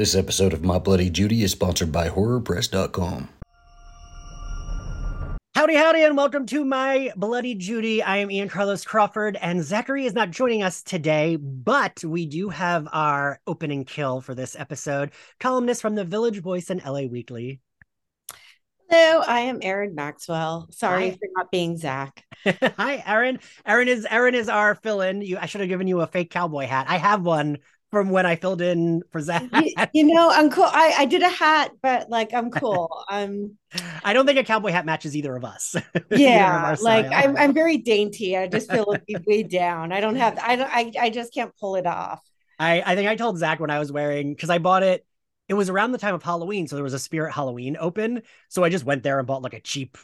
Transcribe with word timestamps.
This 0.00 0.14
episode 0.14 0.54
of 0.54 0.64
My 0.64 0.78
Bloody 0.78 1.10
Judy 1.10 1.42
is 1.42 1.52
sponsored 1.52 1.92
by 1.92 2.08
HorrorPress.com. 2.08 3.28
Howdy, 5.54 5.74
howdy, 5.74 6.04
and 6.04 6.16
welcome 6.16 6.46
to 6.46 6.64
my 6.64 7.12
Bloody 7.18 7.54
Judy. 7.54 8.02
I 8.02 8.16
am 8.16 8.30
Ian 8.30 8.48
Carlos 8.48 8.82
Crawford, 8.82 9.36
and 9.36 9.62
Zachary 9.62 10.06
is 10.06 10.14
not 10.14 10.30
joining 10.30 10.62
us 10.62 10.82
today, 10.82 11.36
but 11.36 12.02
we 12.02 12.24
do 12.24 12.48
have 12.48 12.88
our 12.94 13.40
opening 13.46 13.84
kill 13.84 14.22
for 14.22 14.34
this 14.34 14.58
episode. 14.58 15.10
Columnist 15.38 15.82
from 15.82 15.96
the 15.96 16.04
Village 16.06 16.40
Voice 16.40 16.70
and 16.70 16.82
LA 16.82 17.02
Weekly. 17.02 17.60
Hello, 18.88 19.22
I 19.28 19.40
am 19.40 19.58
Erin 19.60 19.94
Maxwell. 19.94 20.68
Sorry 20.70 21.10
Hi. 21.10 21.16
for 21.16 21.28
not 21.36 21.50
being 21.50 21.76
Zach. 21.76 22.24
Hi, 22.46 23.02
Erin. 23.06 23.38
Erin 23.66 23.88
is 23.88 24.06
Erin 24.08 24.34
is 24.34 24.48
our 24.48 24.76
fill-in. 24.76 25.20
You, 25.20 25.36
I 25.36 25.44
should 25.44 25.60
have 25.60 25.68
given 25.68 25.88
you 25.88 26.00
a 26.00 26.06
fake 26.06 26.30
cowboy 26.30 26.64
hat. 26.64 26.86
I 26.88 26.96
have 26.96 27.22
one 27.22 27.58
from 27.90 28.10
when 28.10 28.24
I 28.24 28.36
filled 28.36 28.62
in 28.62 29.02
for 29.10 29.20
Zach. 29.20 29.42
you, 29.52 29.72
you 29.92 30.04
know, 30.04 30.30
I'm 30.30 30.50
cool. 30.50 30.64
I, 30.64 30.94
I 30.98 31.04
did 31.06 31.22
a 31.22 31.28
hat, 31.28 31.72
but 31.82 32.08
like 32.08 32.32
I'm 32.32 32.50
cool. 32.50 33.04
I'm 33.08 33.56
I 34.04 34.12
don't 34.12 34.26
think 34.26 34.38
a 34.38 34.44
cowboy 34.44 34.70
hat 34.70 34.86
matches 34.86 35.16
either 35.16 35.34
of 35.36 35.44
us. 35.44 35.76
Of 35.94 36.18
yeah, 36.18 36.74
like. 36.80 37.06
I'm 37.10 37.36
I'm 37.36 37.52
very 37.52 37.76
dainty. 37.76 38.36
I 38.36 38.46
just 38.46 38.70
feel 38.70 38.96
way 39.26 39.42
down. 39.42 39.92
I 39.92 40.00
don't 40.00 40.16
have 40.16 40.38
I 40.40 40.56
don't 40.56 40.70
I, 40.70 40.92
I 41.00 41.10
just 41.10 41.34
can't 41.34 41.52
pull 41.58 41.76
it 41.76 41.86
off. 41.86 42.20
I, 42.58 42.82
I 42.84 42.94
think 42.94 43.08
I 43.08 43.16
told 43.16 43.38
Zach 43.38 43.58
when 43.58 43.70
I 43.70 43.78
was 43.78 43.90
wearing 43.90 44.34
because 44.34 44.50
I 44.50 44.58
bought 44.58 44.82
it. 44.82 45.04
It 45.48 45.54
was 45.54 45.68
around 45.68 45.92
the 45.92 45.98
time 45.98 46.14
of 46.14 46.22
Halloween, 46.22 46.68
so 46.68 46.76
there 46.76 46.84
was 46.84 46.94
a 46.94 46.98
Spirit 46.98 47.32
Halloween 47.32 47.76
open. 47.80 48.22
So 48.48 48.62
I 48.62 48.68
just 48.68 48.84
went 48.84 49.02
there 49.02 49.18
and 49.18 49.26
bought 49.26 49.42
like 49.42 49.54
a 49.54 49.60
cheap, 49.60 49.98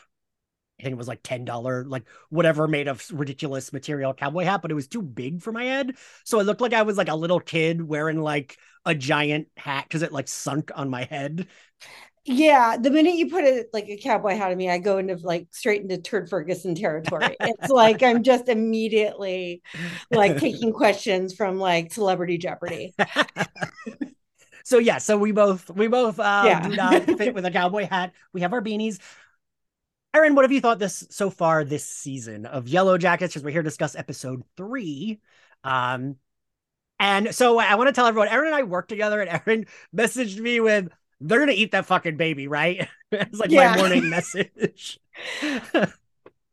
I 0.79 0.83
think 0.83 0.93
it 0.93 0.99
was 0.99 1.09
like 1.09 1.23
ten 1.23 1.45
dollar, 1.45 1.85
like 1.85 2.05
whatever 2.29 2.69
made 2.69 2.89
of 2.89 3.05
ridiculous 3.13 3.73
material 3.73 4.13
cowboy 4.13 4.45
hat, 4.45 4.61
but 4.63 4.71
it 4.71 4.75
was 4.75 4.89
too 4.89 5.03
big 5.03 5.41
for 5.43 5.53
my 5.53 5.65
head. 5.65 5.97
So 6.25 6.39
it 6.41 6.45
looked 6.45 6.61
like 6.61 6.75
I 6.75 6.83
was 6.83 6.99
like 6.99 7.09
a 7.09 7.15
little 7.17 7.41
kid 7.41 7.81
wearing 7.83 8.21
like 8.21 8.59
a 8.85 8.95
giant 8.95 9.49
hat 9.57 9.85
because 9.89 10.03
it 10.03 10.13
like 10.13 10.29
sunk 10.29 10.71
on 10.75 10.91
my 10.91 11.05
head. 11.05 11.47
Yeah, 12.29 12.77
the 12.77 12.91
minute 12.91 13.15
you 13.15 13.31
put 13.31 13.45
it 13.45 13.69
like 13.73 13.89
a 13.89 13.97
cowboy 13.97 14.35
hat 14.35 14.51
on 14.51 14.57
me, 14.57 14.69
I 14.69 14.79
go 14.79 14.99
into 14.99 15.15
like 15.15 15.47
straight 15.53 15.83
into 15.83 15.99
Turd 15.99 16.29
Ferguson 16.29 16.75
territory. 16.75 17.37
It's 17.41 17.69
like 17.71 18.03
I'm 18.03 18.25
just 18.25 18.49
immediately 18.49 19.63
like 20.11 20.37
taking 20.39 20.73
questions 20.75 21.35
from 21.35 21.59
like 21.59 21.93
Celebrity 21.93 22.37
Jeopardy. 22.39 22.97
so 24.65 24.79
yeah, 24.79 24.99
so 24.99 25.17
we 25.17 25.33
both 25.33 25.71
we 25.71 25.87
both 25.89 26.19
uh, 26.19 26.43
Yeah. 26.45 26.61
do 26.61 26.75
not 26.75 27.05
fit 27.17 27.35
with 27.35 27.45
a 27.45 27.51
cowboy 27.51 27.87
hat. 27.87 28.13
We 28.33 28.41
have 28.41 28.53
our 28.53 28.63
beanies. 28.63 28.99
Erin, 30.17 30.35
what 30.35 30.45
have 30.47 30.53
you 30.53 30.63
thought 30.63 30.79
this 30.79 31.07
so 31.11 31.29
far 31.29 31.63
this 31.63 31.85
season 31.85 32.47
of 32.47 32.69
Yellow 32.69 32.97
Jackets? 32.97 33.35
Because 33.35 33.45
we're 33.45 33.51
here 33.51 33.63
to 33.63 33.69
discuss 33.69 33.95
episode 33.95 34.43
three. 34.57 35.21
Um, 35.63 36.17
and 36.99 37.35
so 37.35 37.59
I 37.59 37.75
want 37.77 37.89
to 37.89 37.93
tell 37.93 38.07
everyone, 38.07 38.29
Erin 38.29 38.47
and 38.47 38.57
I 38.57 38.63
worked 38.65 38.89
together, 38.89 39.21
and 39.21 39.31
Erin 39.47 39.67
messaged 39.95 40.39
me 40.41 40.61
with, 40.61 40.89
"They're 41.21 41.41
gonna 41.41 41.53
eat 41.53 41.73
that 41.73 41.87
fucking 41.87 42.17
baby, 42.17 42.49
right?" 42.49 42.89
it's 43.13 43.39
like 43.41 43.51
Yeah. 43.51 43.73
my 43.73 43.77
morning 43.77 44.09
message. 44.11 44.99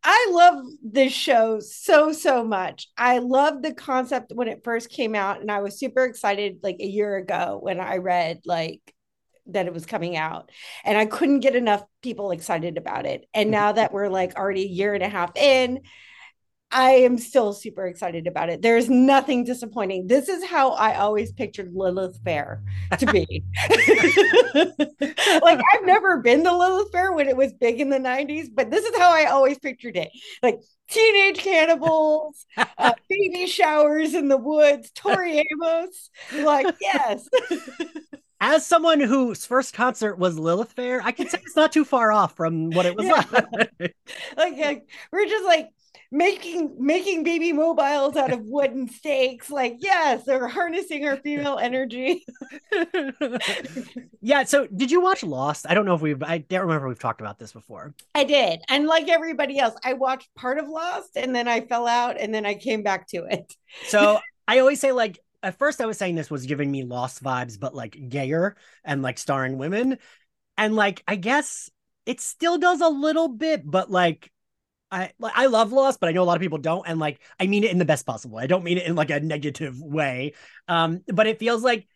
I 0.06 0.30
love 0.32 0.66
this 0.84 1.14
show 1.14 1.60
so 1.62 2.12
so 2.12 2.44
much. 2.44 2.90
I 2.98 3.20
love 3.20 3.62
the 3.62 3.74
concept 3.74 4.34
when 4.34 4.50
it 4.50 4.64
first 4.64 4.90
came 4.90 5.16
out, 5.16 5.40
and 5.42 5.50
I 5.50 5.62
was 5.62 5.80
super 5.80 6.04
excited 6.04 6.60
like 6.62 6.78
a 6.82 6.86
year 6.86 7.16
ago 7.16 7.60
when 7.62 7.80
I 7.80 7.98
read 7.98 8.42
like 8.46 8.82
that 9.48 9.68
it 9.68 9.74
was 9.74 9.86
coming 9.86 10.16
out, 10.16 10.50
and 10.84 10.98
I 10.98 11.06
couldn't 11.06 11.42
get 11.42 11.56
enough 11.56 11.84
people 12.02 12.32
excited 12.32 12.78
about 12.78 13.06
it. 13.06 13.28
And 13.34 13.52
now 13.52 13.72
that 13.74 13.94
we're 13.94 14.10
like 14.10 14.36
already 14.36 14.64
a 14.64 14.68
year 14.68 14.94
and 14.94 15.04
a 15.04 15.10
half 15.10 15.36
in, 15.36 15.82
I 16.74 16.92
am 16.92 17.20
still 17.20 17.54
super 17.54 17.86
excited 17.86 18.26
about 18.26 18.50
it. 18.50 18.64
There's 18.64 18.90
nothing 18.90 19.44
disappointing. 19.44 20.08
This 20.08 20.28
is 20.28 20.44
how 20.44 20.72
I 20.72 20.96
always 20.96 21.32
pictured 21.32 21.72
Lilith 21.72 22.20
Fair 22.26 22.64
to 22.98 23.06
be. 23.06 23.44
like 24.56 25.62
I've 25.74 25.86
never 25.86 26.18
been 26.18 26.44
to 26.44 26.58
Lilith 26.58 26.92
Fair 26.92 27.14
when 27.14 27.30
it 27.30 27.38
was 27.38 27.54
big 27.54 27.80
in 27.80 27.90
the 27.90 28.00
90s, 28.00 28.48
but 28.52 28.72
this 28.72 28.84
is 28.84 28.98
how 28.98 29.12
I 29.12 29.26
always 29.26 29.60
pictured 29.60 29.96
it. 29.96 30.10
Like 30.42 30.62
teenage 30.90 31.38
cannibals, 31.38 32.44
uh, 32.58 32.94
baby 33.08 33.46
showers 33.46 34.16
in 34.16 34.28
the 34.28 34.38
woods, 34.38 34.90
Tori 34.96 35.44
Amos. 35.52 36.10
Like, 36.40 36.76
yes. 36.82 37.30
As 38.46 38.68
someone 38.68 39.00
whose 39.00 39.46
first 39.46 39.74
concert 39.74 40.18
was 40.18 40.38
Lilith 40.38 40.74
Fair, 40.74 41.02
I 41.02 41.14
can 41.14 41.30
say 41.30 41.40
it's 41.46 41.56
not 41.56 41.72
too 41.72 41.86
far 41.86 42.12
off 42.12 42.36
from 42.36 42.72
what 42.72 42.86
it 42.86 42.94
was 42.94 43.06
Yeah. 43.06 43.24
like. 43.32 43.72
like, 44.38 44.58
like 44.58 44.90
we're 45.14 45.28
just 45.28 45.46
like 45.46 45.70
making 46.12 46.76
making 46.78 47.24
baby 47.24 47.54
mobiles 47.54 48.18
out 48.18 48.34
of 48.34 48.42
wooden 48.44 48.90
stakes. 48.90 49.50
Like, 49.50 49.78
yes, 49.80 50.26
they're 50.26 50.50
harnessing 50.50 51.08
our 51.08 51.16
female 51.16 51.58
energy. 51.58 52.26
yeah. 54.22 54.44
So, 54.44 54.68
did 54.68 54.92
you 54.92 55.00
watch 55.00 55.24
Lost? 55.24 55.66
I 55.70 55.74
don't 55.74 55.86
know 55.86 55.96
if 55.96 56.02
we've. 56.02 56.22
I 56.22 56.40
don't 56.40 56.64
remember 56.64 56.88
if 56.88 56.90
we've 56.90 57.00
talked 57.00 57.22
about 57.22 57.40
this 57.40 57.54
before. 57.54 57.96
I 58.14 58.26
did. 58.26 58.60
And 58.68 58.88
like 58.88 59.08
everybody 59.08 59.58
else, 59.58 59.76
I 59.86 59.94
watched 59.94 60.28
part 60.36 60.60
of 60.60 60.68
Lost 60.68 61.16
and 61.16 61.34
then 61.34 61.48
I 61.48 61.62
fell 61.62 61.88
out 61.88 62.20
and 62.20 62.36
then 62.36 62.46
I 62.46 62.56
came 62.56 62.84
back 62.84 63.08
to 63.12 63.24
it. 63.24 63.54
So 63.88 64.20
I 64.50 64.60
always 64.60 64.82
say 64.82 64.92
like 64.92 65.18
at 65.44 65.60
first 65.60 65.82
I 65.82 65.86
was 65.86 65.98
saying 65.98 66.16
this 66.16 66.32
was 66.32 66.46
giving 66.46 66.72
me 66.72 66.84
Lost 66.84 67.24
vibes, 67.24 67.60
but 67.60 67.76
like 67.76 68.10
gayer 68.10 68.56
and 68.84 69.02
like 69.02 69.18
starring 69.18 69.58
women, 69.58 70.00
and 70.58 70.76
like 70.76 71.04
I 71.08 71.16
guess 71.16 71.70
it 72.06 72.22
still 72.22 72.58
does 72.58 72.82
a 72.82 72.90
little 72.90 73.28
bit, 73.28 73.62
but 73.64 73.92
like. 73.92 74.30
I 74.92 75.12
like 75.18 75.34
I 75.36 75.48
love 75.48 75.72
Lost, 75.72 76.00
but 76.00 76.08
I 76.08 76.12
know 76.12 76.22
a 76.22 76.24
lot 76.24 76.38
of 76.38 76.42
people 76.42 76.60
don't, 76.60 76.88
and 76.88 77.00
like 77.00 77.20
I 77.40 77.48
mean 77.48 77.64
it 77.64 77.72
in 77.72 77.80
the 77.80 77.86
best 77.86 78.06
possible. 78.06 78.36
way. 78.36 78.44
I 78.44 78.46
don't 78.46 78.64
mean 78.64 78.78
it 78.78 78.86
in 78.86 78.94
like 78.94 79.10
a 79.10 79.20
negative 79.20 79.82
way. 79.82 80.34
Um, 80.68 81.02
but 81.08 81.26
it 81.26 81.40
feels 81.40 81.64
like 81.64 81.88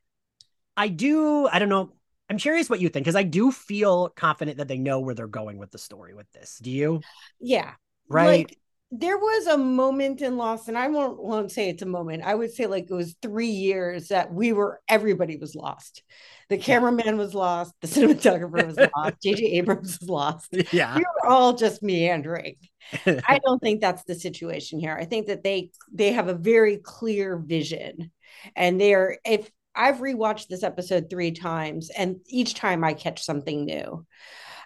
I 0.75 0.87
do. 0.87 1.47
I 1.47 1.59
don't 1.59 1.69
know. 1.69 1.91
I'm 2.27 2.39
curious 2.39 2.71
what 2.71 2.79
you 2.79 2.89
think 2.89 3.05
because 3.05 3.15
I 3.15 3.21
do 3.21 3.51
feel 3.51 4.09
confident 4.09 4.57
that 4.57 4.67
they 4.67 4.79
know 4.79 4.99
where 4.99 5.13
they're 5.13 5.27
going 5.27 5.59
with 5.59 5.69
the 5.69 5.77
story 5.77 6.15
with 6.15 6.31
this. 6.31 6.57
Do 6.59 6.71
you? 6.71 7.01
Yeah. 7.39 7.73
Right. 8.09 8.47
Like 8.47 8.57
there 8.91 9.17
was 9.17 9.47
a 9.47 9.57
moment 9.57 10.21
in 10.21 10.37
Lost, 10.37 10.69
and 10.69 10.77
I 10.77 10.87
won't 10.87 11.21
won't 11.21 11.51
say 11.51 11.69
it's 11.69 11.81
a 11.81 11.87
moment. 11.87 12.23
I 12.23 12.33
would 12.33 12.53
say 12.53 12.67
like 12.67 12.89
it 12.89 12.93
was 12.93 13.15
three 13.21 13.47
years 13.49 14.07
that 14.07 14.33
we 14.33 14.53
were 14.53 14.81
everybody 14.87 15.37
was 15.37 15.55
lost. 15.55 16.03
The 16.49 16.57
cameraman 16.57 17.17
was 17.17 17.33
lost, 17.33 17.73
the 17.81 17.87
cinematographer 17.87 18.65
was 18.65 18.77
lost, 18.95 19.15
JJ 19.25 19.55
Abrams 19.55 19.99
was 19.99 20.09
lost. 20.09 20.55
yeah. 20.71 20.95
We 20.95 21.01
were 21.01 21.29
all 21.29 21.53
just 21.53 21.83
meandering. 21.83 22.55
I 23.05 23.39
don't 23.43 23.61
think 23.61 23.81
that's 23.81 24.03
the 24.03 24.15
situation 24.15 24.79
here. 24.79 24.97
I 24.97 25.03
think 25.03 25.27
that 25.27 25.43
they 25.43 25.71
they 25.91 26.13
have 26.13 26.29
a 26.29 26.33
very 26.33 26.77
clear 26.77 27.37
vision, 27.37 28.11
and 28.55 28.79
they're 28.79 29.17
if 29.25 29.51
I've 29.75 29.97
rewatched 29.97 30.47
this 30.47 30.63
episode 30.63 31.09
three 31.09 31.31
times, 31.31 31.89
and 31.89 32.17
each 32.27 32.53
time 32.53 32.85
I 32.85 32.93
catch 32.93 33.23
something 33.23 33.65
new, 33.65 34.05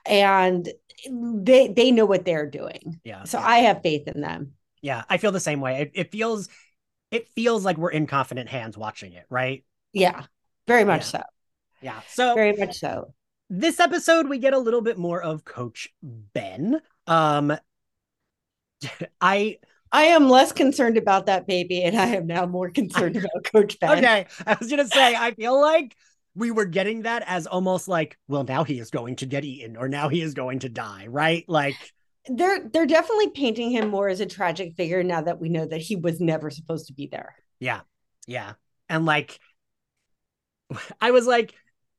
and 0.06 0.70
they 1.10 1.68
they 1.70 1.92
know 1.92 2.06
what 2.06 2.26
they're 2.26 2.50
doing. 2.50 3.00
yeah. 3.04 3.24
So 3.26 3.40
yeah. 3.40 3.46
I 3.48 3.58
have 3.60 3.82
faith 3.82 4.08
in 4.08 4.22
them. 4.22 4.54
Yeah, 4.82 5.04
I 5.10 5.18
feel 5.18 5.32
the 5.32 5.40
same 5.40 5.62
way. 5.62 5.82
It, 5.82 5.92
it 5.94 6.12
feels 6.12 6.50
it 7.12 7.30
feels 7.30 7.66
like 7.66 7.78
we're 7.78 7.92
in 7.92 8.08
confident 8.08 8.50
hands 8.50 8.78
watching 8.78 9.14
it, 9.14 9.26
right? 9.30 9.64
Yeah, 9.94 10.26
very 10.68 10.86
much 10.86 11.02
Yeah. 11.04 11.06
so. 11.06 11.22
Yeah. 11.82 12.02
So 12.08 12.36
Very 12.36 12.56
much 12.56 12.80
so. 12.80 13.14
this 13.50 13.80
episode 13.80 14.30
we 14.30 14.38
get 14.38 14.54
a 14.54 14.60
little 14.60 14.82
bit 14.82 14.98
more 14.98 15.22
of 15.22 15.44
Coach 15.46 15.90
Ben. 16.02 16.82
Um 17.08 17.54
I 19.22 19.58
I 19.92 20.04
am 20.04 20.30
less 20.30 20.52
concerned 20.54 20.98
about 20.98 21.26
that 21.26 21.48
baby, 21.48 21.84
and 21.84 21.98
I 21.98 22.08
am 22.16 22.26
now 22.28 22.46
more 22.46 22.70
concerned 22.70 23.16
about 23.18 23.44
Coach 23.52 23.80
Ben. 23.80 23.98
okay, 23.98 24.28
I 24.46 24.56
was 24.60 24.70
gonna 24.70 24.88
say 24.88 25.16
I 25.16 25.32
feel 25.34 25.60
like 25.60 25.96
we 26.36 26.52
were 26.52 26.66
getting 26.66 27.04
that 27.04 27.24
as 27.28 27.48
almost 27.48 27.88
like, 27.88 28.18
well, 28.28 28.44
now 28.44 28.64
he 28.64 28.80
is 28.80 28.90
going 28.90 29.18
to 29.18 29.26
get 29.26 29.44
eaten, 29.46 29.76
or 29.78 29.90
now 29.90 30.10
he 30.10 30.22
is 30.22 30.34
going 30.34 30.60
to 30.60 30.70
die, 30.70 31.08
right? 31.08 31.44
Like 31.48 31.94
They're 32.28 32.70
they're 32.70 32.86
definitely 32.86 33.32
painting 33.32 33.72
him 33.72 33.90
more 33.90 34.08
as 34.10 34.20
a 34.20 34.26
tragic 34.26 34.76
figure 34.76 35.04
now 35.04 35.22
that 35.22 35.40
we 35.42 35.50
know 35.50 35.66
that 35.66 35.82
he 35.82 35.96
was 35.96 36.20
never 36.22 36.50
supposed 36.50 36.88
to 36.88 36.94
be 36.94 37.08
there. 37.08 37.36
Yeah. 37.60 37.82
Yeah. 38.28 38.54
And 38.90 39.06
like 39.06 39.40
I 41.02 41.12
was 41.12 41.26
like 41.28 41.54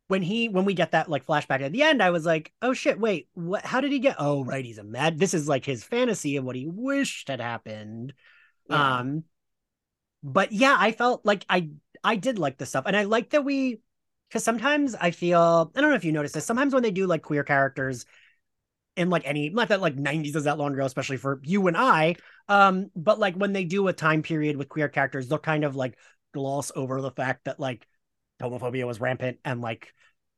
when 0.08 0.22
he 0.22 0.48
when 0.48 0.64
we 0.64 0.74
get 0.74 0.92
that 0.92 1.08
like 1.08 1.26
flashback 1.26 1.62
at 1.62 1.72
the 1.72 1.82
end, 1.82 2.02
I 2.02 2.10
was 2.10 2.26
like, 2.26 2.52
oh 2.60 2.72
shit, 2.74 3.00
wait, 3.00 3.28
what 3.34 3.64
how 3.64 3.80
did 3.80 3.92
he 3.92 3.98
get 3.98 4.16
oh 4.18 4.44
right, 4.44 4.64
he's 4.64 4.78
a 4.78 4.84
mad 4.84 5.18
this 5.18 5.34
is 5.34 5.48
like 5.48 5.64
his 5.64 5.84
fantasy 5.84 6.36
of 6.36 6.44
what 6.44 6.56
he 6.56 6.66
wished 6.68 7.28
had 7.28 7.40
happened. 7.40 8.12
Yeah. 8.68 8.98
Um 8.98 9.24
but 10.22 10.52
yeah, 10.52 10.76
I 10.78 10.92
felt 10.92 11.24
like 11.24 11.44
I 11.48 11.70
I 12.04 12.16
did 12.16 12.38
like 12.38 12.58
the 12.58 12.66
stuff. 12.66 12.84
And 12.86 12.96
I 12.96 13.04
like 13.04 13.30
that 13.30 13.44
we 13.44 13.80
because 14.32 14.44
sometimes 14.44 14.94
I 14.94 15.10
feel 15.10 15.70
I 15.76 15.80
don't 15.80 15.90
know 15.90 15.96
if 15.96 16.04
you 16.04 16.12
noticed 16.12 16.34
this, 16.34 16.46
sometimes 16.46 16.72
when 16.72 16.82
they 16.82 16.90
do 16.90 17.06
like 17.06 17.22
queer 17.22 17.44
characters 17.44 18.06
in 18.96 19.10
like 19.10 19.22
any 19.26 19.50
not 19.50 19.68
that 19.68 19.80
like 19.80 19.96
90s 19.96 20.36
is 20.36 20.44
that 20.44 20.58
long 20.58 20.74
ago, 20.74 20.84
especially 20.84 21.16
for 21.18 21.40
you 21.44 21.66
and 21.66 21.76
I. 21.76 22.16
Um, 22.48 22.90
but 22.96 23.18
like 23.18 23.34
when 23.36 23.52
they 23.52 23.64
do 23.64 23.88
a 23.88 23.92
time 23.92 24.22
period 24.22 24.56
with 24.56 24.68
queer 24.68 24.88
characters, 24.88 25.28
they'll 25.28 25.38
kind 25.38 25.64
of 25.64 25.76
like 25.76 25.96
gloss 26.34 26.72
over 26.74 27.00
the 27.00 27.10
fact 27.10 27.44
that 27.44 27.60
like 27.60 27.86
homophobia 28.40 28.86
was 28.86 29.00
rampant 29.00 29.38
and 29.44 29.60
like 29.60 29.92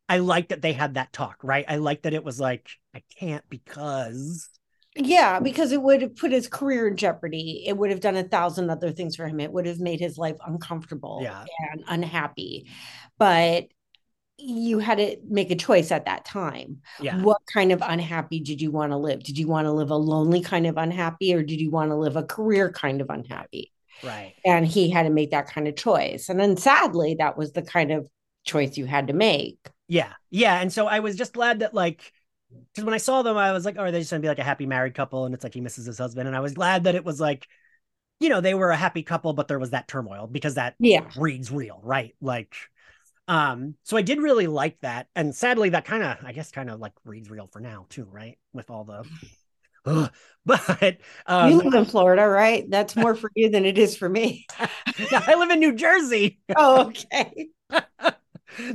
I 0.09 0.19
like 0.19 0.49
that 0.49 0.63
they 0.63 0.73
had 0.73 0.95
that 0.95 1.13
talk, 1.13 1.39
right? 1.43 1.65
I 1.67 1.77
like 1.77 2.03
that 2.03 2.15
it 2.15 2.25
was 2.25 2.39
like, 2.39 2.69
I 2.95 3.03
can't 3.19 3.45
because 3.49 4.49
Yeah, 4.97 5.41
because 5.41 5.73
it 5.73 5.83
would 5.83 6.03
have 6.03 6.17
put 6.17 6.31
his 6.31 6.47
career 6.47 6.87
in 6.87 6.97
jeopardy. 6.97 7.65
It 7.67 7.77
would 7.77 7.91
have 7.91 8.01
done 8.01 8.17
a 8.17 8.23
thousand 8.23 8.71
other 8.71 8.93
things 8.93 9.17
for 9.17 9.27
him. 9.27 9.41
It 9.41 9.53
would 9.53 9.67
have 9.67 9.81
made 9.81 9.99
his 9.99 10.17
life 10.19 10.37
uncomfortable 10.47 11.21
Yeah. 11.23 11.45
and 11.73 11.83
unhappy. 11.89 12.69
But 13.19 13.69
you 14.37 14.79
had 14.79 14.99
to 14.99 15.17
make 15.29 15.51
a 15.51 15.57
choice 15.57 15.93
at 15.93 16.07
that 16.07 16.25
time. 16.25 16.81
Yeah. 17.01 17.23
What 17.23 17.41
kind 17.53 17.73
of 17.73 17.83
unhappy 17.83 18.41
did 18.41 18.61
you 18.61 18.71
want 18.71 18.93
to 18.93 18.97
live? 18.97 19.23
Did 19.23 19.39
you 19.39 19.47
want 19.47 19.67
to 19.67 19.73
live 19.73 19.91
a 19.91 19.97
lonely 19.97 20.41
kind 20.41 20.67
of 20.67 20.77
unhappy 20.77 21.35
or 21.35 21.43
did 21.43 21.61
you 21.61 21.71
want 21.71 21.91
to 21.91 21.97
live 21.97 22.17
a 22.17 22.25
career 22.25 22.71
kind 22.73 23.01
of 23.01 23.11
unhappy? 23.11 23.73
Right. 24.03 24.35
And 24.45 24.67
he 24.67 24.91
had 24.91 25.05
to 25.05 25.11
make 25.11 25.31
that 25.31 25.49
kind 25.49 25.69
of 25.69 25.77
choice. 25.77 26.29
And 26.29 26.39
then 26.39 26.57
sadly, 26.57 27.17
that 27.21 27.37
was 27.39 27.53
the 27.53 27.63
kind 27.63 27.93
of 27.93 28.09
choice 28.45 28.77
you 28.77 28.87
had 28.87 29.07
to 29.07 29.13
make. 29.13 29.59
Yeah. 29.89 30.13
Yeah. 30.31 30.61
And 30.61 30.73
so 30.73 30.87
I 30.87 31.01
was 31.01 31.17
just 31.17 31.33
glad 31.33 31.61
that 31.61 31.75
like 31.75 32.13
because 32.73 32.85
when 32.85 32.95
I 32.95 32.99
saw 32.99 33.23
them, 33.23 33.37
I 33.37 33.53
was 33.53 33.65
like, 33.65 33.77
oh, 33.79 33.91
they're 33.91 34.01
just 34.01 34.11
gonna 34.11 34.21
be 34.21 34.29
like 34.29 34.39
a 34.39 34.45
happy 34.45 34.67
married 34.67 34.95
couple, 34.95 35.25
and 35.25 35.35
it's 35.35 35.43
like 35.43 35.55
he 35.55 35.61
misses 35.61 35.87
his 35.87 35.99
husband. 35.99 36.29
And 36.29 36.37
I 36.37 36.41
was 36.41 36.55
glad 36.55 36.85
that 36.85 36.95
it 36.95 37.05
was 37.05 37.21
like, 37.21 37.49
you 38.21 38.29
know, 38.29 38.41
they 38.41 38.55
were 38.55 38.71
a 38.71 38.77
happy 38.77 39.03
couple, 39.03 39.33
but 39.33 39.49
there 39.49 39.59
was 39.59 39.71
that 39.71 39.89
turmoil 39.89 40.27
because 40.27 40.55
that 40.55 40.75
Yeah. 40.79 41.09
reads 41.17 41.51
real, 41.51 41.81
right? 41.83 42.15
Like, 42.21 42.55
um, 43.29 43.75
so 43.83 43.97
I 43.97 44.03
did 44.03 44.19
really 44.21 44.47
like 44.47 44.81
that. 44.81 45.09
And 45.15 45.35
sadly, 45.35 45.71
that 45.71 45.85
kind 45.85 46.03
of, 46.03 46.19
I 46.25 46.33
guess, 46.33 46.51
kind 46.51 46.71
of 46.71 46.81
like 46.81 46.93
reads 47.05 47.31
real 47.31 47.47
for 47.47 47.61
now 47.61 47.87
too, 47.89 48.07
right? 48.11 48.39
With 48.53 48.71
all 48.71 48.85
the 48.85 49.05
Ugh. 49.87 50.11
but 50.47 50.97
um 51.27 51.51
you 51.51 51.57
live 51.57 51.75
in 51.75 51.85
Florida, 51.85 52.27
right? 52.27 52.65
That's 52.71 52.97
more 52.97 53.15
for 53.15 53.31
you 53.35 53.51
than 53.51 53.65
it 53.65 53.79
is 53.79 53.97
for 53.97 54.09
me. 54.09 54.47
I 54.57 55.35
live 55.39 55.51
in 55.51 55.59
New 55.59 55.75
Jersey. 55.75 56.39
Oh, 56.57 56.87
okay. 56.87 57.49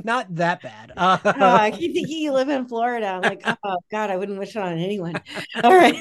Not 0.04 0.34
that 0.36 0.62
bad. 0.62 0.92
Uh, 0.96 1.18
Oh, 1.24 1.32
I 1.54 1.70
keep 1.70 1.94
thinking 1.94 2.18
you 2.18 2.32
live 2.32 2.48
in 2.48 2.66
Florida. 2.66 3.06
I'm 3.06 3.22
like, 3.22 3.42
oh 3.64 3.78
God, 3.90 4.10
I 4.10 4.16
wouldn't 4.16 4.38
wish 4.38 4.54
it 4.56 4.62
on 4.62 4.78
anyone. 4.78 5.20
All 5.64 5.74
right. 5.74 5.96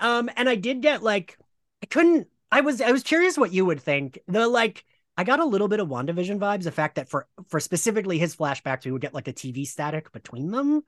Um, 0.00 0.30
and 0.36 0.48
I 0.48 0.54
did 0.54 0.80
get 0.80 1.02
like 1.02 1.38
I 1.82 1.86
couldn't 1.86 2.28
I 2.50 2.60
was 2.62 2.80
I 2.80 2.92
was 2.92 3.02
curious 3.02 3.36
what 3.38 3.52
you 3.52 3.64
would 3.64 3.80
think. 3.80 4.18
The 4.28 4.46
like 4.48 4.84
I 5.18 5.24
got 5.24 5.40
a 5.40 5.44
little 5.44 5.68
bit 5.68 5.80
of 5.80 5.88
WandaVision 5.88 6.38
vibes, 6.38 6.62
the 6.64 6.72
fact 6.72 6.94
that 6.94 7.10
for 7.10 7.26
for 7.48 7.60
specifically 7.60 8.18
his 8.18 8.36
flashbacks, 8.36 8.86
we 8.86 8.92
would 8.92 9.02
get 9.02 9.12
like 9.14 9.28
a 9.28 9.32
TV 9.34 9.66
static 9.66 10.12
between 10.12 10.50
them. 10.52 10.82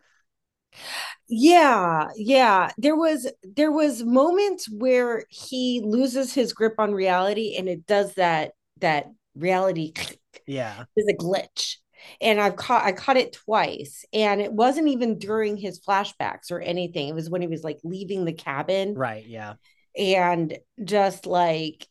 Yeah, 1.28 2.08
yeah. 2.16 2.70
There 2.78 2.96
was 2.96 3.30
there 3.42 3.70
was 3.70 4.02
moments 4.02 4.68
where 4.70 5.24
he 5.30 5.80
loses 5.84 6.34
his 6.34 6.52
grip 6.52 6.74
on 6.78 6.92
reality 6.92 7.56
and 7.56 7.68
it 7.68 7.86
does 7.86 8.14
that 8.14 8.52
that 8.78 9.06
reality 9.34 9.92
Yeah. 10.46 10.84
is 10.96 11.08
a 11.08 11.14
glitch. 11.16 11.76
And 12.20 12.40
I've 12.40 12.56
caught 12.56 12.84
I 12.84 12.92
caught 12.92 13.16
it 13.16 13.32
twice. 13.34 14.04
And 14.12 14.40
it 14.40 14.52
wasn't 14.52 14.88
even 14.88 15.18
during 15.18 15.56
his 15.56 15.80
flashbacks 15.80 16.50
or 16.50 16.60
anything. 16.60 17.08
It 17.08 17.14
was 17.14 17.30
when 17.30 17.42
he 17.42 17.48
was 17.48 17.62
like 17.62 17.78
leaving 17.84 18.24
the 18.24 18.32
cabin 18.32 18.94
Right. 18.94 19.24
Yeah. 19.26 19.54
and 19.96 20.56
just 20.82 21.26
like 21.26 21.86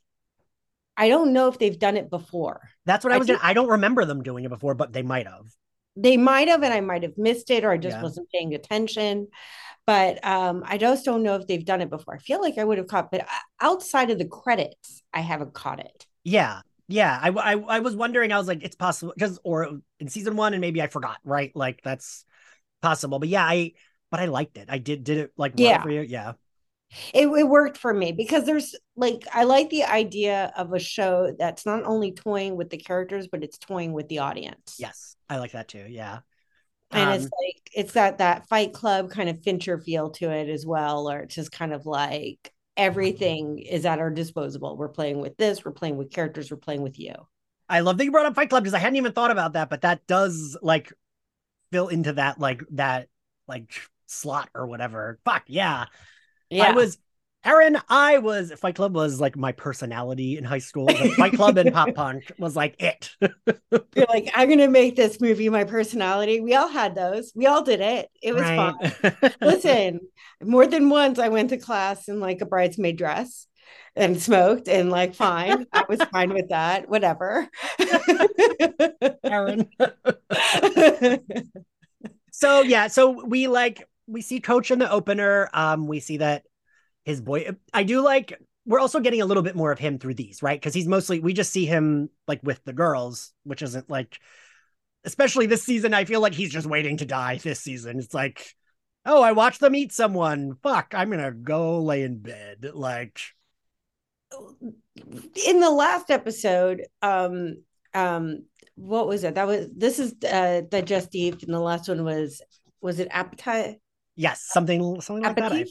I 1.00 1.10
don't 1.10 1.34
know 1.34 1.48
if 1.48 1.58
they've 1.58 1.80
done 1.80 1.98
it 1.98 2.10
before. 2.10 2.70
That's 2.86 3.04
what 3.04 3.12
I 3.12 3.16
I 3.16 3.20
was 3.20 3.28
think- 3.28 3.44
I 3.44 3.54
don't 3.54 3.70
remember 3.70 4.06
them 4.06 4.22
doing 4.22 4.44
it 4.46 4.50
before, 4.50 4.76
but 4.76 4.94
they 4.94 5.02
might 5.02 5.26
have. 5.28 5.46
They 5.96 6.18
might 6.18 6.48
have, 6.48 6.62
and 6.64 6.74
I 6.74 6.82
might 6.82 7.04
have 7.04 7.18
missed 7.18 7.50
it, 7.50 7.64
or 7.64 7.72
I 7.72 7.78
just 7.78 7.98
Yeah. 7.98 8.04
wasn't 8.04 8.30
paying 8.32 8.54
attention. 8.54 9.28
But 9.88 10.24
um, 10.24 10.64
I 10.66 10.78
just 10.78 11.04
don't 11.06 11.24
know 11.24 11.36
if 11.36 11.48
they've 11.48 11.66
done 11.66 11.82
it 11.82 11.90
before. 11.90 12.14
I 12.16 12.20
feel 12.20 12.42
like 12.42 12.58
I 12.60 12.64
would 12.64 12.78
have 12.78 12.88
caught, 12.88 13.10
but 13.12 13.22
uh, 13.22 13.26
outside 13.60 14.12
of 14.12 14.20
the 14.20 14.26
credits, 14.26 15.02
I 15.14 15.22
haven't 15.22 15.54
caught 15.54 15.80
it. 15.80 16.06
Yeah. 16.24 16.62
Yeah. 16.88 17.18
I 17.22 17.30
I, 17.30 17.54
I 17.58 17.80
was 17.80 17.96
wondering, 17.96 18.32
I 18.32 18.38
was 18.38 18.48
like, 18.48 18.62
it's 18.64 18.76
possible 18.76 19.14
because 19.16 19.40
or 19.44 19.80
in 20.00 20.08
season 20.10 20.36
one, 20.36 20.54
and 20.54 20.62
maybe 20.62 20.82
I 20.82 20.88
forgot, 20.88 21.18
right? 21.24 21.52
Like 21.56 21.82
that's 21.84 22.24
possible. 22.82 23.18
But 23.20 23.30
yeah, 23.30 23.44
I 23.46 23.74
but 24.12 24.20
I 24.20 24.26
liked 24.26 24.58
it. 24.58 24.68
I 24.70 24.78
did 24.78 25.04
did 25.04 25.18
it 25.18 25.32
like 25.38 25.54
well 25.58 25.68
Yeah. 25.68 25.82
for 25.82 25.90
you. 25.90 26.02
Yeah. 26.02 26.34
It, 27.14 27.28
it 27.28 27.48
worked 27.48 27.78
for 27.78 27.94
me 27.94 28.12
because 28.12 28.46
there's 28.46 28.76
like 28.96 29.24
I 29.34 29.44
like 29.44 29.70
the 29.70 29.84
idea 29.84 30.52
of 30.58 30.74
a 30.74 30.80
show 30.80 31.36
that's 31.38 31.66
not 31.66 31.84
only 31.86 32.12
toying 32.12 32.56
with 32.56 32.70
the 32.70 32.78
characters 32.78 33.28
but 33.28 33.44
it's 33.44 33.58
toying 33.58 33.94
with 33.94 34.08
the 34.10 34.20
audience. 34.20 34.76
Yes. 34.78 35.16
I 35.30 35.38
like 35.38 35.52
that 35.52 35.68
too. 35.68 35.86
Yeah. 35.88 36.20
And 36.94 37.12
it's 37.12 37.26
Um, 37.26 37.32
like 37.46 37.70
it's 37.74 37.94
that 37.94 38.18
that 38.18 38.48
Fight 38.48 38.74
Club 38.74 39.12
kind 39.12 39.30
of 39.30 39.44
Fincher 39.44 39.78
feel 39.78 40.10
to 40.12 40.32
it 40.32 40.50
as 40.50 40.66
well, 40.66 41.10
or 41.10 41.20
it's 41.22 41.36
just 41.36 41.52
kind 41.52 41.74
of 41.74 41.86
like 41.86 42.52
everything 42.78 43.60
is 43.60 43.86
at 43.86 44.00
our 44.00 44.10
disposal. 44.10 44.76
We're 44.78 44.90
playing 44.90 45.20
with 45.20 45.38
this, 45.38 45.64
we're 45.64 45.72
playing 45.72 45.98
with 45.98 46.12
characters, 46.12 46.50
we're 46.52 46.58
playing 46.58 46.82
with 46.82 47.00
you. 47.00 47.14
I 47.68 47.82
love 47.82 47.98
that 47.98 48.06
you 48.06 48.12
brought 48.12 48.26
up 48.26 48.36
Fight 48.36 48.50
Club 48.50 48.64
because 48.64 48.74
I 48.74 48.80
hadn't 48.80 48.98
even 48.98 49.12
thought 49.12 49.32
about 49.32 49.54
that, 49.54 49.70
but 49.70 49.82
that 49.82 50.06
does 50.08 50.58
like 50.62 50.92
fill 51.72 51.88
into 51.90 52.14
that 52.14 52.40
like 52.40 52.64
that 52.72 53.08
like 53.48 53.72
slot 54.08 54.50
or 54.56 54.68
whatever. 54.68 55.20
Fuck 55.26 55.44
yeah. 55.48 55.86
I 56.52 56.72
was 56.72 56.98
Erin, 57.46 57.78
I 57.88 58.18
was 58.18 58.52
Fight 58.54 58.76
Club 58.76 58.94
was 58.94 59.22
like 59.22 59.38
my 59.38 59.54
personality 59.54 60.38
in 60.38 60.44
high 60.44 60.60
school. 60.60 60.86
Like, 60.86 61.14
Fight 61.14 61.34
Club 61.34 61.58
and 61.58 61.74
Pop 61.74 61.94
Punk 61.96 62.32
was 62.38 62.56
like 62.56 62.76
it. 62.82 63.12
You're 63.22 64.06
like, 64.10 64.30
I'm 64.36 64.50
gonna 64.50 64.68
make 64.68 64.98
this 64.98 65.22
movie 65.22 65.48
my 65.48 65.64
personality. 65.64 66.42
We 66.42 66.56
all 66.56 66.68
had 66.68 66.96
those. 66.96 67.32
We 67.36 67.46
all 67.46 67.64
did 67.64 67.80
it. 67.80 68.10
It 68.22 68.36
was 68.36 68.44
fun. 68.44 68.90
fun. 68.90 69.34
Listen, 69.42 70.00
more 70.44 70.68
than 70.68 70.90
once 70.90 71.18
I 71.18 71.30
went 71.30 71.52
to 71.52 71.58
class 71.58 72.10
in 72.10 72.20
like 72.20 72.42
a 72.42 72.46
bridesmaid 72.46 72.98
dress 72.98 73.48
and 73.96 74.22
smoked 74.22 74.68
and 74.68 74.90
like 74.90 75.16
fine. 75.16 75.66
I 75.72 75.86
was 75.88 76.02
fine 76.12 76.34
with 76.34 76.50
that. 76.50 76.90
Whatever. 76.90 77.48
Erin. 79.24 79.70
so 82.32 82.64
yeah, 82.64 82.88
so 82.88 83.26
we 83.26 83.48
like 83.48 83.88
we 84.10 84.22
see 84.22 84.40
Coach 84.40 84.72
in 84.72 84.80
the 84.80 84.92
opener. 84.92 85.50
Um, 85.54 85.88
we 85.88 86.00
see 86.00 86.18
that 86.18 86.44
his 87.04 87.22
boy. 87.22 87.56
I 87.74 87.84
do 87.84 88.02
like. 88.02 88.40
We're 88.66 88.80
also 88.80 89.00
getting 89.00 89.22
a 89.22 89.26
little 89.26 89.44
bit 89.44 89.56
more 89.56 89.72
of 89.72 89.80
him 89.80 89.98
through 89.98 90.16
these, 90.16 90.44
right? 90.44 90.60
Because 90.60 90.74
he's 90.74 90.88
mostly 90.88 91.20
we 91.20 91.34
just 91.34 91.52
see 91.52 91.66
him 91.66 92.10
like 92.28 92.42
with 92.44 92.64
the 92.66 92.74
girls, 92.74 93.32
which 93.44 93.62
isn't 93.62 93.90
like, 93.90 94.20
especially 95.06 95.46
this 95.46 95.64
season. 95.64 95.94
I 95.94 96.06
feel 96.06 96.22
like 96.22 96.34
he's 96.34 96.52
just 96.52 96.68
waiting 96.68 96.98
to 96.98 97.06
die 97.06 97.38
this 97.38 97.62
season. 97.62 98.00
It's 98.00 98.14
like, 98.14 98.56
oh, 99.06 99.22
I 99.22 99.32
watched 99.32 99.60
them 99.60 99.76
eat 99.76 99.92
someone. 99.92 100.56
Fuck, 100.62 100.94
I'm 100.96 101.10
gonna 101.10 101.32
go 101.32 101.82
lay 101.82 102.04
in 102.04 102.20
bed. 102.20 102.70
Like, 102.74 103.20
in 105.48 105.60
the 105.60 105.72
last 105.72 106.12
episode, 106.12 106.86
um, 107.02 107.64
um, 107.94 108.46
what 108.76 109.08
was 109.08 109.24
it? 109.24 109.36
That 109.36 109.48
was 109.48 109.68
this 109.76 110.00
is 110.00 110.14
uh 110.24 110.62
Digestif, 110.70 111.44
and 111.44 111.54
the 111.54 111.60
last 111.60 111.88
one 111.90 112.04
was 112.04 112.42
was 112.82 113.00
it 113.00 113.08
appetite? 113.12 113.80
Yes, 114.20 114.46
something 114.52 115.00
something 115.02 115.24
like 115.24 115.36
that. 115.38 115.54
I, 115.54 115.66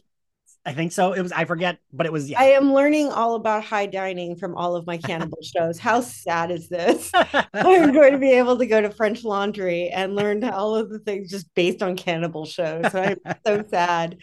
I 0.65 0.73
think 0.73 0.93
so. 0.93 1.13
It 1.13 1.23
was. 1.23 1.33
I 1.33 1.45
forget, 1.45 1.79
but 1.93 2.07
it 2.07 2.13
was. 2.13 2.29
Yeah. 2.29 2.41
I 2.41 2.47
am 2.47 2.73
learning 2.73 3.11
all 3.11 3.35
about 3.35 3.63
high 3.63 3.87
dining 3.87 4.37
from 4.37 4.57
all 4.57 4.75
of 4.75 4.87
my 4.87 4.97
cannibal 4.97 5.39
shows. 5.43 5.79
How 5.79 6.01
sad 6.01 6.51
is 6.51 6.69
this? 6.69 7.11
I'm 7.55 7.93
going 7.93 8.13
to 8.13 8.19
be 8.19 8.33
able 8.33 8.59
to 8.59 8.67
go 8.67 8.81
to 8.81 8.91
French 8.91 9.23
Laundry 9.25 9.89
and 9.89 10.17
learn 10.17 10.43
all 10.45 10.75
of 10.75 10.91
the 10.91 10.99
things 10.99 11.31
just 11.31 11.53
based 11.55 11.83
on 11.83 11.97
cannibal 11.97 12.45
shows. 12.45 12.95
I'm 12.95 13.19
so 13.47 13.65
sad. 13.71 14.19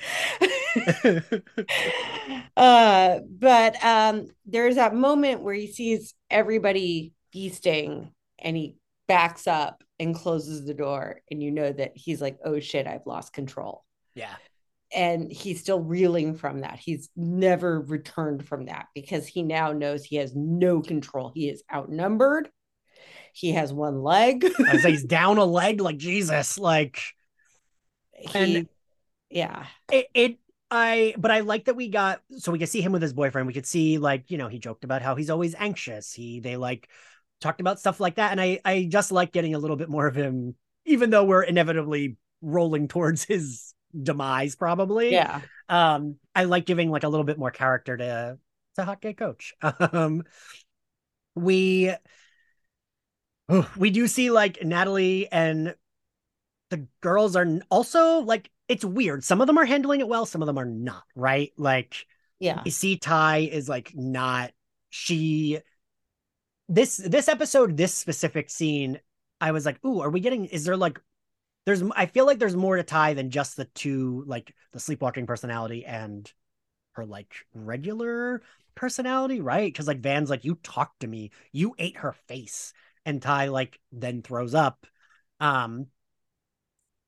uh, 2.58 3.20
but 3.40 3.84
um, 3.84 4.28
there's 4.46 4.76
that 4.76 4.96
moment 4.96 5.42
where 5.42 5.56
he 5.56 5.72
sees 5.72 6.14
everybody 6.30 7.14
feasting 7.32 8.12
and 8.40 8.58
he 8.58 8.76
backs 9.08 9.48
up 9.48 9.84
and 10.00 10.14
closes 10.14 10.66
the 10.66 10.74
door, 10.74 11.22
and 11.32 11.42
you 11.42 11.52
know 11.52 11.72
that 11.72 11.94
he's 11.96 12.22
like, 12.22 12.38
"Oh 12.44 12.60
shit, 12.60 12.86
I've 12.86 13.08
lost 13.08 13.32
control." 13.32 13.86
Yeah. 14.16 14.36
and 14.94 15.32
he's 15.32 15.60
still 15.60 15.80
reeling 15.80 16.36
from 16.36 16.62
that. 16.62 16.80
He's 16.80 17.10
never 17.16 17.82
returned 17.82 18.48
from 18.48 18.66
that 18.66 18.88
because 18.96 19.28
he 19.28 19.44
now 19.44 19.72
knows 19.72 20.04
he 20.04 20.16
has 20.18 20.34
no 20.36 20.82
control. 20.82 21.32
He 21.34 21.50
is 21.50 21.64
outnumbered. 21.74 22.50
He 23.34 23.52
has 23.52 23.74
one 23.74 24.02
leg. 24.02 24.46
I 24.60 24.72
like, 24.72 24.86
he's 24.86 25.04
down 25.06 25.38
a 25.38 25.46
leg, 25.46 25.82
like 25.82 25.98
Jesus, 25.98 26.58
like 26.58 27.02
he, 28.14 28.56
And- 28.56 28.70
yeah, 29.30 29.66
it, 29.92 30.08
it. 30.14 30.38
I, 30.72 31.14
but 31.18 31.30
I 31.30 31.42
like 31.42 31.66
that 31.66 31.76
we 31.76 31.90
got 31.90 32.22
so 32.38 32.52
we 32.52 32.58
could 32.58 32.70
see 32.70 32.82
him 32.82 32.92
with 32.92 33.02
his 33.04 33.14
boyfriend. 33.14 33.46
We 33.46 33.54
could 33.54 33.68
see 33.68 34.00
like 34.00 34.32
you 34.32 34.38
know 34.38 34.48
he 34.48 34.58
joked 34.58 34.84
about 34.84 35.04
how 35.04 35.16
he's 35.16 35.30
always 35.30 35.54
anxious. 35.54 36.12
He 36.12 36.40
they 36.40 36.58
like 36.58 36.90
talked 37.40 37.62
about 37.62 37.80
stuff 37.80 38.00
like 38.00 38.16
that, 38.16 38.32
and 38.32 38.42
I 38.42 38.60
I 38.66 38.88
just 38.90 39.12
like 39.12 39.32
getting 39.32 39.54
a 39.54 39.60
little 39.60 39.78
bit 39.78 39.90
more 39.90 40.08
of 40.08 40.16
him, 40.16 40.56
even 40.86 41.12
though 41.12 41.24
we're 41.24 41.44
inevitably 41.44 42.18
rolling 42.42 42.88
towards 42.88 43.24
his 43.24 43.75
demise 44.04 44.56
probably. 44.56 45.12
yeah. 45.12 45.42
um 45.70 46.16
i 46.34 46.44
like 46.44 46.66
giving 46.66 46.90
like 46.92 47.04
a 47.04 47.10
little 47.10 47.24
bit 47.24 47.38
more 47.38 47.52
character 47.52 47.96
to 47.98 48.38
to 48.76 48.84
hot 48.86 49.02
gay 49.02 49.14
coach 49.14 49.54
um 49.62 50.24
we 51.36 51.94
oh, 53.50 53.72
we 53.78 53.90
do 53.90 54.08
see 54.08 54.32
like 54.32 54.64
natalie 54.64 55.32
and 55.32 55.76
the 56.70 56.88
girls 57.02 57.36
are 57.36 57.48
also 57.70 58.20
like 58.20 58.50
it's 58.68 58.84
weird 58.84 59.24
some 59.24 59.42
of 59.42 59.48
them 59.48 59.58
are 59.58 59.66
handling 59.66 60.00
it 60.00 60.08
well 60.08 60.26
some 60.26 60.42
of 60.42 60.46
them 60.48 60.58
are 60.58 60.66
not 60.66 61.04
right 61.16 61.52
like 61.58 62.06
Yeah. 62.40 62.62
you 62.66 62.72
see 62.72 62.98
tai 62.98 63.40
is 63.52 63.70
like 63.70 63.92
not 63.96 64.52
she 64.90 65.60
this 66.68 66.98
this 66.98 67.28
episode 67.28 67.78
this 67.78 67.94
specific 67.94 68.50
scene 68.50 69.00
i 69.40 69.52
was 69.52 69.66
like 69.66 69.84
ooh 69.86 70.02
are 70.02 70.10
we 70.10 70.20
getting 70.20 70.46
is 70.46 70.66
there 70.66 70.78
like 70.78 71.00
there's 71.66 71.84
i 71.96 72.06
feel 72.06 72.26
like 72.26 72.40
there's 72.40 72.56
more 72.56 72.76
to 72.78 72.84
tai 72.84 73.14
than 73.14 73.30
just 73.30 73.58
the 73.58 73.66
two 73.66 74.24
like 74.28 74.54
the 74.74 74.80
sleepwalking 74.80 75.28
personality 75.28 75.86
and 75.86 76.32
her 76.94 77.06
like 77.06 77.34
regular 77.54 78.42
personality 78.76 79.42
right 79.42 79.72
because 79.72 79.88
like 79.88 80.00
van's 80.02 80.30
like 80.30 80.46
you 80.46 80.56
talked 80.64 81.00
to 81.02 81.08
me 81.08 81.32
you 81.52 81.76
ate 81.78 81.98
her 81.98 82.14
face 82.28 82.74
and 83.06 83.22
tai 83.22 83.48
like 83.48 83.80
then 83.92 84.22
throws 84.22 84.54
up 84.54 84.86
Um, 85.40 85.88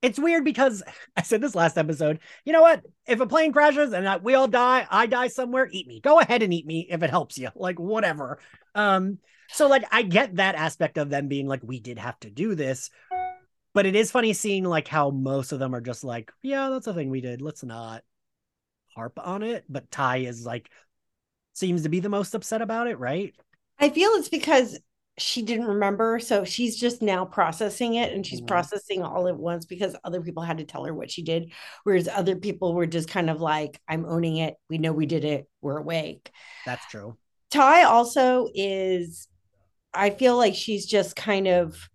it's 0.02 0.18
weird 0.18 0.44
because 0.44 0.82
I 1.16 1.22
said 1.22 1.40
this 1.40 1.54
last 1.54 1.78
episode. 1.78 2.20
You 2.44 2.52
know 2.52 2.62
what? 2.62 2.82
If 3.06 3.20
a 3.20 3.26
plane 3.26 3.52
crashes 3.52 3.92
and 3.92 4.22
we 4.22 4.34
all 4.34 4.48
die, 4.48 4.86
I 4.90 5.06
die 5.06 5.28
somewhere, 5.28 5.68
eat 5.70 5.86
me. 5.86 6.00
Go 6.00 6.20
ahead 6.20 6.42
and 6.42 6.52
eat 6.52 6.66
me 6.66 6.86
if 6.88 7.02
it 7.02 7.10
helps 7.10 7.38
you. 7.38 7.50
Like 7.54 7.78
whatever. 7.78 8.38
Um, 8.74 9.18
so 9.50 9.66
like 9.68 9.84
I 9.90 10.02
get 10.02 10.36
that 10.36 10.54
aspect 10.54 10.98
of 10.98 11.10
them 11.10 11.28
being 11.28 11.46
like, 11.46 11.60
we 11.62 11.80
did 11.80 11.98
have 11.98 12.18
to 12.20 12.30
do 12.30 12.54
this, 12.54 12.90
but 13.78 13.86
it 13.86 13.94
is 13.94 14.10
funny 14.10 14.32
seeing 14.32 14.64
like 14.64 14.88
how 14.88 15.10
most 15.10 15.52
of 15.52 15.60
them 15.60 15.72
are 15.72 15.80
just 15.80 16.02
like, 16.02 16.32
yeah, 16.42 16.68
that's 16.68 16.88
a 16.88 16.92
thing 16.92 17.10
we 17.10 17.20
did. 17.20 17.40
Let's 17.40 17.62
not 17.62 18.02
harp 18.96 19.20
on 19.24 19.44
it. 19.44 19.66
But 19.68 19.88
Tai 19.88 20.16
is 20.16 20.44
like 20.44 20.68
seems 21.52 21.84
to 21.84 21.88
be 21.88 22.00
the 22.00 22.08
most 22.08 22.34
upset 22.34 22.60
about 22.60 22.88
it, 22.88 22.98
right? 22.98 23.32
I 23.78 23.90
feel 23.90 24.10
it's 24.14 24.28
because 24.28 24.80
she 25.16 25.42
didn't 25.42 25.66
remember. 25.68 26.18
So 26.18 26.42
she's 26.44 26.76
just 26.76 27.02
now 27.02 27.24
processing 27.24 27.94
it 27.94 28.12
and 28.12 28.26
she's 28.26 28.40
Mhm. 28.40 28.48
processing 28.48 29.04
all 29.04 29.28
at 29.28 29.36
once 29.36 29.64
because 29.64 29.94
other 30.02 30.22
people 30.22 30.42
had 30.42 30.58
to 30.58 30.64
tell 30.64 30.82
her 30.84 30.92
what 30.92 31.08
she 31.08 31.22
did. 31.22 31.52
Whereas 31.84 32.08
other 32.08 32.34
people 32.34 32.74
were 32.74 32.84
just 32.86 33.08
kind 33.08 33.30
of 33.30 33.40
like, 33.40 33.80
I'm 33.86 34.06
owning 34.06 34.38
it. 34.38 34.56
We 34.68 34.78
know 34.78 34.92
we 34.92 35.06
did 35.06 35.24
it. 35.24 35.48
We're 35.60 35.76
awake. 35.78 36.32
That's 36.66 36.84
true. 36.88 37.16
Tai 37.52 37.84
also 37.84 38.48
is, 38.56 39.28
I 39.94 40.10
feel 40.10 40.36
like 40.36 40.56
she's 40.56 40.84
just 40.84 41.14
kind 41.14 41.46
of, 41.46 41.88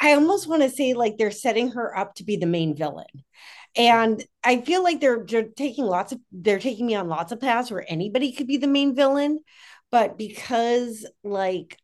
I 0.00 0.12
almost 0.12 0.46
want 0.46 0.62
to 0.62 0.70
say 0.70 0.94
like 0.94 1.16
they're 1.18 1.30
setting 1.30 1.70
her 1.72 1.96
up 1.96 2.14
to 2.16 2.24
be 2.24 2.36
the 2.36 2.46
main 2.46 2.76
villain. 2.76 3.06
And 3.76 4.24
I 4.42 4.60
feel 4.62 4.82
like 4.82 5.00
they're, 5.00 5.24
they're 5.26 5.48
taking 5.48 5.84
lots 5.84 6.12
of, 6.12 6.20
they're 6.32 6.58
taking 6.58 6.86
me 6.86 6.94
on 6.94 7.08
lots 7.08 7.32
of 7.32 7.40
paths 7.40 7.70
where 7.70 7.84
anybody 7.88 8.32
could 8.32 8.46
be 8.46 8.56
the 8.56 8.66
main 8.66 8.94
villain. 8.94 9.40
But 9.90 10.18
because 10.18 11.06
like 11.22 11.78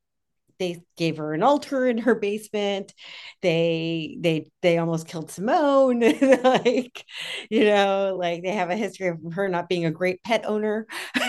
they 0.58 0.82
gave 0.96 1.18
her 1.18 1.34
an 1.34 1.42
altar 1.42 1.86
in 1.88 1.98
her 1.98 2.14
basement, 2.14 2.94
they, 3.42 4.16
they, 4.20 4.50
they 4.62 4.78
almost 4.78 5.08
killed 5.08 5.30
Simone. 5.30 6.00
like, 6.44 7.04
you 7.50 7.64
know, 7.64 8.16
like 8.18 8.42
they 8.42 8.52
have 8.52 8.70
a 8.70 8.76
history 8.76 9.08
of 9.08 9.18
her 9.34 9.48
not 9.48 9.68
being 9.68 9.86
a 9.86 9.90
great 9.90 10.22
pet 10.22 10.44
owner. 10.46 10.86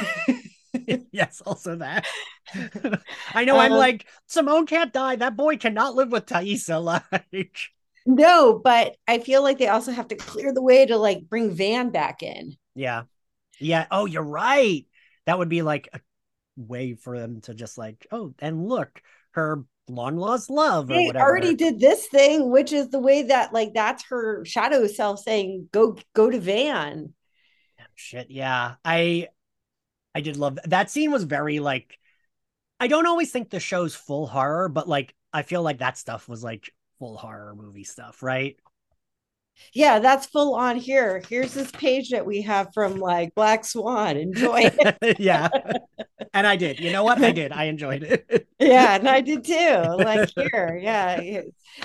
yes, 1.12 1.42
also 1.46 1.76
that. 1.78 2.06
I 3.34 3.46
know 3.46 3.58
I'm 3.58 3.72
Um, 3.72 3.78
like, 3.78 4.06
Simone 4.28 4.66
can't 4.66 4.94
die. 4.94 5.16
That 5.16 5.36
boy 5.36 5.58
cannot 5.58 5.96
live 5.96 6.12
with 6.12 6.26
Taissa. 6.26 6.82
Like, 7.34 7.58
No, 8.06 8.60
but 8.64 8.96
I 9.08 9.20
feel 9.20 9.42
like 9.44 9.58
they 9.58 9.68
also 9.68 9.92
have 9.92 10.08
to 10.10 10.16
clear 10.16 10.54
the 10.54 10.62
way 10.62 10.86
to 10.86 10.98
like 10.98 11.28
bring 11.30 11.52
Van 11.56 11.90
back 11.90 12.22
in. 12.24 12.56
yeah. 12.76 13.04
Yeah. 13.60 13.88
Oh, 13.92 14.06
you're 14.06 14.24
right. 14.24 14.86
That 15.26 15.38
would 15.40 15.50
be 15.50 15.62
like 15.62 15.90
a 15.94 16.02
way 16.58 16.96
for 16.96 17.20
them 17.20 17.42
to 17.44 17.54
just 17.56 17.78
like, 17.78 18.08
oh, 18.12 18.34
and 18.40 18.68
look, 18.68 19.02
her 19.34 19.66
long 19.90 20.18
lost 20.18 20.50
love 20.50 20.92
or 20.92 21.02
They 21.02 21.04
whatever. 21.04 21.24
already 21.24 21.56
did 21.56 21.80
this 21.80 22.08
thing, 22.08 22.50
which 22.50 22.72
is 22.72 22.90
the 22.90 23.00
way 23.00 23.24
that 23.24 23.52
like 23.54 23.74
that's 23.74 24.06
her 24.06 24.46
shadow 24.46 24.88
self 24.88 25.20
saying, 25.20 25.70
"Go, 25.72 25.98
go 26.14 26.30
to 26.30 26.40
Van." 26.40 27.14
Shit. 27.96 28.30
Yeah. 28.32 28.76
I 28.84 29.30
I 30.16 30.22
did 30.22 30.38
love 30.38 30.56
that. 30.58 30.70
That 30.72 30.92
scene 30.92 31.12
was 31.12 31.24
very 31.26 31.60
like 31.60 32.00
I 32.84 32.88
don't 32.88 33.08
always 33.08 33.32
think 33.32 33.50
the 33.50 33.62
show's 33.62 33.96
full 33.96 34.28
horror, 34.28 34.68
but 34.68 34.90
like 34.90 35.16
I 35.32 35.44
feel 35.44 35.62
like 35.62 35.78
that 35.78 35.98
stuff 35.98 36.28
was 36.28 36.44
like 36.44 36.70
full 37.00 37.16
horror 37.16 37.56
movie 37.56 37.86
stuff, 37.86 38.22
right? 38.22 38.58
Yeah, 39.72 40.00
that's 40.00 40.26
full 40.26 40.54
on 40.54 40.76
here. 40.76 41.24
Here's 41.30 41.54
this 41.54 41.72
page 41.72 42.10
that 42.10 42.26
we 42.26 42.42
have 42.42 42.74
from 42.74 42.98
like 42.98 43.34
Black 43.36 43.64
Swan. 43.64 44.18
Enjoy 44.18 44.64
it. 44.66 45.18
yeah. 45.20 45.48
And 46.34 46.46
I 46.46 46.58
did. 46.58 46.78
You 46.82 46.92
know 46.92 47.06
what? 47.06 47.24
I 47.24 47.32
did. 47.32 47.54
I 47.54 47.66
enjoyed 47.66 48.04
it. 48.04 48.50
yeah, 48.60 48.96
and 48.96 49.08
I 49.08 49.22
did 49.22 49.46
too. 49.46 49.82
Like 50.00 50.30
here, 50.36 50.78
yeah. 50.82 51.42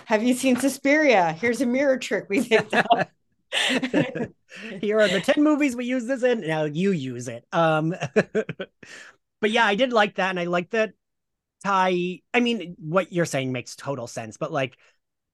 Have 0.07 0.25
you 0.25 0.35
seen 0.35 0.57
Suspiria? 0.57 1.31
Here's 1.31 1.61
a 1.61 1.67
mirror 1.67 1.97
trick 1.97 2.27
we 2.29 2.43
picked 2.45 2.75
up. 2.75 3.09
Here 4.81 5.01
are 5.01 5.09
the 5.09 5.23
10 5.23 5.45
movies 5.45 5.77
we 5.77 5.85
use 5.85 6.07
this 6.07 6.23
in. 6.23 6.41
Now 6.41 6.65
you 6.65 6.91
use 6.91 7.29
it. 7.29 7.47
Um 7.53 7.95
but 9.41 9.51
yeah, 9.51 9.65
I 9.65 9.75
did 9.75 9.93
like 9.93 10.17
that. 10.17 10.31
And 10.31 10.41
I 10.41 10.45
like 10.45 10.71
that 10.71 10.93
Tai. 11.65 12.21
I 12.33 12.41
mean, 12.41 12.77
what 12.79 13.13
you're 13.13 13.25
saying 13.25 13.53
makes 13.53 13.77
total 13.77 14.07
sense, 14.07 14.37
but 14.37 14.53
like 14.53 14.77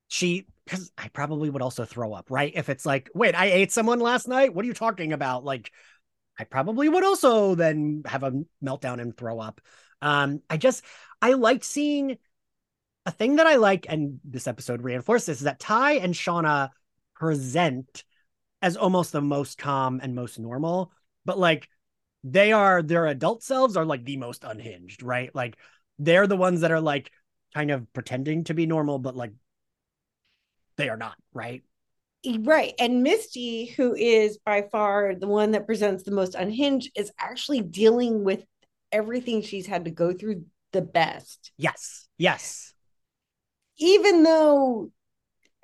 she 0.08 0.46
because 0.64 0.90
I 0.96 1.08
probably 1.08 1.50
would 1.50 1.62
also 1.62 1.84
throw 1.84 2.12
up, 2.14 2.30
right? 2.30 2.52
If 2.54 2.68
it's 2.68 2.86
like, 2.86 3.10
wait, 3.14 3.34
I 3.34 3.46
ate 3.46 3.72
someone 3.72 4.00
last 4.00 4.28
night. 4.28 4.54
What 4.54 4.64
are 4.64 4.68
you 4.68 4.74
talking 4.74 5.12
about? 5.12 5.44
Like, 5.44 5.70
I 6.38 6.44
probably 6.44 6.88
would 6.88 7.04
also 7.04 7.54
then 7.54 8.02
have 8.06 8.22
a 8.22 8.32
meltdown 8.62 9.00
and 9.00 9.16
throw 9.16 9.40
up. 9.40 9.60
Um, 10.00 10.40
I 10.48 10.56
just 10.56 10.84
I 11.20 11.32
like 11.34 11.64
seeing 11.64 12.18
a 13.06 13.10
thing 13.10 13.36
that 13.36 13.46
I 13.46 13.56
like, 13.56 13.86
and 13.88 14.20
this 14.24 14.46
episode 14.46 14.82
reinforces 14.82 15.38
is 15.38 15.44
that 15.44 15.60
Tai 15.60 15.92
and 15.94 16.14
Shauna 16.14 16.70
present 17.14 18.04
as 18.62 18.76
almost 18.76 19.12
the 19.12 19.20
most 19.20 19.58
calm 19.58 20.00
and 20.02 20.14
most 20.14 20.38
normal, 20.38 20.90
but 21.24 21.38
like 21.38 21.68
they 22.24 22.52
are 22.52 22.82
their 22.82 23.06
adult 23.06 23.42
selves 23.42 23.76
are 23.76 23.84
like 23.84 24.04
the 24.04 24.16
most 24.16 24.44
unhinged, 24.44 25.02
right? 25.02 25.32
Like 25.34 25.56
they're 25.98 26.26
the 26.26 26.36
ones 26.36 26.62
that 26.62 26.72
are 26.72 26.80
like 26.80 27.12
kind 27.54 27.70
of 27.70 27.92
pretending 27.92 28.44
to 28.44 28.54
be 28.54 28.66
normal, 28.66 28.98
but 28.98 29.14
like 29.14 29.32
they 30.76 30.88
are 30.88 30.96
not, 30.96 31.16
right? 31.32 31.62
Right. 32.40 32.72
And 32.78 33.02
Misty, 33.02 33.66
who 33.66 33.94
is 33.94 34.38
by 34.38 34.62
far 34.72 35.14
the 35.14 35.28
one 35.28 35.50
that 35.50 35.66
presents 35.66 36.02
the 36.02 36.10
most 36.10 36.34
unhinged, 36.34 36.90
is 36.96 37.12
actually 37.18 37.60
dealing 37.60 38.24
with 38.24 38.42
everything 38.90 39.42
she's 39.42 39.66
had 39.66 39.84
to 39.84 39.90
go 39.90 40.14
through 40.14 40.46
the 40.72 40.80
best. 40.80 41.52
Yes. 41.58 42.08
Yes. 42.16 42.72
Even 43.76 44.22
though 44.22 44.90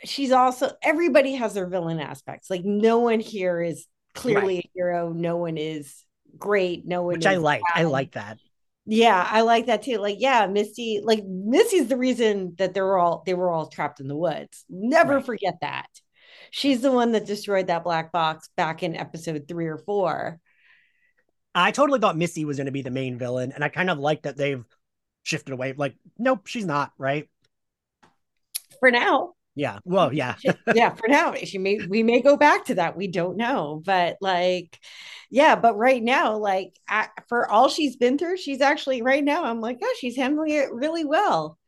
she's 0.05 0.33
also, 0.33 0.73
everybody 0.83 1.35
has 1.35 1.55
their 1.55 1.67
villain 1.67 1.99
aspects. 1.99 2.51
Like, 2.51 2.65
no 2.65 2.99
one 2.99 3.21
here 3.21 3.63
is 3.63 3.87
clearly 4.15 4.57
Right. 4.57 4.65
a 4.67 4.71
hero. 4.75 5.13
No 5.13 5.39
one 5.39 5.57
is 5.57 6.05
great. 6.39 6.87
No 6.87 7.03
one 7.03 7.15
Which 7.15 7.27
I 7.27 7.37
like. 7.37 7.63
I 7.75 7.85
like 7.85 8.13
that. 8.13 8.39
Yeah, 8.87 9.27
I 9.29 9.43
like 9.43 9.67
that 9.67 9.83
too. 9.83 9.99
Like, 9.99 10.17
yeah, 10.21 10.47
Misty, 10.47 11.01
like 11.03 11.25
Misty's 11.25 11.89
the 11.89 11.97
reason 11.97 12.55
that 12.59 12.75
they 12.75 12.81
were 12.81 12.99
all 12.99 13.23
they 13.27 13.35
were 13.35 13.51
all 13.51 13.69
trapped 13.69 14.01
in 14.01 14.09
the 14.09 14.17
woods. 14.17 14.65
Never 14.69 15.17
Right. 15.17 15.25
forget 15.25 15.59
that. 15.61 15.89
She's 16.51 16.81
the 16.81 16.91
one 16.91 17.13
that 17.13 17.27
destroyed 17.27 17.69
that 17.69 17.85
black 17.85 18.11
box 18.11 18.49
back 18.57 18.83
in 18.83 18.97
episode 18.97 19.47
three 19.47 19.67
or 19.67 19.79
four. 19.79 20.41
I 21.55 21.71
totally 21.73 22.01
thought 22.01 22.17
Misty 22.17 22.45
was 22.45 22.57
going 22.57 22.67
to 22.67 22.73
be 22.73 22.83
the 22.83 22.91
main 22.91 23.19
villain, 23.19 23.53
and 23.53 23.63
I 23.63 23.69
kind 23.69 23.91
of 23.91 23.99
like 23.99 24.23
that 24.23 24.37
they've 24.37 24.65
shifted 25.23 25.53
away. 25.53 25.73
Like, 25.77 25.95
nope, 26.19 26.47
she's 26.47 26.65
not, 26.65 26.93
right? 26.99 27.29
For 28.81 28.91
now. 28.91 29.35
Yeah. 29.55 29.79
Well, 29.85 30.13
yeah. 30.13 30.37
Yeah, 30.73 30.95
for 30.95 31.09
now. 31.09 31.35
She 31.35 31.59
may 31.59 31.81
we 31.89 32.03
may 32.03 32.21
go 32.23 32.37
back 32.37 32.67
to 32.67 32.77
that. 32.77 32.97
We 32.97 33.09
don't 33.09 33.37
know. 33.37 33.83
But 33.85 34.17
like, 34.21 34.79
yeah, 35.31 35.57
but 35.57 35.77
right 35.77 36.03
now, 36.03 36.37
like 36.37 36.75
I, 36.89 37.09
for 37.29 37.51
all 37.51 37.69
she's 37.69 37.97
been 37.97 38.17
through, 38.19 38.37
she's 38.37 38.61
actually 38.61 39.03
right 39.03 39.25
now, 39.25 39.45
I'm 39.45 39.61
like, 39.61 39.79
oh, 39.83 39.97
she's 40.01 40.17
handling 40.17 40.53
it 40.53 40.73
really 40.73 41.05
well. 41.05 41.59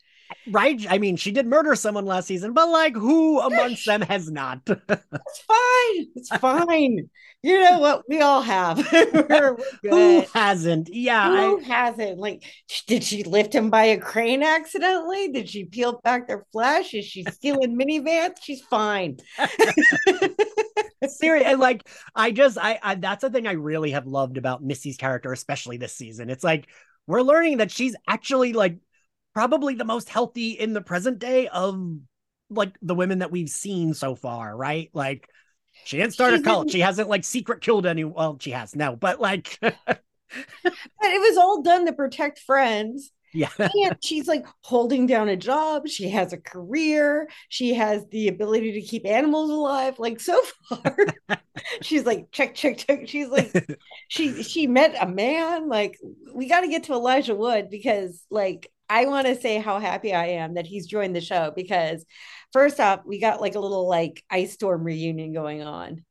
Right. 0.49 0.85
I 0.89 0.99
mean, 0.99 1.17
she 1.17 1.31
did 1.31 1.47
murder 1.47 1.75
someone 1.75 2.05
last 2.07 2.27
season, 2.27 2.53
but 2.53 2.69
like, 2.69 2.95
who 2.95 3.41
amongst 3.41 3.87
them 3.87 4.03
has 4.03 4.31
not? 4.31 4.61
It's 4.69 5.41
fine. 5.47 6.07
It's 6.15 6.37
fine. 6.37 7.11
You 7.43 7.61
know 7.61 7.79
what? 7.79 8.05
We 8.09 8.21
all 8.21 8.43
have. 8.43 8.79
who 9.83 10.25
hasn't? 10.33 10.89
Yeah. 10.93 11.31
I, 11.31 11.47
Who 11.47 11.59
hasn't? 11.59 12.19
Like, 12.19 12.45
did 12.87 13.03
she 13.03 13.25
lift 13.25 13.55
him 13.55 13.71
by 13.71 13.85
a 13.85 13.99
crane 13.99 14.43
accidentally? 14.43 15.29
Did 15.29 15.49
she 15.49 15.65
peel 15.65 16.01
back 16.05 16.29
their 16.29 16.45
flesh? 16.53 16.95
Is 16.95 17.05
she 17.05 17.25
stealing 17.25 17.77
minivans? 17.77 18.37
She's 18.43 18.61
fine. 18.63 19.19
Seriously, 21.07 21.55
like 21.57 21.89
I 22.15 22.31
just 22.31 22.59
I, 22.59 22.79
I 22.83 22.95
that's 22.95 23.23
the 23.23 23.31
thing 23.31 23.47
I 23.47 23.53
really 23.53 23.91
have 23.93 24.07
loved 24.07 24.37
about 24.37 24.63
Misty's 24.63 24.97
character, 24.97 25.33
especially 25.33 25.77
this 25.77 25.95
season. 25.97 26.31
It's 26.31 26.45
like 26.45 26.69
we're 27.07 27.23
learning 27.23 27.59
that 27.59 27.71
she's 27.71 27.97
actually 28.07 28.53
like 28.53 28.77
probably 29.35 29.75
the 29.75 29.85
most 29.85 30.09
healthy 30.09 30.51
in 30.51 30.73
the 30.73 30.81
present 30.81 31.19
day 31.19 31.49
of 31.49 31.99
like 32.51 32.77
the 32.83 32.95
women 32.95 33.21
that 33.21 33.31
we've 33.31 33.49
seen 33.49 33.95
so 33.95 34.15
far, 34.15 34.55
right? 34.57 34.91
Like 34.93 35.29
she 35.85 35.97
didn't 35.97 36.13
start 36.13 36.35
a 36.35 36.43
cult. 36.43 36.71
She 36.71 36.81
hasn't 36.81 37.09
like 37.09 37.25
secret 37.25 37.61
killed 37.61 37.87
any. 37.87 38.05
Well, 38.05 38.39
she 38.41 38.51
has 38.51 38.77
now, 38.77 38.95
but 38.95 39.21
like 39.21 39.59
But 39.63 41.11
it 41.11 41.21
was 41.21 41.37
all 41.37 41.63
done 41.63 41.87
to 41.87 41.93
protect 41.93 42.39
friends. 42.39 43.11
Yeah, 43.35 43.49
And 43.59 43.97
she's 44.03 44.27
like 44.29 44.47
holding 44.63 45.07
down 45.07 45.29
a 45.29 45.37
job. 45.37 45.89
She 45.89 46.09
has 46.11 46.33
a 46.33 46.39
career. 46.39 47.29
She 47.49 47.75
has 47.75 48.05
the 48.11 48.29
ability 48.29 48.73
to 48.73 48.83
keep 48.83 49.07
animals 49.07 49.51
alive. 49.51 49.99
Like 49.99 50.21
so 50.21 50.41
far, 50.69 50.97
she's 51.81 52.05
like 52.05 52.31
check, 52.33 52.55
check, 52.55 52.79
check. 52.79 53.09
She's 53.09 53.29
like 53.29 53.53
she 54.09 54.43
she 54.43 54.67
met 54.67 54.95
a 55.01 55.07
man. 55.07 55.69
Like 55.69 55.99
we 56.35 56.49
got 56.49 56.61
to 56.61 56.69
get 56.69 56.85
to 56.85 56.93
Elijah 56.93 57.35
Wood 57.35 57.71
because 57.71 58.23
like 58.31 58.71
I 58.89 59.07
want 59.07 59.27
to 59.27 59.41
say 59.41 59.59
how 59.59 59.79
happy 59.79 60.13
I 60.13 60.27
am 60.27 60.55
that 60.55 60.67
he's 60.67 60.87
joined 60.87 61.17
the 61.17 61.21
show 61.23 61.53
because 61.57 62.05
first 62.53 62.79
off, 62.81 63.01
we 63.07 63.19
got 63.19 63.41
like 63.41 63.55
a 63.55 63.61
little 63.61 63.89
like 63.89 64.23
ice 64.31 64.53
storm 64.53 64.85
reunion 64.85 65.33
going 65.33 65.63
on. 65.63 66.05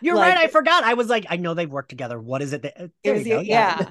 you're 0.00 0.14
Like- 0.16 0.34
right. 0.36 0.44
I 0.44 0.48
forgot. 0.48 0.84
I 0.84 0.94
was 0.94 1.08
like, 1.10 1.26
I 1.28 1.36
know 1.36 1.52
they've 1.52 1.70
worked 1.70 1.90
together. 1.90 2.18
What 2.18 2.40
is 2.40 2.54
it? 2.54 2.62
That, 2.62 2.80
uh, 2.80 2.88
there 3.04 3.14
was 3.14 3.26
you 3.26 3.34
go. 3.34 3.38
the- 3.40 3.46
yeah. 3.46 3.84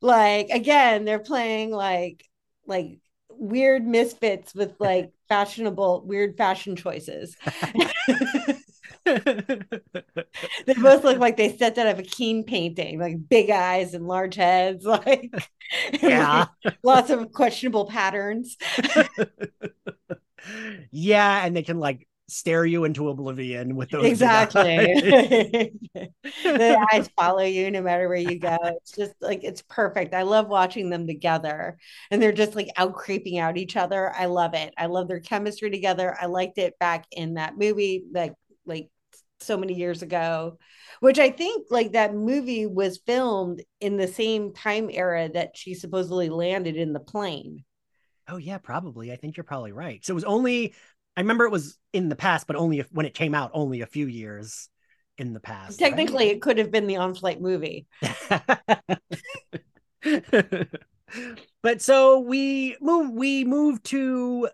Like 0.00 0.48
again 0.50 1.04
they're 1.04 1.18
playing 1.18 1.70
like 1.70 2.24
like 2.66 2.98
weird 3.30 3.86
misfits 3.86 4.54
with 4.54 4.74
like 4.78 5.12
fashionable 5.28 6.02
weird 6.06 6.36
fashion 6.36 6.76
choices. 6.76 7.36
they 9.06 10.74
both 10.76 11.04
look 11.04 11.18
like 11.18 11.36
they 11.36 11.54
stepped 11.54 11.78
out 11.78 11.86
of 11.86 11.98
a 11.98 12.02
Keane 12.02 12.44
painting, 12.44 12.98
like 12.98 13.28
big 13.28 13.50
eyes 13.50 13.94
and 13.94 14.06
large 14.06 14.34
heads, 14.34 14.84
like 14.86 15.32
Yeah. 16.02 16.46
lots 16.82 17.10
of 17.10 17.32
questionable 17.32 17.86
patterns. 17.86 18.56
yeah, 20.90 21.44
and 21.44 21.56
they 21.56 21.62
can 21.62 21.78
like 21.78 22.06
stare 22.30 22.64
you 22.64 22.84
into 22.84 23.08
oblivion 23.08 23.76
with 23.76 23.90
those 23.90 24.04
Exactly. 24.06 24.62
the 26.44 26.86
eyes 26.92 27.08
follow 27.18 27.42
you 27.42 27.70
no 27.70 27.82
matter 27.82 28.08
where 28.08 28.16
you 28.18 28.38
go. 28.38 28.56
It's 28.62 28.92
just 28.92 29.12
like 29.20 29.44
it's 29.44 29.62
perfect. 29.62 30.14
I 30.14 30.22
love 30.22 30.48
watching 30.48 30.90
them 30.90 31.06
together. 31.06 31.78
And 32.10 32.22
they're 32.22 32.32
just 32.32 32.54
like 32.54 32.68
out 32.76 32.94
creeping 32.94 33.38
out 33.38 33.56
each 33.58 33.76
other. 33.76 34.12
I 34.14 34.26
love 34.26 34.54
it. 34.54 34.72
I 34.76 34.86
love 34.86 35.08
their 35.08 35.20
chemistry 35.20 35.70
together. 35.70 36.16
I 36.20 36.26
liked 36.26 36.58
it 36.58 36.78
back 36.78 37.06
in 37.10 37.34
that 37.34 37.58
movie 37.58 38.04
like 38.12 38.34
like 38.66 38.88
so 39.40 39.56
many 39.56 39.74
years 39.74 40.02
ago, 40.02 40.58
which 41.00 41.18
I 41.18 41.30
think 41.30 41.68
like 41.70 41.92
that 41.92 42.14
movie 42.14 42.66
was 42.66 43.00
filmed 43.06 43.62
in 43.80 43.96
the 43.96 44.08
same 44.08 44.52
time 44.52 44.90
era 44.92 45.30
that 45.32 45.56
she 45.56 45.74
supposedly 45.74 46.28
landed 46.28 46.76
in 46.76 46.92
the 46.92 47.00
plane. 47.00 47.64
Oh 48.28 48.36
yeah, 48.36 48.58
probably. 48.58 49.12
I 49.12 49.16
think 49.16 49.36
you're 49.36 49.44
probably 49.44 49.72
right. 49.72 50.04
So 50.04 50.12
it 50.12 50.14
was 50.14 50.24
only 50.24 50.74
I 51.16 51.20
remember 51.20 51.44
it 51.44 51.50
was 51.50 51.78
in 51.92 52.08
the 52.08 52.16
past, 52.16 52.46
but 52.46 52.56
only 52.56 52.78
if, 52.80 52.90
when 52.92 53.06
it 53.06 53.14
came 53.14 53.34
out, 53.34 53.50
only 53.54 53.80
a 53.80 53.86
few 53.86 54.06
years 54.06 54.68
in 55.18 55.32
the 55.32 55.40
past. 55.40 55.78
Technically, 55.78 56.28
it 56.28 56.40
could 56.40 56.58
have 56.58 56.70
been 56.70 56.86
the 56.86 56.96
on-flight 56.96 57.40
movie. 57.40 57.86
but 61.62 61.82
so 61.82 62.20
we 62.20 62.76
move 62.80 63.10
we 63.10 63.44
move 63.44 63.82
to 63.82 64.48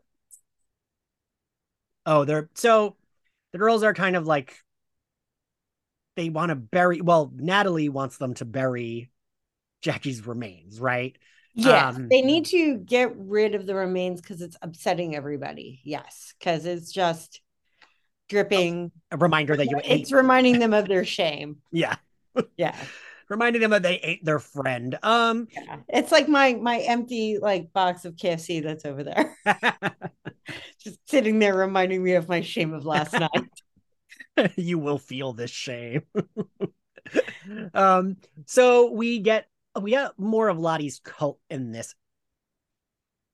Oh, 2.07 2.25
they're 2.25 2.49
so 2.55 2.97
the 3.53 3.59
girls 3.59 3.83
are 3.83 3.95
kind 3.95 4.17
of 4.17 4.27
like 4.27 4.57
they 6.15 6.31
want 6.31 6.51
to 6.51 6.57
bury 6.57 7.01
well, 7.01 7.31
Natalie 7.35 7.89
wants 7.89 8.17
them 8.17 8.35
to 8.35 8.45
bury 8.45 9.11
Jackie's 9.83 10.27
remains, 10.27 10.81
right? 10.81 11.17
Yes, 11.57 11.97
Um, 11.97 12.09
they 12.09 12.21
need 12.21 12.45
to 12.47 12.77
get 12.77 13.17
rid 13.17 13.55
of 13.55 13.67
the 13.67 13.75
remains 13.75 14.21
because 14.21 14.43
it's 14.43 14.57
upsetting 14.61 15.17
everybody. 15.17 15.81
Yes, 15.85 16.35
because 16.39 16.67
it's 16.67 16.93
just 16.93 17.41
dripping. 18.29 18.93
A 19.11 19.17
reminder 19.17 19.57
that 19.57 19.67
you 19.71 19.81
ate. 19.85 20.03
It's 20.03 20.13
reminding 20.13 20.59
them 20.59 20.75
of 20.75 20.87
their 20.87 21.05
shame. 21.05 21.57
Yeah. 21.73 21.97
Yeah, 22.59 22.77
Reminding 23.31 23.63
them 23.63 23.71
that 23.71 23.83
they 23.83 23.97
ate 23.97 24.23
their 24.25 24.39
friend. 24.39 24.99
Um 25.03 25.49
yeah. 25.51 25.79
It's 25.89 26.13
like 26.13 26.29
my 26.29 26.53
my 26.55 26.81
empty 26.81 27.39
like 27.41 27.73
box 27.73 28.05
of 28.05 28.17
KFC 28.17 28.63
that's 28.63 28.85
over 28.85 29.03
there, 29.03 29.35
just 30.85 30.99
sitting 31.09 31.39
there 31.39 31.55
reminding 31.57 32.05
me 32.05 32.13
of 32.13 32.29
my 32.29 32.43
shame 32.43 32.75
of 32.75 32.85
last 32.85 33.15
night. 33.15 34.53
you 34.57 34.79
will 34.79 34.99
feel 34.99 35.33
this 35.33 35.51
shame. 35.51 36.03
um, 37.75 38.17
so 38.45 38.91
we 38.93 39.19
get 39.21 39.47
we 39.83 39.90
get 39.90 40.18
more 40.18 40.49
of 40.49 40.59
Lottie's 40.59 41.00
cult 41.04 41.38
in 41.50 41.73
this. 41.73 41.95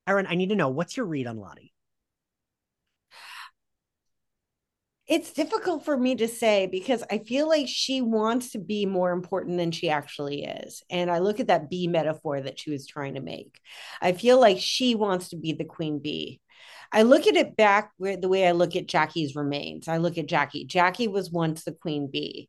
Erin, 0.06 0.26
I 0.28 0.34
need 0.34 0.49
to 0.49 0.56
know 0.56 0.68
what's 0.68 0.96
your 0.96 1.06
read 1.06 1.26
on 1.26 1.38
Lottie? 1.38 1.72
It's 5.06 5.32
difficult 5.32 5.84
for 5.84 5.96
me 5.96 6.14
to 6.16 6.28
say 6.28 6.66
because 6.66 7.02
I 7.11 7.18
feel 7.18 7.49
like 7.49 7.66
she 7.68 8.00
wants 8.00 8.52
to 8.52 8.58
be 8.58 8.87
more 8.87 9.12
important 9.12 9.58
than 9.58 9.70
she 9.70 9.90
actually 9.90 10.44
is. 10.44 10.82
And 10.90 11.11
I 11.11 11.18
look 11.18 11.40
at 11.40 11.49
that 11.49 11.68
bee 11.68 11.88
metaphor 11.88 12.40
that 12.40 12.58
she 12.58 12.70
was 12.70 12.87
trying 12.87 13.14
to 13.14 13.20
make. 13.20 13.61
I 14.00 14.12
feel 14.12 14.40
like 14.40 14.58
she 14.58 14.94
wants 14.94 15.30
to 15.30 15.37
be 15.37 15.52
the 15.52 15.64
queen 15.64 15.99
bee. 15.99 16.40
I 16.92 17.02
look 17.02 17.26
at 17.26 17.37
it 17.37 17.56
back 17.56 17.90
where 17.96 18.16
the 18.16 18.28
way 18.28 18.46
I 18.46 18.52
look 18.52 18.76
at 18.76 18.87
Jackie's 18.87 19.34
remains. 19.34 19.88
I 19.88 19.96
look 19.96 20.18
at 20.18 20.28
Jackie. 20.28 20.64
Jackie 20.64 21.08
was 21.08 21.30
once 21.30 21.64
the 21.64 21.72
queen 21.72 22.08
bee. 22.10 22.49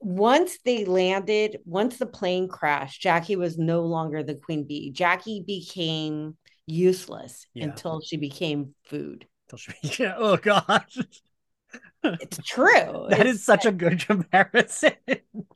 Once 0.00 0.58
they 0.64 0.84
landed, 0.84 1.58
once 1.64 1.96
the 1.98 2.06
plane 2.06 2.48
crashed, 2.48 3.00
Jackie 3.00 3.36
was 3.36 3.58
no 3.58 3.80
longer 3.82 4.22
the 4.22 4.34
queen 4.36 4.64
bee. 4.64 4.90
Jackie 4.90 5.42
became 5.46 6.36
useless 6.66 7.46
Yeah. 7.54 7.64
until 7.64 8.00
she 8.00 8.16
became 8.16 8.74
food. 8.84 9.26
Till 9.48 9.58
she- 9.58 9.72
Yeah, 10.02 10.14
oh 10.18 10.36
gosh. 10.36 10.98
It's 12.04 12.38
true. 12.38 12.66
That 13.10 13.20
It's- 13.20 13.36
is 13.36 13.44
such 13.44 13.66
a 13.66 13.72
good 13.72 13.98
comparison. 14.06 14.92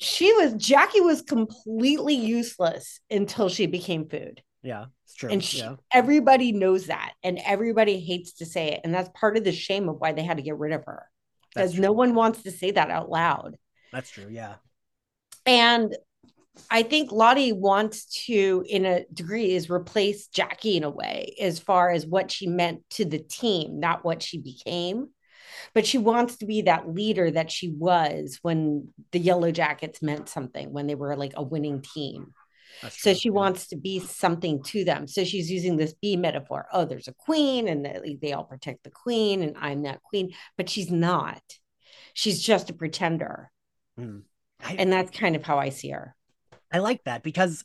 she 0.01 0.33
was 0.35 0.55
Jackie 0.55 1.01
was 1.01 1.23
completely 1.23 2.15
useless 2.15 3.01
until 3.11 3.49
she 3.49 3.67
became 3.67 4.09
food. 4.09 4.43
yeah, 4.63 4.87
it's 5.05 5.15
true. 5.15 5.31
And 5.31 5.43
she, 5.43 5.59
yeah. 5.59 5.77
everybody 5.93 6.53
knows 6.53 6.87
that 6.87 7.13
and 7.23 7.39
everybody 7.45 8.01
hates 8.01 8.33
to 8.35 8.47
say 8.47 8.73
it 8.73 8.81
and 8.85 8.93
that's 8.95 9.11
part 9.15 9.37
of 9.37 9.45
the 9.45 9.53
shame 9.53 9.89
of 9.89 9.97
why 10.01 10.13
they 10.13 10.23
had 10.25 10.39
to 10.39 10.43
get 10.43 10.59
rid 10.59 10.73
of 10.73 10.85
her. 10.87 11.07
Because 11.55 11.79
no 11.79 11.93
one 11.93 12.15
wants 12.15 12.43
to 12.45 12.51
say 12.51 12.71
that 12.73 12.91
out 12.91 13.11
loud. 13.11 13.57
That's 13.93 14.11
true. 14.11 14.29
Yeah. 14.31 14.57
And 15.47 15.97
I 16.71 16.83
think 16.83 17.13
Lottie 17.13 17.53
wants 17.53 18.25
to, 18.27 18.65
in 18.69 18.85
a 18.85 19.05
degree, 19.13 19.53
is 19.53 19.71
replace 19.71 20.29
Jackie 20.29 20.77
in 20.77 20.85
a 20.85 20.91
way, 20.91 21.35
as 21.41 21.59
far 21.59 21.91
as 21.91 22.07
what 22.07 22.31
she 22.31 22.47
meant 22.47 22.83
to 22.91 23.05
the 23.05 23.19
team, 23.19 23.81
not 23.81 24.05
what 24.05 24.23
she 24.23 24.39
became. 24.39 25.09
But 25.75 25.87
she 25.87 25.99
wants 25.99 26.39
to 26.39 26.47
be 26.47 26.63
that 26.63 26.89
leader 26.93 27.31
that 27.31 27.51
she 27.51 27.69
was 27.71 28.39
when 28.43 28.89
the 29.13 29.19
Yellow 29.19 29.51
Jackets 29.53 30.03
meant 30.03 30.29
something, 30.29 30.73
when 30.73 30.87
they 30.87 30.95
were 30.95 31.17
like 31.17 31.33
a 31.37 31.43
winning 31.43 31.83
team. 31.83 32.33
That's 32.81 32.99
So 32.99 33.13
true. 33.13 33.15
she 33.15 33.31
yeah. 33.35 33.35
wants 33.37 33.69
to 33.69 33.77
be 33.77 34.01
something 34.01 34.63
to 34.65 34.85
them. 34.85 35.07
So 35.07 35.25
she's 35.25 35.51
using 35.51 35.77
this 35.77 35.95
bee 35.95 36.17
metaphor. 36.17 36.67
Oh, 36.73 36.85
there's 36.85 37.09
a 37.09 37.15
queen, 37.15 37.69
and 37.69 37.85
they, 37.85 38.19
they 38.21 38.33
all 38.33 38.45
protect 38.45 38.83
the 38.83 38.91
queen, 38.91 39.43
and 39.43 39.57
I'm 39.59 39.83
that 39.83 40.03
queen. 40.03 40.35
But 40.57 40.69
she's 40.69 40.91
not. 40.91 41.43
She's 42.15 42.43
just 42.43 42.71
a 42.71 42.75
pretender. 42.75 43.52
Mm. 43.99 44.23
I- 44.61 44.75
And 44.75 44.93
that's 44.93 45.17
kind 45.17 45.37
of 45.37 45.43
how 45.43 45.59
I 45.59 45.71
see 45.71 45.91
her. 45.91 46.15
I 46.73 46.79
like 46.79 47.05
that 47.05 47.23
because 47.23 47.65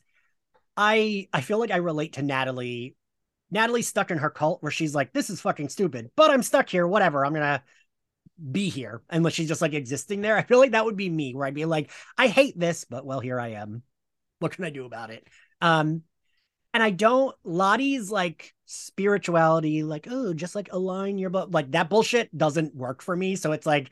I 0.75 1.27
I 1.33 1.41
feel 1.41 1.59
like 1.59 1.71
I 1.71 1.77
relate 1.77 2.13
to 2.13 2.21
Natalie. 2.21 2.95
Natalie's 3.49 3.87
stuck 3.87 4.11
in 4.11 4.17
her 4.17 4.29
cult 4.29 4.61
where 4.61 4.71
she's 4.71 4.93
like, 4.93 5.13
"This 5.13 5.29
is 5.29 5.39
fucking 5.41 5.69
stupid," 5.69 6.11
but 6.15 6.31
I'm 6.31 6.43
stuck 6.43 6.69
here. 6.69 6.85
Whatever. 6.87 7.25
I'm 7.25 7.33
gonna 7.33 7.63
be 8.51 8.69
here, 8.69 9.01
unless 9.09 9.33
she's 9.33 9.47
just 9.47 9.61
like 9.61 9.73
existing 9.73 10.21
there. 10.21 10.37
I 10.37 10.43
feel 10.43 10.59
like 10.59 10.71
that 10.71 10.85
would 10.85 10.97
be 10.97 11.09
me, 11.09 11.33
where 11.33 11.47
I'd 11.47 11.53
be 11.53 11.65
like, 11.65 11.91
"I 12.17 12.27
hate 12.27 12.59
this, 12.59 12.83
but 12.85 13.05
well, 13.05 13.19
here 13.19 13.39
I 13.39 13.49
am. 13.53 13.83
What 14.39 14.51
can 14.51 14.65
I 14.65 14.69
do 14.69 14.85
about 14.85 15.09
it?" 15.11 15.25
Um, 15.61 16.03
and 16.73 16.83
I 16.83 16.91
don't. 16.91 17.35
Lottie's 17.43 18.11
like 18.11 18.53
spirituality, 18.65 19.83
like 19.83 20.07
oh, 20.09 20.33
just 20.33 20.55
like 20.55 20.69
align 20.73 21.17
your 21.17 21.29
but 21.29 21.51
like 21.51 21.71
that 21.71 21.89
bullshit 21.89 22.35
doesn't 22.37 22.75
work 22.75 23.01
for 23.01 23.15
me. 23.15 23.35
So 23.35 23.53
it's 23.53 23.65
like. 23.65 23.91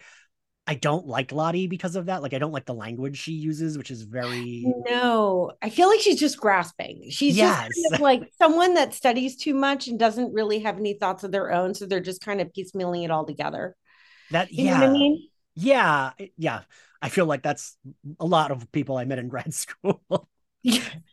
I 0.67 0.75
don't 0.75 1.07
like 1.07 1.31
Lottie 1.31 1.67
because 1.67 1.95
of 1.95 2.07
that. 2.07 2.21
Like, 2.23 2.33
I 2.33 2.39
don't 2.39 2.51
like 2.51 2.65
the 2.65 2.73
language 2.73 3.17
she 3.17 3.33
uses, 3.33 3.77
which 3.77 3.91
is 3.91 4.03
very 4.03 4.77
No, 4.87 5.51
I 5.61 5.69
feel 5.69 5.87
like 5.89 5.99
she's 5.99 6.19
just 6.19 6.39
grasping. 6.39 7.09
She's 7.11 7.37
just 7.37 7.59
kind 7.59 7.93
of 7.93 7.99
like 7.99 8.31
someone 8.39 8.73
that 8.75 8.95
studies 8.95 9.37
too 9.37 9.53
much 9.53 9.87
and 9.87 9.99
doesn't 9.99 10.33
really 10.33 10.59
have 10.59 10.77
any 10.79 10.93
thoughts 10.95 11.23
of 11.23 11.31
their 11.31 11.51
own. 11.51 11.75
So 11.75 11.85
they're 11.85 11.99
just 11.99 12.21
kind 12.21 12.41
of 12.41 12.51
piecemealing 12.51 13.03
it 13.05 13.11
all 13.11 13.25
together. 13.25 13.75
That 14.31 14.49
You 14.57 14.65
yeah, 14.65 14.79
know 14.79 14.87
what 14.87 14.89
I 14.89 14.99
mean? 14.99 15.29
yeah, 15.55 16.11
yeah. 16.37 16.63
I 17.01 17.09
feel 17.09 17.25
like 17.25 17.43
that's 17.43 17.77
a 18.19 18.25
lot 18.25 18.51
of 18.51 18.71
people 18.71 18.97
I 18.97 19.05
met 19.05 19.19
in 19.19 19.27
grad 19.29 19.53
school. 19.53 20.01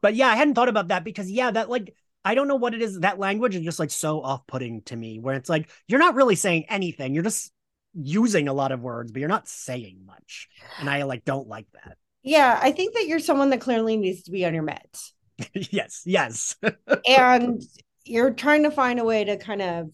but 0.00 0.14
yeah, 0.14 0.28
I 0.28 0.36
hadn't 0.36 0.54
thought 0.54 0.68
about 0.68 0.88
that 0.88 1.04
because 1.04 1.30
yeah, 1.30 1.50
that 1.50 1.68
like 1.68 1.94
I 2.24 2.34
don't 2.34 2.48
know 2.48 2.56
what 2.56 2.74
it 2.74 2.82
is. 2.82 3.00
That 3.00 3.18
language 3.18 3.54
is 3.56 3.62
just 3.62 3.78
like 3.78 3.90
so 3.90 4.22
off-putting 4.22 4.82
to 4.82 4.96
me, 4.96 5.18
where 5.18 5.34
it's 5.34 5.48
like 5.48 5.70
you're 5.86 5.98
not 6.00 6.14
really 6.14 6.36
saying 6.36 6.66
anything. 6.68 7.14
You're 7.14 7.24
just 7.24 7.52
using 7.94 8.48
a 8.48 8.52
lot 8.52 8.72
of 8.72 8.80
words, 8.80 9.12
but 9.12 9.20
you're 9.20 9.28
not 9.28 9.48
saying 9.48 10.00
much. 10.06 10.48
And 10.78 10.88
I 10.88 11.02
like 11.04 11.24
don't 11.24 11.48
like 11.48 11.66
that. 11.72 11.96
Yeah, 12.22 12.58
I 12.60 12.72
think 12.72 12.94
that 12.94 13.06
you're 13.06 13.20
someone 13.20 13.50
that 13.50 13.60
clearly 13.60 13.96
needs 13.96 14.22
to 14.24 14.30
be 14.30 14.44
on 14.44 14.54
your 14.54 14.64
meds. 14.64 15.12
yes, 15.72 16.02
yes. 16.04 16.56
and 17.08 17.62
you're 18.04 18.32
trying 18.32 18.64
to 18.64 18.70
find 18.70 18.98
a 18.98 19.04
way 19.04 19.24
to 19.24 19.36
kind 19.36 19.62
of 19.62 19.90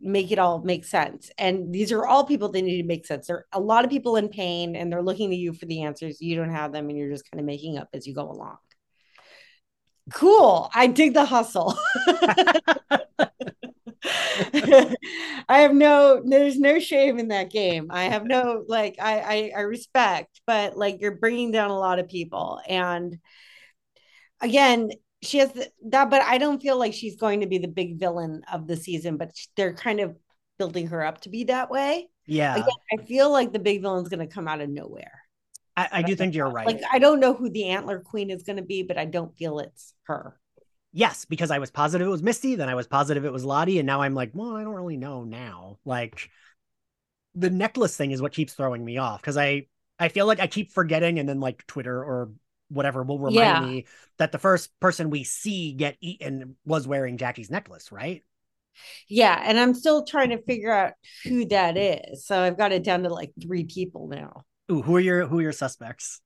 make 0.00 0.30
it 0.30 0.38
all 0.38 0.62
make 0.62 0.84
sense. 0.84 1.30
And 1.38 1.72
these 1.72 1.92
are 1.92 2.06
all 2.06 2.24
people 2.24 2.48
that 2.50 2.62
need 2.62 2.80
to 2.82 2.86
make 2.86 3.06
sense. 3.06 3.26
There 3.26 3.36
are 3.36 3.46
a 3.52 3.60
lot 3.60 3.84
of 3.84 3.90
people 3.90 4.16
in 4.16 4.28
pain 4.28 4.76
and 4.76 4.92
they're 4.92 5.02
looking 5.02 5.30
to 5.30 5.36
you 5.36 5.52
for 5.52 5.66
the 5.66 5.82
answers. 5.82 6.20
You 6.20 6.36
don't 6.36 6.54
have 6.54 6.72
them 6.72 6.88
and 6.88 6.96
you're 6.96 7.10
just 7.10 7.30
kind 7.30 7.40
of 7.40 7.46
making 7.46 7.78
up 7.78 7.88
as 7.92 8.06
you 8.06 8.14
go 8.14 8.30
along. 8.30 8.58
Cool. 10.12 10.70
I 10.74 10.86
dig 10.86 11.14
the 11.14 11.24
hustle. 11.24 11.76
I 15.48 15.58
have 15.60 15.74
no 15.74 16.22
there's 16.24 16.58
no 16.58 16.78
shame 16.78 17.18
in 17.18 17.28
that 17.28 17.50
game. 17.50 17.88
I 17.90 18.04
have 18.04 18.24
no 18.24 18.64
like 18.66 18.96
I, 19.00 19.20
I 19.20 19.52
I 19.56 19.60
respect, 19.62 20.40
but 20.46 20.76
like 20.76 21.00
you're 21.00 21.16
bringing 21.16 21.50
down 21.50 21.70
a 21.70 21.78
lot 21.78 21.98
of 21.98 22.08
people 22.08 22.60
and 22.68 23.18
again 24.40 24.90
she 25.22 25.38
has 25.38 25.52
the, 25.52 25.70
that 25.86 26.10
but 26.10 26.22
I 26.22 26.38
don't 26.38 26.62
feel 26.62 26.78
like 26.78 26.94
she's 26.94 27.16
going 27.16 27.40
to 27.40 27.46
be 27.46 27.58
the 27.58 27.68
big 27.68 27.98
villain 27.98 28.42
of 28.52 28.66
the 28.66 28.76
season, 28.76 29.16
but 29.16 29.32
they're 29.56 29.74
kind 29.74 30.00
of 30.00 30.16
building 30.58 30.88
her 30.88 31.04
up 31.04 31.20
to 31.22 31.28
be 31.28 31.44
that 31.44 31.70
way. 31.70 32.08
Yeah. 32.26 32.54
Again, 32.54 32.68
I 32.92 33.04
feel 33.04 33.30
like 33.30 33.52
the 33.52 33.58
big 33.58 33.82
villain's 33.82 34.08
going 34.08 34.26
to 34.26 34.32
come 34.32 34.46
out 34.46 34.60
of 34.60 34.68
nowhere. 34.68 35.22
I, 35.76 35.88
I 35.92 36.02
do 36.02 36.16
think 36.16 36.34
you're 36.34 36.50
right. 36.50 36.66
Like 36.66 36.82
I 36.92 36.98
don't 36.98 37.20
know 37.20 37.34
who 37.34 37.50
the 37.50 37.66
antler 37.66 38.00
queen 38.00 38.30
is 38.30 38.42
going 38.42 38.56
to 38.56 38.64
be, 38.64 38.82
but 38.82 38.98
I 38.98 39.04
don't 39.04 39.36
feel 39.36 39.60
it's 39.60 39.94
her. 40.04 40.38
Yes, 40.92 41.24
because 41.26 41.50
I 41.50 41.58
was 41.58 41.70
positive 41.70 42.06
it 42.06 42.10
was 42.10 42.22
Misty, 42.22 42.54
then 42.54 42.68
I 42.68 42.74
was 42.74 42.86
positive 42.86 43.24
it 43.24 43.32
was 43.32 43.44
Lottie, 43.44 43.78
and 43.78 43.86
now 43.86 44.00
I'm 44.02 44.14
like, 44.14 44.30
well, 44.34 44.56
I 44.56 44.64
don't 44.64 44.74
really 44.74 44.96
know 44.96 45.24
now. 45.24 45.78
Like 45.84 46.30
the 47.34 47.50
necklace 47.50 47.96
thing 47.96 48.10
is 48.10 48.22
what 48.22 48.32
keeps 48.32 48.54
throwing 48.54 48.84
me 48.84 48.98
off 48.98 49.20
because 49.20 49.36
I 49.36 49.66
I 49.98 50.08
feel 50.08 50.26
like 50.26 50.40
I 50.40 50.46
keep 50.46 50.72
forgetting, 50.72 51.18
and 51.18 51.28
then 51.28 51.40
like 51.40 51.66
Twitter 51.66 52.02
or 52.02 52.30
whatever 52.68 53.02
will 53.02 53.18
remind 53.18 53.58
Yeah. 53.58 53.60
me 53.60 53.86
that 54.18 54.30
the 54.32 54.38
first 54.38 54.78
person 54.80 55.10
we 55.10 55.24
see 55.24 55.72
get 55.72 55.96
eaten 56.00 56.56
was 56.64 56.86
wearing 56.86 57.16
Jackie's 57.16 57.50
necklace, 57.50 57.90
right? 57.90 58.22
Yeah, 59.08 59.40
and 59.42 59.58
I'm 59.58 59.74
still 59.74 60.04
trying 60.04 60.30
to 60.30 60.42
figure 60.42 60.72
out 60.72 60.92
who 61.24 61.46
that 61.46 61.76
is. 61.76 62.26
So 62.26 62.40
I've 62.40 62.58
got 62.58 62.72
it 62.72 62.84
down 62.84 63.02
to 63.04 63.08
like 63.08 63.32
three 63.40 63.64
people 63.64 64.08
now. 64.08 64.44
Ooh, 64.72 64.80
who 64.82 64.96
are 64.96 65.00
your 65.00 65.26
who 65.26 65.38
are 65.38 65.42
your 65.42 65.52
suspects? 65.52 66.20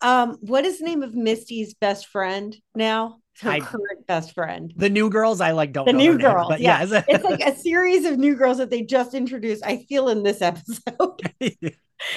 Um, 0.00 0.36
what 0.40 0.64
is 0.64 0.78
the 0.78 0.84
name 0.84 1.02
of 1.02 1.14
Misty's 1.14 1.74
best 1.74 2.06
friend 2.06 2.56
now? 2.74 3.18
Her 3.40 3.50
I- 3.50 3.60
current 3.60 4.06
best 4.06 4.32
friend. 4.32 4.72
The 4.76 4.90
new 4.90 5.10
girls, 5.10 5.40
I 5.40 5.52
like 5.52 5.72
don't 5.72 5.86
The 5.86 5.92
know 5.92 5.98
new 5.98 6.10
names, 6.12 6.22
girls, 6.22 6.48
but 6.48 6.60
yeah. 6.60 6.84
yes. 6.84 7.04
It's 7.08 7.24
like 7.24 7.40
a 7.40 7.56
series 7.56 8.04
of 8.04 8.18
new 8.18 8.36
girls 8.36 8.58
that 8.58 8.70
they 8.70 8.82
just 8.82 9.14
introduced. 9.14 9.64
I 9.64 9.84
feel 9.88 10.08
in 10.08 10.22
this 10.22 10.40
episode. 10.42 11.20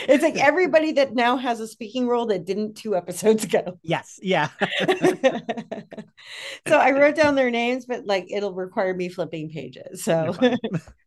It's 0.08 0.24
like 0.24 0.38
everybody 0.44 0.92
that 0.94 1.14
now 1.14 1.38
has 1.38 1.60
a 1.60 1.68
speaking 1.68 2.08
role 2.08 2.26
that 2.28 2.46
didn't 2.46 2.76
two 2.76 2.96
episodes 2.96 3.44
ago. 3.44 3.80
yes, 3.84 4.20
yeah. 4.22 4.50
so 6.68 6.78
I 6.78 6.92
wrote 6.92 7.16
down 7.16 7.36
their 7.36 7.52
names, 7.52 7.86
but 7.86 8.06
like 8.06 8.28
it'll 8.30 8.54
require 8.54 8.94
me 8.94 9.10
flipping 9.10 9.50
pages. 9.50 10.04
So 10.04 10.36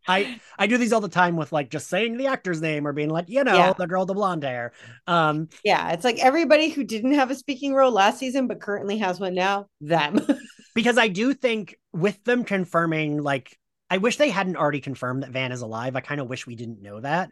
I 0.08 0.40
I 0.58 0.66
do 0.66 0.78
these 0.78 0.92
all 0.92 1.00
the 1.00 1.08
time 1.08 1.36
with 1.36 1.52
like 1.52 1.70
just 1.70 1.88
saying 1.88 2.16
the 2.16 2.26
actor's 2.26 2.60
name 2.60 2.86
or 2.86 2.92
being 2.92 3.10
like, 3.10 3.28
you 3.28 3.44
know, 3.44 3.56
Yeah. 3.56 3.72
the 3.72 3.86
girl 3.86 4.02
with 4.02 4.08
the 4.08 4.14
blonde 4.14 4.42
hair. 4.42 4.72
Um, 5.06 5.48
yeah, 5.64 5.92
it's 5.92 6.04
like 6.04 6.18
everybody 6.18 6.70
who 6.70 6.84
didn't 6.84 7.14
have 7.14 7.30
a 7.30 7.34
speaking 7.34 7.74
role 7.74 7.92
last 7.92 8.18
season 8.18 8.46
but 8.46 8.60
currently 8.60 8.98
has 8.98 9.20
one 9.20 9.34
now, 9.34 9.66
them. 9.80 10.20
because 10.74 10.98
I 10.98 11.08
do 11.08 11.34
think 11.34 11.76
with 11.92 12.22
them 12.24 12.44
confirming, 12.44 13.22
like, 13.22 13.56
I 13.90 13.98
wish 13.98 14.16
they 14.16 14.30
hadn't 14.30 14.56
already 14.56 14.80
confirmed 14.80 15.22
that 15.22 15.30
Van 15.30 15.52
is 15.52 15.62
alive. 15.62 15.96
I 15.96 16.00
kind 16.00 16.20
of 16.20 16.28
wish 16.28 16.46
we 16.46 16.54
didn't 16.54 16.80
know 16.80 17.00
that. 17.00 17.30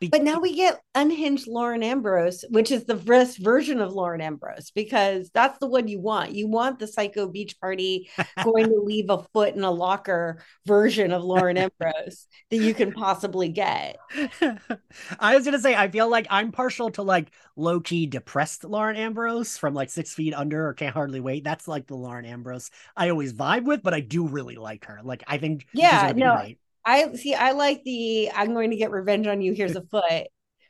Be- 0.00 0.12
But 0.12 0.22
now 0.22 0.40
we 0.40 0.56
get 0.56 0.80
unhinged 0.94 1.46
Lauren 1.46 1.82
Ambrose, 1.82 2.44
which 2.50 2.70
is 2.72 2.84
the 2.84 2.96
best 2.96 3.38
version 3.38 3.80
of 3.80 3.92
Lauren 3.92 4.20
Ambrose, 4.20 4.72
because 4.74 5.30
that's 5.32 5.58
the 5.58 5.68
one 5.68 5.86
you 5.88 6.00
want. 6.00 6.32
You 6.32 6.48
want 6.48 6.78
the 6.80 6.86
psycho 6.88 7.28
beach 7.28 7.60
party 7.60 8.10
going 8.42 8.70
to 8.70 8.80
leave 8.80 9.08
a 9.08 9.22
foot 9.32 9.54
in 9.54 9.62
a 9.62 9.70
locker 9.70 10.42
version 10.66 11.12
of 11.12 11.22
Lauren 11.22 11.56
Ambrose 11.58 12.26
that 12.50 12.56
you 12.58 12.74
can 12.74 12.92
possibly 12.92 13.48
get. 13.48 14.02
I 15.20 15.36
was 15.36 15.44
gonna 15.44 15.60
say 15.60 15.74
I 15.76 15.88
feel 15.88 16.08
like 16.08 16.26
I'm 16.30 16.50
partial 16.52 16.90
to 16.92 17.02
like 17.02 17.30
low 17.56 17.80
key 17.80 18.06
depressed 18.06 18.64
Lauren 18.64 18.96
Ambrose 18.96 19.56
from 19.56 19.72
like 19.74 19.90
Six 19.90 20.14
Feet 20.14 20.34
Under 20.34 20.66
or 20.68 20.74
Can't 20.74 20.94
Hardly 20.94 21.20
Wait. 21.20 21.44
That's 21.44 21.68
like 21.68 21.86
the 21.86 21.96
Lauren 21.96 22.24
Ambrose 22.24 22.70
I 22.96 23.10
always 23.10 23.32
vibe 23.32 23.64
with, 23.64 23.82
but 23.82 23.94
I 23.94 24.00
do 24.00 24.26
really 24.26 24.56
like 24.56 24.86
her. 24.86 25.00
Like 25.04 25.22
I 25.28 25.38
think 25.38 25.66
she's 25.82 26.00
Yeah, 26.00 26.02
gonna 26.02 26.14
be 26.14 26.24
no, 26.24 26.24
great. 26.24 26.58
I 26.84 27.12
see. 27.14 27.34
I 27.34 27.52
like 27.52 27.82
the 27.84 28.30
I'm 28.34 28.54
going 28.54 28.70
to 28.70 28.76
get 28.76 28.90
revenge 28.90 29.26
on 29.26 29.40
you. 29.40 29.52
Here's 29.52 29.76
a 29.76 29.82
foot. 29.82 30.28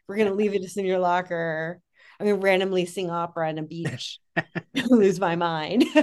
We're 0.08 0.16
going 0.16 0.28
to 0.28 0.34
leave 0.34 0.54
it 0.54 0.62
just 0.62 0.76
in 0.76 0.84
your 0.84 0.98
locker. 0.98 1.80
I'm 2.18 2.26
going 2.26 2.40
to 2.40 2.44
randomly 2.44 2.84
sing 2.84 3.10
opera 3.10 3.48
on 3.48 3.58
a 3.58 3.62
beach, 3.62 4.18
lose 4.90 5.20
my 5.20 5.36
mind. 5.36 5.84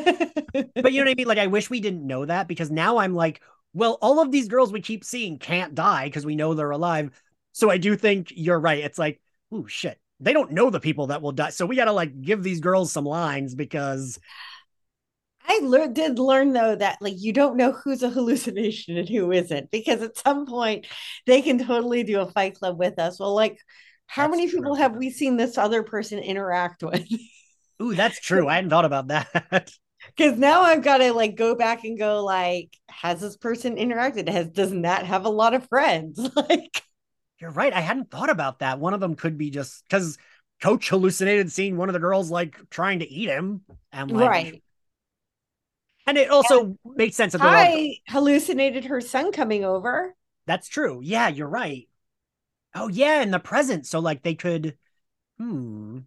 But 0.76 0.92
you 0.92 1.00
know 1.00 1.06
what 1.06 1.12
I 1.12 1.16
mean? 1.16 1.28
Like 1.28 1.38
I 1.38 1.48
wish 1.48 1.70
we 1.70 1.82
didn't 1.82 2.08
know 2.08 2.26
that 2.26 2.48
because 2.48 2.72
now 2.72 2.98
I'm 2.98 3.14
like, 3.14 3.42
well, 3.74 4.00
all 4.02 4.20
of 4.20 4.32
these 4.32 4.48
girls 4.48 4.72
we 4.72 4.82
keep 4.82 5.04
seeing 5.04 5.38
can't 5.38 5.76
die 5.76 6.06
because 6.06 6.26
we 6.26 6.36
know 6.36 6.56
they're 6.56 6.72
alive. 6.72 7.12
So 7.52 7.70
I 7.70 7.78
do 7.78 7.96
think 7.96 8.32
you're 8.36 8.60
right. 8.60 8.84
It's 8.84 8.98
like, 8.98 9.22
ooh, 9.54 9.68
shit. 9.68 10.00
They 10.20 10.34
don't 10.34 10.54
know 10.54 10.72
the 10.72 10.80
people 10.80 11.08
that 11.08 11.22
will 11.22 11.32
die. 11.32 11.52
So 11.52 11.68
we 11.68 11.76
gotta 11.76 11.92
like 11.92 12.22
give 12.22 12.42
these 12.42 12.60
girls 12.60 12.92
some 12.92 13.06
lines 13.06 13.54
because 13.54 14.20
I 15.48 15.60
lear- 15.64 15.88
did 15.88 16.20
learn 16.20 16.54
though 16.54 16.76
that 16.76 16.98
like 17.02 17.16
you 17.18 17.32
don't 17.34 17.58
know 17.58 17.72
who's 17.72 18.04
a 18.04 18.10
hallucination 18.10 18.98
and 18.98 19.08
who 19.08 19.32
isn't 19.32 19.72
because 19.72 20.02
at 20.02 20.18
some 20.18 20.46
point 20.46 20.88
they 21.26 21.42
can 21.42 21.58
totally 21.66 22.04
do 22.04 22.20
a 22.20 22.30
fight 22.32 22.56
club 22.56 22.78
with 22.78 23.00
us. 23.00 23.20
Well, 23.20 23.34
like 23.34 23.60
how 24.08 24.28
That's 24.28 24.38
many 24.38 24.52
people 24.52 24.76
have 24.76 24.96
we 24.96 25.10
seen 25.10 25.38
this 25.38 25.58
other 25.58 25.84
person 25.84 26.20
interact 26.20 26.84
with? 26.84 27.08
ooh, 27.82 27.96
that's 27.96 28.20
true. 28.20 28.48
I 28.48 28.56
hadn't 28.56 28.70
thought 28.70 28.86
about 28.86 29.08
that. 29.10 29.72
Because 30.16 30.38
now 30.38 30.62
I've 30.62 30.84
got 30.84 31.00
to 31.00 31.12
like 31.12 31.36
go 31.36 31.56
back 31.56 31.84
and 31.84 31.98
go 31.98 32.24
like, 32.24 32.70
has 32.88 33.20
this 33.20 33.36
person 33.36 33.76
interacted? 33.76 34.30
Has 34.30 34.48
doesn't 34.48 34.84
that 34.84 35.06
have 35.06 35.26
a 35.26 35.30
lot 35.30 35.54
of 35.54 35.68
friends? 35.68 36.20
Like, 36.36 36.84
You're 37.40 37.52
right. 37.52 37.74
I 37.74 37.82
hadn't 37.82 38.12
thought 38.12 38.30
about 38.30 38.60
that. 38.60 38.80
One 38.80 38.94
of 38.94 39.00
them 39.00 39.16
could 39.16 39.38
be 39.38 39.50
just 39.50 39.84
because 39.84 40.18
Coach 40.62 40.90
hallucinated 40.90 41.52
seeing 41.52 41.78
one 41.78 41.90
of 41.90 41.94
the 41.94 42.00
girls 42.00 42.32
like 42.32 42.58
trying 42.70 43.00
to 43.00 43.10
eat 43.10 43.28
him, 43.28 43.62
and 43.92 44.12
like, 44.12 44.30
right? 44.30 44.64
And 46.08 46.18
it 46.18 46.30
also 46.30 46.78
makes 46.86 47.16
sense 47.16 47.34
that 47.34 47.42
I 47.44 47.98
hallucinated 48.08 48.86
her 48.86 49.02
son 49.02 49.32
coming 49.32 49.64
over. 49.66 50.16
that's 50.46 50.68
true. 50.70 51.02
Yeah, 51.04 51.28
you're 51.28 51.50
right. 51.50 51.88
Oh 52.74 52.88
yeah, 52.88 53.22
in 53.22 53.32
the 53.32 53.40
present, 53.40 53.86
so 53.86 54.00
like 54.00 54.24
they 54.24 54.36
could. 54.36 54.78
Hmm. 55.38 56.00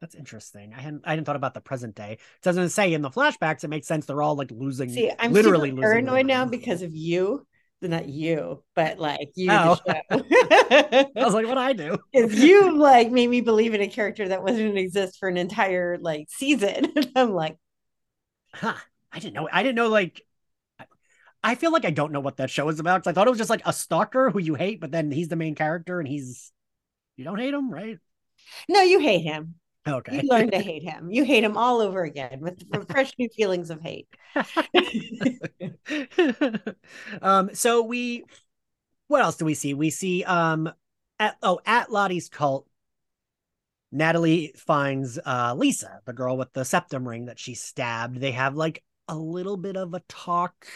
That's 0.00 0.14
interesting. 0.14 0.72
I 0.74 0.80
hadn't 0.80 1.02
I 1.04 1.10
hadn't 1.10 1.26
thought 1.26 1.36
about 1.36 1.52
the 1.52 1.60
present 1.60 1.94
day. 1.94 2.18
So 2.42 2.48
I 2.48 2.52
was 2.52 2.56
gonna 2.56 2.68
say 2.70 2.94
in 2.94 3.02
the 3.02 3.10
flashbacks, 3.10 3.64
it 3.64 3.68
makes 3.68 3.86
sense 3.86 4.06
they're 4.06 4.22
all 4.22 4.34
like 4.36 4.50
losing. 4.50 4.88
See, 4.88 5.12
I'm 5.18 5.32
literally 5.32 5.70
losing. 5.70 5.82
paranoid 5.82 6.26
now 6.26 6.46
because 6.46 6.82
of 6.82 6.94
you. 6.94 7.46
Not 7.82 8.08
you, 8.10 8.62
but 8.74 8.98
like 8.98 9.30
you, 9.36 9.50
Oh. 9.50 9.78
I 10.10 11.06
was 11.16 11.32
like, 11.32 11.46
what 11.46 11.56
I 11.56 11.72
do? 11.72 11.96
Because 12.12 12.34
you 12.38 12.76
like 12.78 13.10
made 13.10 13.30
me 13.30 13.40
believe 13.40 13.72
in 13.72 13.80
a 13.80 13.88
character 13.88 14.28
that 14.28 14.42
wasn't 14.42 14.76
exist 14.76 15.18
for 15.18 15.30
an 15.30 15.38
entire 15.38 15.96
like 15.98 16.26
season. 16.30 16.92
And 16.96 17.10
I'm 17.16 17.32
like, 17.32 17.56
Huh. 18.54 18.74
I 19.12 19.18
didn't 19.18 19.34
know. 19.34 19.48
I 19.50 19.62
didn't 19.62 19.76
know 19.76 19.88
like. 19.88 20.24
I- 21.42 21.54
feel 21.54 21.72
like 21.72 21.86
I 21.86 21.90
don't 21.90 22.12
know 22.12 22.20
what 22.20 22.36
that 22.36 22.50
show 22.50 22.68
is 22.68 22.80
about 22.80 23.02
because 23.02 23.10
I 23.10 23.14
thought 23.14 23.26
it 23.26 23.30
was 23.30 23.38
just 23.38 23.50
like 23.50 23.62
a 23.64 23.72
stalker 23.72 24.30
who 24.30 24.38
you 24.38 24.54
hate, 24.54 24.80
but 24.80 24.90
then 24.90 25.10
he's 25.10 25.28
the 25.28 25.36
main 25.36 25.54
character 25.54 25.98
and 25.98 26.06
he's 26.06 26.52
you 27.16 27.24
don't 27.24 27.38
hate 27.38 27.54
him, 27.54 27.70
right? 27.70 27.98
no, 28.68 28.82
you 28.82 29.00
hate 29.00 29.22
him. 29.22 29.54
Okay. 29.86 30.20
You 30.22 30.28
learn 30.28 30.50
to 30.50 30.58
hate 30.58 30.82
him. 30.82 31.10
You 31.10 31.24
hate 31.24 31.42
him 31.42 31.56
all 31.56 31.80
over 31.80 32.02
again 32.02 32.40
with 32.40 32.62
fresh 32.88 33.12
new 33.18 33.28
feelings 33.30 33.70
of 33.70 33.80
hate. 33.80 34.08
um, 37.22 37.54
so 37.54 37.82
we 37.82 38.24
what 39.08 39.22
else 39.22 39.36
do 39.36 39.44
we 39.44 39.54
see? 39.54 39.74
We 39.74 39.90
see 39.90 40.24
um 40.24 40.70
at 41.18 41.36
oh 41.42 41.60
at 41.66 41.90
Lottie's 41.90 42.28
cult, 42.28 42.66
Natalie 43.92 44.52
finds 44.56 45.18
uh 45.24 45.54
Lisa, 45.56 46.00
the 46.06 46.12
girl 46.12 46.36
with 46.36 46.52
the 46.52 46.64
septum 46.64 47.06
ring 47.06 47.26
that 47.26 47.38
she 47.38 47.54
stabbed. 47.54 48.20
They 48.20 48.32
have 48.32 48.54
like 48.54 48.82
a 49.08 49.16
little 49.16 49.56
bit 49.56 49.76
of 49.76 49.94
a 49.94 50.02
talk. 50.08 50.66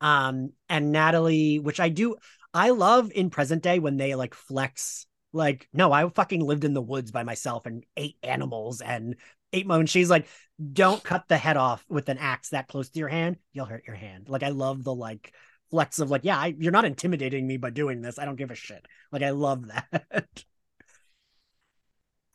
Um, 0.00 0.52
and 0.68 0.92
Natalie, 0.92 1.58
which 1.58 1.80
I 1.80 1.88
do 1.88 2.16
I 2.52 2.70
love 2.70 3.12
in 3.12 3.30
present 3.30 3.62
day 3.62 3.78
when 3.78 3.96
they 3.96 4.14
like 4.14 4.34
flex 4.34 5.06
like, 5.32 5.68
no, 5.72 5.92
I 5.92 6.08
fucking 6.08 6.44
lived 6.44 6.64
in 6.64 6.74
the 6.74 6.82
woods 6.82 7.12
by 7.12 7.22
myself 7.22 7.66
and 7.66 7.84
ate 7.96 8.16
animals 8.22 8.80
and 8.80 9.16
ate 9.52 9.66
my 9.66 9.76
own. 9.76 9.86
She's 9.86 10.10
like, 10.10 10.26
don't 10.72 11.02
cut 11.02 11.28
the 11.28 11.38
head 11.38 11.56
off 11.56 11.84
with 11.88 12.08
an 12.08 12.18
axe 12.18 12.50
that 12.50 12.68
close 12.68 12.88
to 12.90 12.98
your 12.98 13.08
hand. 13.08 13.36
You'll 13.52 13.66
hurt 13.66 13.84
your 13.86 13.96
hand. 13.96 14.28
Like, 14.28 14.42
I 14.42 14.48
love 14.48 14.82
the 14.82 14.94
like 14.94 15.32
flex 15.70 15.98
of 16.00 16.10
like, 16.10 16.24
yeah, 16.24 16.38
I, 16.38 16.54
you're 16.58 16.72
not 16.72 16.84
intimidating 16.84 17.46
me 17.46 17.56
by 17.56 17.70
doing 17.70 18.00
this. 18.00 18.18
I 18.18 18.24
don't 18.24 18.36
give 18.36 18.50
a 18.50 18.56
shit. 18.56 18.84
Like, 19.12 19.22
I 19.22 19.30
love 19.30 19.68
that. 19.68 20.44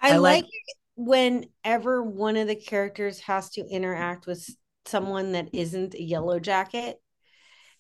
I, 0.06 0.14
I 0.14 0.18
like- 0.18 0.44
like, 0.44 0.52
whenever 0.96 2.04
one 2.04 2.38
of 2.38 2.48
the 2.48 2.56
characters 2.56 3.20
has 3.22 3.50
to 3.52 3.68
interact 3.68 4.28
with 4.28 4.48
someone 4.86 5.34
that 5.34 5.50
isn't 5.54 5.94
a 5.96 6.02
yellow 6.02 6.40
jacket. 6.40 7.02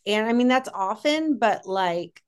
And 0.05 0.27
I 0.27 0.33
mean, 0.33 0.47
that's 0.47 0.69
often, 0.73 1.37
but 1.37 1.65
like 1.65 2.21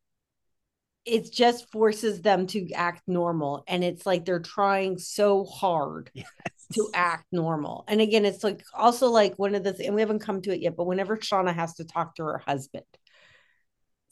it 1.06 1.32
just 1.32 1.72
forces 1.72 2.22
them 2.22 2.48
to 2.48 2.70
act 2.74 3.02
normal. 3.08 3.64
And 3.68 3.84
it's 3.84 4.06
like 4.06 4.26
they're 4.26 4.40
trying 4.40 4.98
so 4.98 5.46
hard 5.46 6.12
to 6.74 6.90
act 6.94 7.26
normal. 7.32 7.86
And 7.88 8.02
again, 8.02 8.26
it's 8.26 8.44
like 8.44 8.64
also 8.74 9.10
like 9.10 9.36
one 9.38 9.56
of 9.56 9.64
the, 9.64 9.74
th- 9.74 9.88
and 9.88 9.96
we 9.96 10.02
haven't 10.02 10.20
come 10.20 10.42
to 10.42 10.54
it 10.54 10.62
yet, 10.62 10.76
but 10.76 10.86
whenever 10.86 11.18
Shauna 11.18 11.56
has 11.56 11.76
to 11.76 11.86
talk 11.86 12.16
to 12.16 12.24
her 12.24 12.44
husband, 12.46 12.86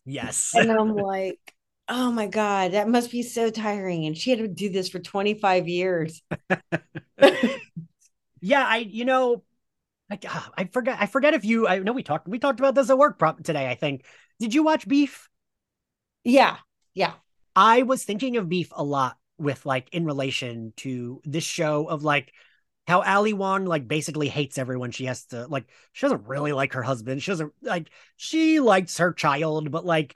yes. 0.05 0.51
and 0.55 0.71
I'm 0.71 0.95
like, 0.95 1.54
oh 1.87 2.11
my 2.11 2.27
God, 2.27 2.71
that 2.71 2.89
must 2.89 3.11
be 3.11 3.21
so 3.23 3.49
tiring. 3.49 4.05
And 4.05 4.17
she 4.17 4.31
had 4.31 4.39
to 4.39 4.47
do 4.47 4.69
this 4.69 4.89
for 4.89 4.99
25 4.99 5.67
years. 5.67 6.21
yeah, 8.41 8.65
I, 8.65 8.77
you 8.77 9.05
know, 9.05 9.43
I, 10.09 10.19
ah, 10.27 10.51
I 10.57 10.65
forget, 10.65 10.97
I 10.99 11.05
forget 11.05 11.33
if 11.33 11.45
you, 11.45 11.67
I 11.67 11.79
know 11.79 11.93
we 11.93 12.03
talked, 12.03 12.27
we 12.27 12.39
talked 12.39 12.59
about 12.59 12.75
this 12.75 12.89
at 12.89 12.97
work 12.97 13.19
prop 13.19 13.43
today, 13.43 13.69
I 13.69 13.75
think. 13.75 14.05
Did 14.39 14.53
you 14.53 14.63
watch 14.63 14.87
Beef? 14.87 15.29
Yeah. 16.23 16.57
Yeah. 16.93 17.13
I 17.55 17.83
was 17.83 18.03
thinking 18.03 18.37
of 18.37 18.49
Beef 18.49 18.71
a 18.75 18.83
lot 18.83 19.17
with 19.37 19.65
like 19.65 19.89
in 19.93 20.05
relation 20.05 20.73
to 20.77 21.21
this 21.23 21.43
show 21.43 21.85
of 21.87 22.03
like 22.03 22.33
how 22.87 23.01
Ali 23.01 23.33
Wong 23.33 23.65
like 23.65 23.87
basically 23.87 24.27
hates 24.27 24.57
everyone. 24.57 24.91
She 24.91 25.05
has 25.05 25.25
to 25.27 25.47
like 25.47 25.65
she 25.93 26.05
doesn't 26.05 26.27
really 26.27 26.53
like 26.53 26.73
her 26.73 26.83
husband. 26.83 27.21
She 27.23 27.31
doesn't 27.31 27.53
like 27.61 27.89
she 28.15 28.59
likes 28.59 28.97
her 28.97 29.13
child, 29.13 29.71
but 29.71 29.85
like 29.85 30.15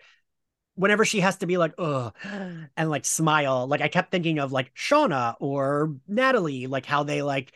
whenever 0.80 1.04
she 1.06 1.20
has 1.20 1.38
to 1.38 1.46
be 1.46 1.58
like 1.58 1.74
ugh 1.78 2.14
and 2.78 2.90
like 2.90 3.06
smile, 3.06 3.68
like 3.68 3.82
I 3.82 3.90
kept 3.90 4.12
thinking 4.12 4.40
of 4.40 4.52
like 4.52 4.74
Shauna 4.76 5.36
or 5.40 5.96
Natalie, 6.08 6.68
like 6.68 6.86
how 6.86 7.04
they 7.04 7.22
like 7.22 7.52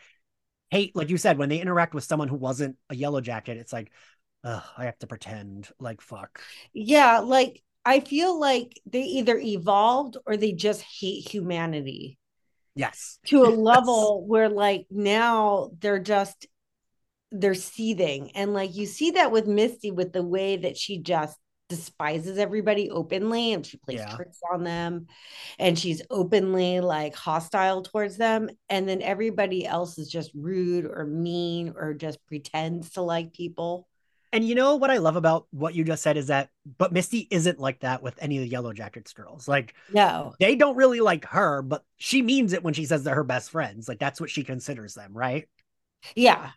hate, 0.72 0.96
like 0.96 1.10
you 1.10 1.18
said, 1.18 1.38
when 1.38 1.50
they 1.50 1.60
interact 1.62 1.94
with 1.94 2.04
someone 2.04 2.28
who 2.28 2.36
wasn't 2.36 2.78
a 2.90 2.96
yellow 2.96 3.22
jacket, 3.22 3.58
it's 3.58 3.74
like, 3.74 3.92
ugh, 4.44 4.64
I 4.78 4.86
have 4.86 5.00
to 5.00 5.08
pretend 5.08 5.70
like 5.80 6.02
fuck. 6.02 6.42
Yeah, 6.74 7.20
like 7.20 7.64
I 7.86 8.00
feel 8.02 8.40
like 8.40 8.80
they 8.86 9.04
either 9.04 9.38
evolved 9.38 10.18
or 10.26 10.38
they 10.38 10.52
just 10.54 10.82
hate 10.82 11.28
humanity 11.30 12.18
Yes. 12.76 13.20
to 13.28 13.44
a 13.44 13.48
Yes. 13.50 13.60
level 13.64 14.26
where 14.26 14.50
like 14.50 14.88
now 14.90 15.72
they're 15.80 16.00
just 16.00 16.48
they're 17.32 17.56
seething 17.56 18.32
and 18.36 18.54
like 18.54 18.76
you 18.76 18.86
see 18.86 19.12
that 19.12 19.32
with 19.32 19.48
Misty 19.48 19.92
with 19.92 20.14
the 20.14 20.24
way 20.24 20.58
that 20.58 20.78
she 20.78 21.00
just 21.00 21.38
despises 21.76 22.38
everybody 22.38 22.90
openly 22.92 23.54
and 23.54 23.66
she 23.66 23.78
plays 23.78 24.00
Yeah. 24.00 24.06
tricks 24.06 24.40
on 24.52 24.64
them 24.64 25.08
and 25.60 25.78
she's 25.78 26.02
openly 26.10 26.80
like 26.80 27.16
hostile 27.16 27.82
towards 27.82 28.18
them 28.18 28.50
and 28.70 28.88
then 28.88 29.02
everybody 29.02 29.66
else 29.66 29.98
is 29.98 30.10
just 30.10 30.32
rude 30.36 30.86
or 30.86 31.06
mean 31.06 31.74
or 31.78 31.94
just 31.94 32.26
pretends 32.28 32.92
to 32.92 33.02
like 33.02 33.34
people 33.34 33.88
And 34.32 34.44
you 34.48 34.56
know 34.56 34.78
what 34.78 34.90
I 34.90 34.98
love 34.98 35.16
about 35.16 35.46
what 35.52 35.76
you 35.76 35.84
just 35.84 36.02
said 36.02 36.18
is 36.18 36.28
that, 36.28 36.50
but 36.78 36.92
Misty 36.92 37.28
isn't 37.30 37.60
like 37.60 37.82
that 37.82 38.02
with 38.02 38.16
any 38.20 38.38
of 38.38 38.42
the 38.44 38.50
Yellow 38.50 38.74
Jackets 38.74 39.14
girls. 39.14 39.48
Like 39.48 39.76
no 39.88 40.36
they 40.40 40.56
don't 40.56 40.78
really 40.78 41.02
like 41.02 41.26
her, 41.28 41.62
but 41.64 41.86
she 41.98 42.22
means 42.24 42.54
it 42.54 42.64
when 42.64 42.74
she 42.76 42.86
says 42.86 43.04
they're 43.04 43.16
her 43.16 43.24
best 43.26 43.52
friends. 43.52 43.88
Like 43.90 44.00
that's 44.00 44.22
what 44.22 44.30
she 44.32 44.44
considers 44.44 44.96
them, 44.96 45.14
right? 45.18 45.48
yeah 46.16 46.52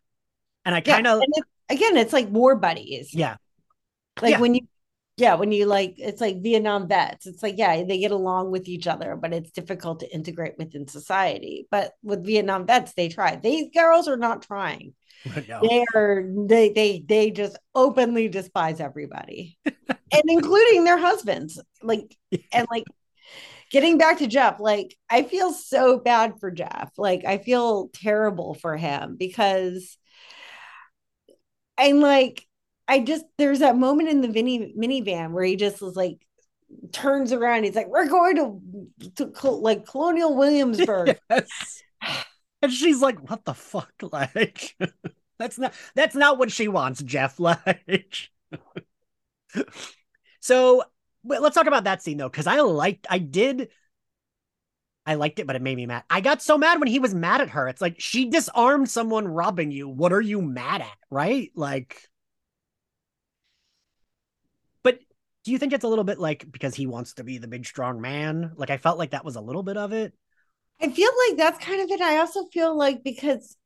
And 0.64 0.74
I 0.74 0.80
yeah 0.84 0.96
kind 0.96 1.06
of, 1.06 1.26
it, 1.34 1.44
again 1.68 1.96
it's 1.96 2.12
like 2.12 2.28
war 2.28 2.56
buddies 2.56 3.10
yeah, 3.12 3.36
like 4.20 4.32
Yeah. 4.32 4.38
when 4.38 4.54
you 4.54 4.62
yeah 5.16 5.34
when 5.34 5.50
you 5.50 5.64
like 5.66 5.94
it's 5.98 6.20
like 6.20 6.42
vietnam 6.42 6.86
vets 6.88 7.26
it's 7.26 7.42
like 7.42 7.56
yeah 7.56 7.82
they 7.84 7.98
get 7.98 8.10
along 8.10 8.50
with 8.50 8.68
each 8.68 8.86
other 8.86 9.16
but 9.16 9.32
it's 9.32 9.50
difficult 9.50 10.00
to 10.00 10.14
integrate 10.14 10.58
within 10.58 10.86
society. 10.86 11.66
But 11.70 11.92
with 12.02 12.24
vietnam 12.24 12.66
vets 12.66 12.92
they 12.94 13.08
try. 13.08 13.36
These 13.36 13.70
girls 13.72 14.08
are 14.08 14.16
not 14.16 14.42
trying. 14.42 14.94
No. 15.48 15.60
they 15.60 15.84
are 15.94 16.24
they 16.46 16.68
they 16.72 17.04
they 17.04 17.30
just 17.30 17.58
openly 17.74 18.28
despise 18.28 18.78
everybody 18.78 19.58
and 19.64 20.22
including 20.28 20.84
their 20.84 20.98
husbands. 20.98 21.60
Like 21.82 22.16
and 22.52 22.66
like 22.70 22.84
getting 23.72 23.98
back 23.98 24.18
to 24.18 24.28
jeff 24.28 24.60
like 24.60 24.94
i 25.10 25.24
feel 25.24 25.52
so 25.52 25.98
bad 25.98 26.38
for 26.38 26.50
jeff. 26.50 26.92
Like 26.96 27.24
i 27.24 27.38
feel 27.38 27.88
terrible 27.88 28.54
for 28.54 28.76
him 28.76 29.16
because 29.16 29.98
and 31.78 32.00
like 32.00 32.45
I 32.88 33.00
just 33.00 33.24
there's 33.38 33.60
that 33.60 33.76
moment 33.76 34.08
in 34.08 34.20
the 34.20 34.28
mini 34.28 34.74
minivan 34.78 35.32
where 35.32 35.44
he 35.44 35.56
just 35.56 35.80
was 35.80 35.96
like 35.96 36.26
turns 36.92 37.32
around. 37.32 37.64
He's 37.64 37.74
like, 37.74 37.88
"We're 37.88 38.08
going 38.08 38.36
to, 38.36 39.30
to 39.30 39.50
like 39.50 39.86
Colonial 39.86 40.36
Williamsburg." 40.36 41.18
Yes. 41.30 41.82
And 42.62 42.72
she's 42.72 43.00
like, 43.00 43.28
what 43.28 43.44
the 43.44 43.54
fuck? 43.54 43.92
Like, 44.12 44.74
that's 45.38 45.58
not 45.58 45.74
that's 45.94 46.14
not 46.14 46.38
what 46.38 46.50
she 46.50 46.68
wants, 46.68 47.02
Jeff. 47.02 47.38
Like 47.40 48.30
so 50.40 50.82
let's 51.24 51.54
talk 51.54 51.66
about 51.66 51.84
that 51.84 52.02
scene 52.02 52.16
though, 52.18 52.28
because 52.28 52.46
I 52.46 52.60
liked 52.60 53.06
I 53.10 53.18
did 53.18 53.68
I 55.04 55.14
liked 55.14 55.38
it, 55.38 55.46
but 55.46 55.54
it 55.54 55.62
made 55.62 55.76
me 55.76 55.86
mad. 55.86 56.02
I 56.10 56.20
got 56.20 56.42
so 56.42 56.58
mad 56.58 56.80
when 56.80 56.88
he 56.88 56.98
was 56.98 57.14
mad 57.14 57.40
at 57.40 57.50
her. 57.50 57.68
It's 57.68 57.80
like 57.80 58.00
she 58.00 58.28
disarmed 58.28 58.88
someone 58.90 59.28
robbing 59.28 59.70
you. 59.70 59.88
What 59.88 60.12
are 60.12 60.20
you 60.20 60.42
mad 60.42 60.80
at? 60.80 60.98
Right? 61.10 61.52
Like 61.54 62.00
but 64.82 64.98
do 65.46 65.52
you 65.52 65.58
think 65.58 65.72
it's 65.72 65.84
a 65.84 65.88
little 65.88 66.02
bit 66.02 66.18
like 66.18 66.44
because 66.50 66.74
he 66.74 66.88
wants 66.88 67.14
to 67.14 67.24
be 67.24 67.38
the 67.38 67.46
big 67.46 67.64
strong 67.64 68.00
man? 68.00 68.50
Like 68.56 68.70
I 68.70 68.78
felt 68.78 68.98
like 68.98 69.12
that 69.12 69.24
was 69.24 69.36
a 69.36 69.40
little 69.40 69.62
bit 69.62 69.76
of 69.76 69.92
it. 69.92 70.12
I 70.82 70.90
feel 70.90 71.10
like 71.28 71.38
that's 71.38 71.64
kind 71.64 71.80
of 71.80 71.88
it. 71.88 72.00
I 72.00 72.18
also 72.18 72.46
feel 72.46 72.76
like 72.76 73.04
because 73.04 73.56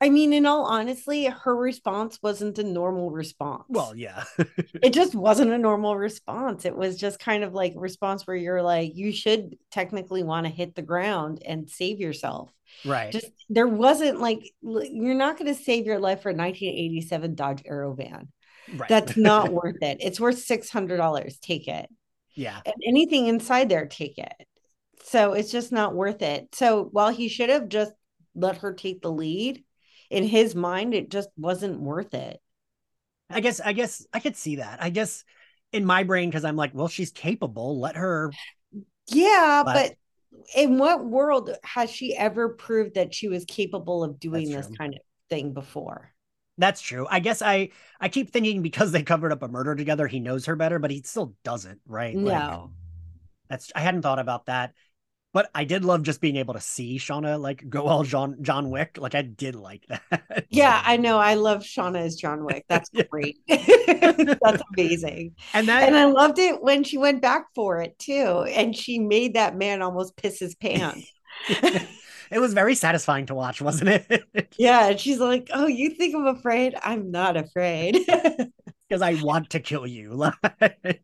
I 0.00 0.08
mean, 0.08 0.32
in 0.32 0.46
all 0.46 0.64
honestly, 0.64 1.26
her 1.26 1.54
response 1.54 2.18
wasn't 2.20 2.58
a 2.58 2.64
normal 2.64 3.12
response. 3.12 3.62
Well, 3.68 3.94
yeah. 3.94 4.24
it 4.82 4.92
just 4.92 5.14
wasn't 5.14 5.52
a 5.52 5.58
normal 5.58 5.96
response. 5.96 6.64
It 6.64 6.76
was 6.76 6.96
just 6.96 7.20
kind 7.20 7.44
of 7.44 7.54
like 7.54 7.74
response 7.76 8.26
where 8.26 8.34
you're 8.34 8.62
like, 8.62 8.96
you 8.96 9.12
should 9.12 9.56
technically 9.70 10.24
want 10.24 10.46
to 10.46 10.52
hit 10.52 10.74
the 10.74 10.82
ground 10.82 11.40
and 11.46 11.70
save 11.70 12.00
yourself. 12.00 12.52
right. 12.84 13.12
Just 13.12 13.30
there 13.48 13.68
wasn't 13.68 14.18
like 14.18 14.40
you're 14.60 15.14
not 15.14 15.38
going 15.38 15.54
to 15.54 15.62
save 15.62 15.86
your 15.86 16.00
life 16.00 16.22
for 16.22 16.30
a 16.30 16.34
1987 16.34 17.36
Dodge 17.36 17.62
Aerovan. 17.62 18.26
Right. 18.76 18.88
That's 18.88 19.16
not 19.16 19.52
worth 19.52 19.82
it. 19.82 19.98
It's 20.00 20.20
worth 20.20 20.38
six 20.38 20.70
hundred 20.70 20.96
dollars. 20.98 21.38
Take 21.38 21.68
it. 21.68 21.88
yeah. 22.34 22.60
And 22.64 22.74
anything 22.86 23.26
inside 23.26 23.68
there, 23.68 23.86
take 23.86 24.18
it. 24.18 24.32
So 25.04 25.32
it's 25.32 25.50
just 25.50 25.72
not 25.72 25.94
worth 25.94 26.22
it. 26.22 26.54
So 26.54 26.84
while 26.92 27.10
he 27.10 27.28
should 27.28 27.50
have 27.50 27.68
just 27.68 27.92
let 28.34 28.58
her 28.58 28.72
take 28.72 29.02
the 29.02 29.10
lead, 29.10 29.64
in 30.10 30.24
his 30.24 30.54
mind, 30.54 30.94
it 30.94 31.10
just 31.10 31.28
wasn't 31.36 31.80
worth 31.80 32.14
it. 32.14 32.40
I 33.28 33.40
guess 33.40 33.60
I 33.60 33.72
guess 33.72 34.06
I 34.12 34.20
could 34.20 34.36
see 34.36 34.56
that. 34.56 34.82
I 34.82 34.90
guess 34.90 35.24
in 35.72 35.84
my 35.84 36.02
brain 36.02 36.28
because 36.28 36.44
I'm 36.44 36.56
like, 36.56 36.72
well, 36.74 36.88
she's 36.88 37.10
capable. 37.10 37.80
Let 37.80 37.96
her. 37.96 38.30
Yeah, 39.08 39.62
But- 39.64 39.74
but, 39.74 39.96
in 40.56 40.78
what 40.78 41.04
world 41.04 41.50
has 41.62 41.90
she 41.90 42.16
ever 42.16 42.48
proved 42.50 42.94
that 42.94 43.14
she 43.14 43.28
was 43.28 43.44
capable 43.44 44.02
of 44.04 44.18
doing 44.20 44.50
That's 44.50 44.56
this 44.56 44.66
true. 44.68 44.76
kind 44.76 44.94
of 44.94 45.00
thing 45.30 45.52
before? 45.52 46.11
That's 46.58 46.80
true. 46.80 47.06
I 47.10 47.20
guess 47.20 47.42
I 47.42 47.70
I 48.00 48.08
keep 48.08 48.30
thinking 48.30 48.62
because 48.62 48.92
they 48.92 49.02
covered 49.02 49.32
up 49.32 49.42
a 49.42 49.48
murder 49.48 49.74
together, 49.74 50.06
he 50.06 50.20
knows 50.20 50.46
her 50.46 50.56
better, 50.56 50.78
but 50.78 50.90
he 50.90 51.02
still 51.02 51.34
doesn't. 51.44 51.80
Right? 51.86 52.20
Like, 52.22 52.50
No. 52.50 52.72
that's 53.48 53.72
I 53.74 53.80
hadn't 53.80 54.02
thought 54.02 54.18
about 54.18 54.46
that. 54.46 54.74
But 55.34 55.50
I 55.54 55.64
did 55.64 55.82
love 55.82 56.02
just 56.02 56.20
being 56.20 56.36
able 56.36 56.54
to 56.54 56.60
see 56.60 56.98
Shauna 56.98 57.40
like 57.40 57.66
go 57.70 57.86
all 57.86 58.02
John 58.04 58.36
John 58.42 58.70
Wick. 58.70 58.98
Like 59.00 59.14
I 59.14 59.22
did 59.22 59.54
like 59.54 59.86
that. 60.10 60.46
Yeah, 60.50 60.82
I 60.84 60.98
know. 60.98 61.18
I 61.18 61.34
love 61.34 61.62
Shauna 61.62 62.00
as 62.00 62.16
John 62.16 62.44
Wick. 62.44 62.66
That's 62.68 62.90
great. 63.10 63.38
That's 63.48 64.62
amazing. 64.76 65.36
and 65.54 65.68
that 65.68 65.84
And 65.84 65.96
I 65.96 66.04
loved 66.04 66.38
it 66.38 66.62
when 66.62 66.84
she 66.84 66.98
went 66.98 67.22
back 67.22 67.46
for 67.54 67.80
it 67.80 67.98
too. 67.98 68.44
And 68.48 68.76
she 68.76 68.98
made 68.98 69.34
that 69.34 69.56
man 69.56 69.80
almost 69.80 70.16
piss 70.16 70.38
his 70.38 70.54
pants. 70.54 71.10
It 72.32 72.40
was 72.40 72.54
very 72.54 72.74
satisfying 72.74 73.26
to 73.26 73.34
watch, 73.34 73.60
wasn't 73.60 74.04
it? 74.10 74.24
yeah. 74.56 74.88
And 74.88 75.00
she's 75.00 75.18
like, 75.18 75.50
Oh, 75.52 75.66
you 75.66 75.90
think 75.90 76.14
I'm 76.14 76.26
afraid? 76.26 76.74
I'm 76.82 77.10
not 77.10 77.36
afraid. 77.36 77.98
Because 78.88 79.02
I 79.02 79.14
want 79.14 79.50
to 79.50 79.60
kill 79.60 79.86
you. 79.86 80.12
Like 80.14 81.02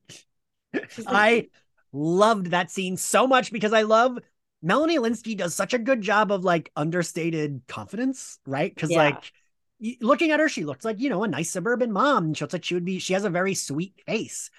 I 1.07 1.49
loved 1.93 2.47
that 2.51 2.71
scene 2.71 2.97
so 2.97 3.27
much 3.27 3.53
because 3.53 3.73
I 3.73 3.83
love 3.83 4.19
Melanie 4.63 4.99
Lynskey 4.99 5.37
does 5.37 5.55
such 5.55 5.75
a 5.75 5.79
good 5.79 6.01
job 6.03 6.33
of 6.33 6.45
like 6.45 6.71
understated 6.77 7.63
confidence, 7.69 8.39
right? 8.47 8.75
Because 8.75 8.91
Yeah. 8.91 8.97
like 8.97 9.33
looking 10.01 10.31
at 10.31 10.41
her, 10.41 10.49
she 10.49 10.65
looks 10.65 10.85
like 10.85 11.01
you 11.01 11.09
know 11.11 11.25
a 11.25 11.29
nice 11.29 11.51
suburban 11.51 11.93
mom. 11.93 12.35
She 12.35 12.45
looks 12.45 12.53
like 12.53 12.65
she 12.65 12.75
would 12.75 12.85
be. 12.85 12.99
She 12.99 13.13
has 13.15 13.25
a 13.25 13.31
very 13.31 13.55
sweet 13.55 13.95
face, 14.07 14.51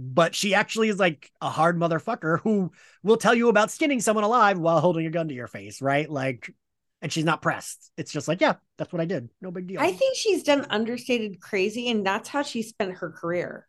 but 0.00 0.32
she 0.32 0.54
actually 0.54 0.88
is 0.88 0.98
like 1.00 1.28
a 1.40 1.50
hard 1.50 1.76
motherfucker 1.76 2.40
who 2.42 2.70
will 3.02 3.16
tell 3.16 3.34
you 3.34 3.48
about 3.48 3.72
skinning 3.72 4.00
someone 4.00 4.22
alive 4.24 4.56
while 4.56 4.80
holding 4.80 5.06
a 5.06 5.10
gun 5.10 5.26
to 5.26 5.34
your 5.34 5.48
face, 5.48 5.82
right? 5.82 6.08
Like, 6.08 6.54
and 7.02 7.12
she's 7.12 7.24
not 7.24 7.42
pressed. 7.42 7.90
It's 7.96 8.12
just 8.12 8.28
like, 8.28 8.40
yeah, 8.40 8.54
that's 8.76 8.92
what 8.92 9.02
I 9.02 9.06
did. 9.06 9.28
No 9.40 9.50
big 9.50 9.66
deal. 9.66 9.80
I 9.80 9.90
think 9.92 10.16
she's 10.16 10.44
done 10.44 10.66
understated 10.70 11.40
crazy, 11.40 11.90
and 11.90 12.06
that's 12.06 12.28
how 12.28 12.42
she 12.42 12.62
spent 12.62 12.98
her 12.98 13.10
career. 13.10 13.66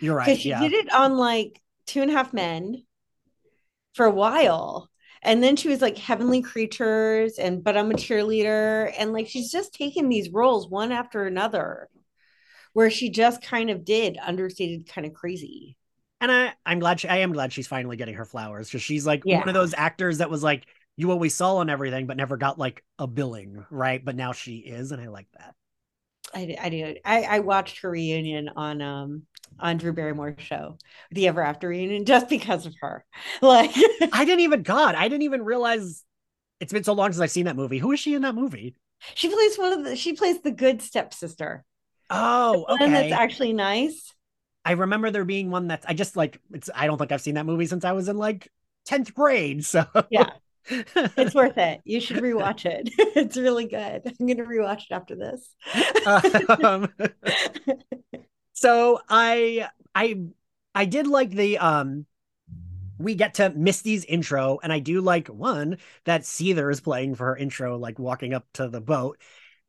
You're 0.00 0.14
right. 0.14 0.38
she 0.38 0.50
Yeah. 0.50 0.60
did 0.60 0.72
it 0.72 0.92
on 0.92 1.16
like 1.16 1.60
Two 1.86 2.02
and 2.02 2.10
a 2.10 2.14
Half 2.14 2.32
Men 2.32 2.84
for 3.94 4.06
a 4.06 4.10
while, 4.12 4.88
and 5.22 5.42
then 5.42 5.56
she 5.56 5.68
was 5.68 5.80
like 5.80 5.98
Heavenly 5.98 6.40
Creatures 6.42 7.38
and 7.38 7.64
But 7.64 7.76
I'm 7.76 7.90
a 7.90 7.94
Cheerleader, 7.94 8.92
and 8.96 9.12
like 9.12 9.26
she's 9.26 9.50
just 9.50 9.74
taken 9.74 10.08
these 10.08 10.30
roles 10.30 10.68
one 10.68 10.92
after 10.92 11.26
another, 11.26 11.88
where 12.78 12.90
she 12.90 13.10
just 13.10 13.42
kind 13.42 13.70
of 13.70 13.84
did 13.84 14.16
understated, 14.22 14.88
kind 14.88 15.04
of 15.04 15.12
crazy. 15.12 15.76
And 16.20 16.30
I, 16.32 16.52
I'm 16.64 16.78
glad 16.80 17.00
she, 17.00 17.08
I 17.08 17.18
am 17.18 17.32
glad 17.32 17.52
she's 17.52 17.66
finally 17.66 17.96
getting 17.96 18.14
her 18.14 18.24
flowers 18.24 18.68
because 18.68 18.82
she's 18.82 19.04
like 19.04 19.24
Yeah. 19.24 19.42
one 19.42 19.48
of 19.48 19.54
those 19.54 19.74
actors 19.74 20.18
that 20.18 20.30
was 20.30 20.42
like 20.42 20.66
you 20.96 21.10
always 21.10 21.34
saw 21.34 21.56
on 21.56 21.70
everything, 21.70 22.06
but 22.06 22.16
never 22.16 22.36
got 22.36 22.58
like 22.58 22.84
a 22.98 23.06
billing, 23.06 23.64
right? 23.70 24.04
But 24.04 24.16
now 24.16 24.32
she 24.32 24.58
is, 24.58 24.90
and 24.92 25.00
I 25.00 25.08
like 25.08 25.28
that. 25.38 25.54
I 26.34 26.56
I 26.60 26.68
do. 26.68 26.96
I, 27.04 27.22
I 27.22 27.38
watched 27.40 27.80
her 27.80 27.90
reunion 27.90 28.50
on 28.54 28.82
um 28.82 29.22
on 29.58 29.76
Drew 29.78 29.92
Barrymore's 29.92 30.42
show, 30.42 30.78
the 31.10 31.28
Ever 31.28 31.42
After 31.42 31.68
reunion, 31.68 32.04
just 32.04 32.28
because 32.28 32.66
of 32.66 32.74
her. 32.80 33.04
Like 33.40 33.70
I 34.12 34.24
didn't 34.24 34.40
even 34.40 34.62
God, 34.62 34.94
I 34.94 35.08
didn't 35.08 35.22
even 35.22 35.44
realize 35.44 36.04
it's 36.60 36.72
been 36.72 36.84
so 36.84 36.94
long 36.94 37.12
since 37.12 37.20
I've 37.22 37.30
seen 37.32 37.46
that 37.46 37.56
movie. 37.56 37.78
Who 37.78 37.92
is 37.92 38.00
she 38.00 38.14
in 38.14 38.22
that 38.22 38.34
movie? 38.34 38.76
she 39.14 39.28
plays 39.28 39.58
one 39.58 39.72
of 39.72 39.84
the 39.84 39.96
she 39.96 40.12
plays 40.12 40.40
the 40.42 40.50
good 40.50 40.82
stepsister. 40.82 41.64
Oh, 42.10 42.64
One 42.68 42.92
that's 42.92 43.12
actually 43.12 43.52
nice. 43.52 44.12
I 44.64 44.72
remember 44.72 45.10
there 45.10 45.24
being 45.24 45.50
one 45.50 45.68
that's 45.68 45.86
I 45.86 45.94
just 45.94 46.16
like 46.16 46.40
it's. 46.52 46.68
I 46.74 46.86
don't 46.86 46.98
think 46.98 47.12
I've 47.12 47.20
seen 47.20 47.34
that 47.34 47.46
movie 47.46 47.66
since 47.66 47.84
I 47.84 47.92
was 47.92 48.08
in 48.08 48.16
like 48.16 48.48
tenth 48.84 49.14
grade. 49.14 49.64
So 49.64 49.86
Yeah. 50.10 50.30
It's 50.70 51.34
worth 51.34 51.56
it. 51.56 51.80
You 51.84 51.98
should 51.98 52.18
rewatch 52.18 52.66
it. 52.66 52.90
it's 53.16 53.38
really 53.38 53.66
good. 53.66 54.02
I'm 54.04 54.26
gonna 54.26 54.44
rewatch 54.44 54.82
it 54.90 54.92
after 54.92 55.16
this. 55.16 55.48
um, 56.62 56.92
so 58.52 59.00
I 59.08 59.68
I 59.94 60.20
I 60.74 60.84
did 60.84 61.06
like 61.06 61.30
the 61.30 61.58
um 61.58 62.06
we 62.98 63.14
get 63.14 63.34
to 63.34 63.50
Misty's 63.50 64.04
intro, 64.04 64.58
and 64.62 64.72
I 64.72 64.80
do 64.80 65.00
like 65.00 65.28
one 65.28 65.78
that 66.04 66.22
Seether 66.22 66.70
is 66.70 66.80
playing 66.80 67.14
for 67.14 67.26
her 67.26 67.36
intro, 67.36 67.78
like 67.78 67.98
walking 67.98 68.34
up 68.34 68.46
to 68.54 68.68
the 68.68 68.80
boat. 68.80 69.18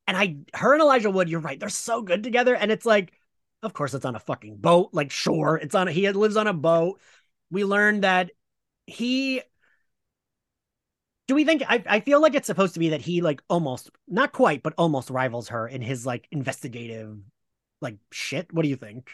And 0.10 0.18
I, 0.18 0.38
her 0.58 0.74
and 0.74 0.82
Elijah 0.82 1.12
Wood, 1.12 1.30
you're 1.30 1.40
right, 1.40 1.60
they're 1.60 1.70
so 1.70 2.02
good 2.02 2.24
together. 2.24 2.56
And 2.56 2.72
it's 2.72 2.86
like, 2.86 3.14
of 3.62 3.74
course, 3.74 3.94
it's 3.94 4.06
on 4.06 4.16
a 4.16 4.20
fucking 4.20 4.58
boat. 4.58 4.90
Like, 4.92 5.12
sure, 5.12 5.60
it's 5.62 5.76
on. 5.76 5.88
A, 5.88 5.92
he 5.92 6.10
lives 6.10 6.36
on 6.36 6.48
a 6.48 6.54
boat. 6.54 7.00
We 7.52 7.64
learned 7.64 8.04
that 8.04 8.32
he. 8.88 9.44
Do 11.28 11.36
we 11.36 11.46
think? 11.46 11.62
I, 11.70 11.84
I 11.88 12.00
feel 12.00 12.24
like 12.24 12.34
it's 12.34 12.48
supposed 12.48 12.74
to 12.74 12.80
be 12.80 12.90
that 12.90 13.02
he 13.02 13.22
like 13.22 13.44
almost, 13.52 13.92
not 14.08 14.32
quite, 14.32 14.64
but 14.64 14.74
almost 14.80 15.12
rivals 15.12 15.50
her 15.50 15.68
in 15.68 15.84
his 15.84 16.08
like 16.08 16.28
investigative, 16.32 17.20
like 17.80 17.98
shit. 18.12 18.52
What 18.52 18.64
do 18.64 18.70
you 18.70 18.78
think? 18.78 19.12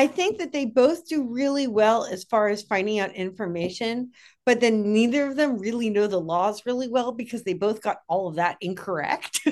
I 0.00 0.06
think 0.06 0.38
that 0.38 0.50
they 0.50 0.64
both 0.64 1.06
do 1.06 1.28
really 1.30 1.66
well 1.66 2.06
as 2.06 2.24
far 2.24 2.48
as 2.48 2.62
finding 2.62 3.00
out 3.00 3.14
information, 3.14 4.12
but 4.46 4.58
then 4.58 4.94
neither 4.94 5.26
of 5.26 5.36
them 5.36 5.58
really 5.58 5.90
know 5.90 6.06
the 6.06 6.18
laws 6.18 6.64
really 6.64 6.88
well 6.88 7.12
because 7.12 7.44
they 7.44 7.52
both 7.52 7.82
got 7.82 7.98
all 8.08 8.26
of 8.26 8.36
that 8.36 8.56
incorrect. 8.62 9.40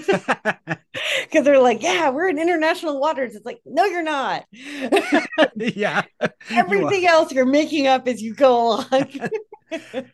Because 1.22 1.44
they're 1.44 1.60
like, 1.60 1.82
yeah, 1.82 2.08
we're 2.08 2.28
in 2.28 2.38
international 2.38 2.98
waters. 2.98 3.34
It's 3.34 3.44
like, 3.44 3.60
no, 3.66 3.84
you're 3.84 4.02
not. 4.02 4.46
yeah. 5.56 6.02
Everything 6.50 7.02
you 7.02 7.08
else 7.08 7.32
you're 7.32 7.44
making 7.44 7.86
up 7.86 8.08
as 8.08 8.22
you 8.22 8.34
go 8.34 8.56
along. 8.56 9.10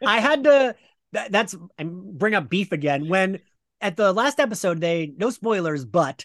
I 0.04 0.20
had 0.20 0.44
to, 0.44 0.74
that, 1.12 1.30
that's, 1.30 1.54
I 1.78 1.84
bring 1.84 2.34
up 2.34 2.48
beef 2.50 2.72
again. 2.72 3.08
When 3.08 3.40
at 3.80 3.96
the 3.96 4.12
last 4.12 4.40
episode, 4.40 4.80
they, 4.80 5.12
no 5.16 5.30
spoilers, 5.30 5.84
but 5.84 6.24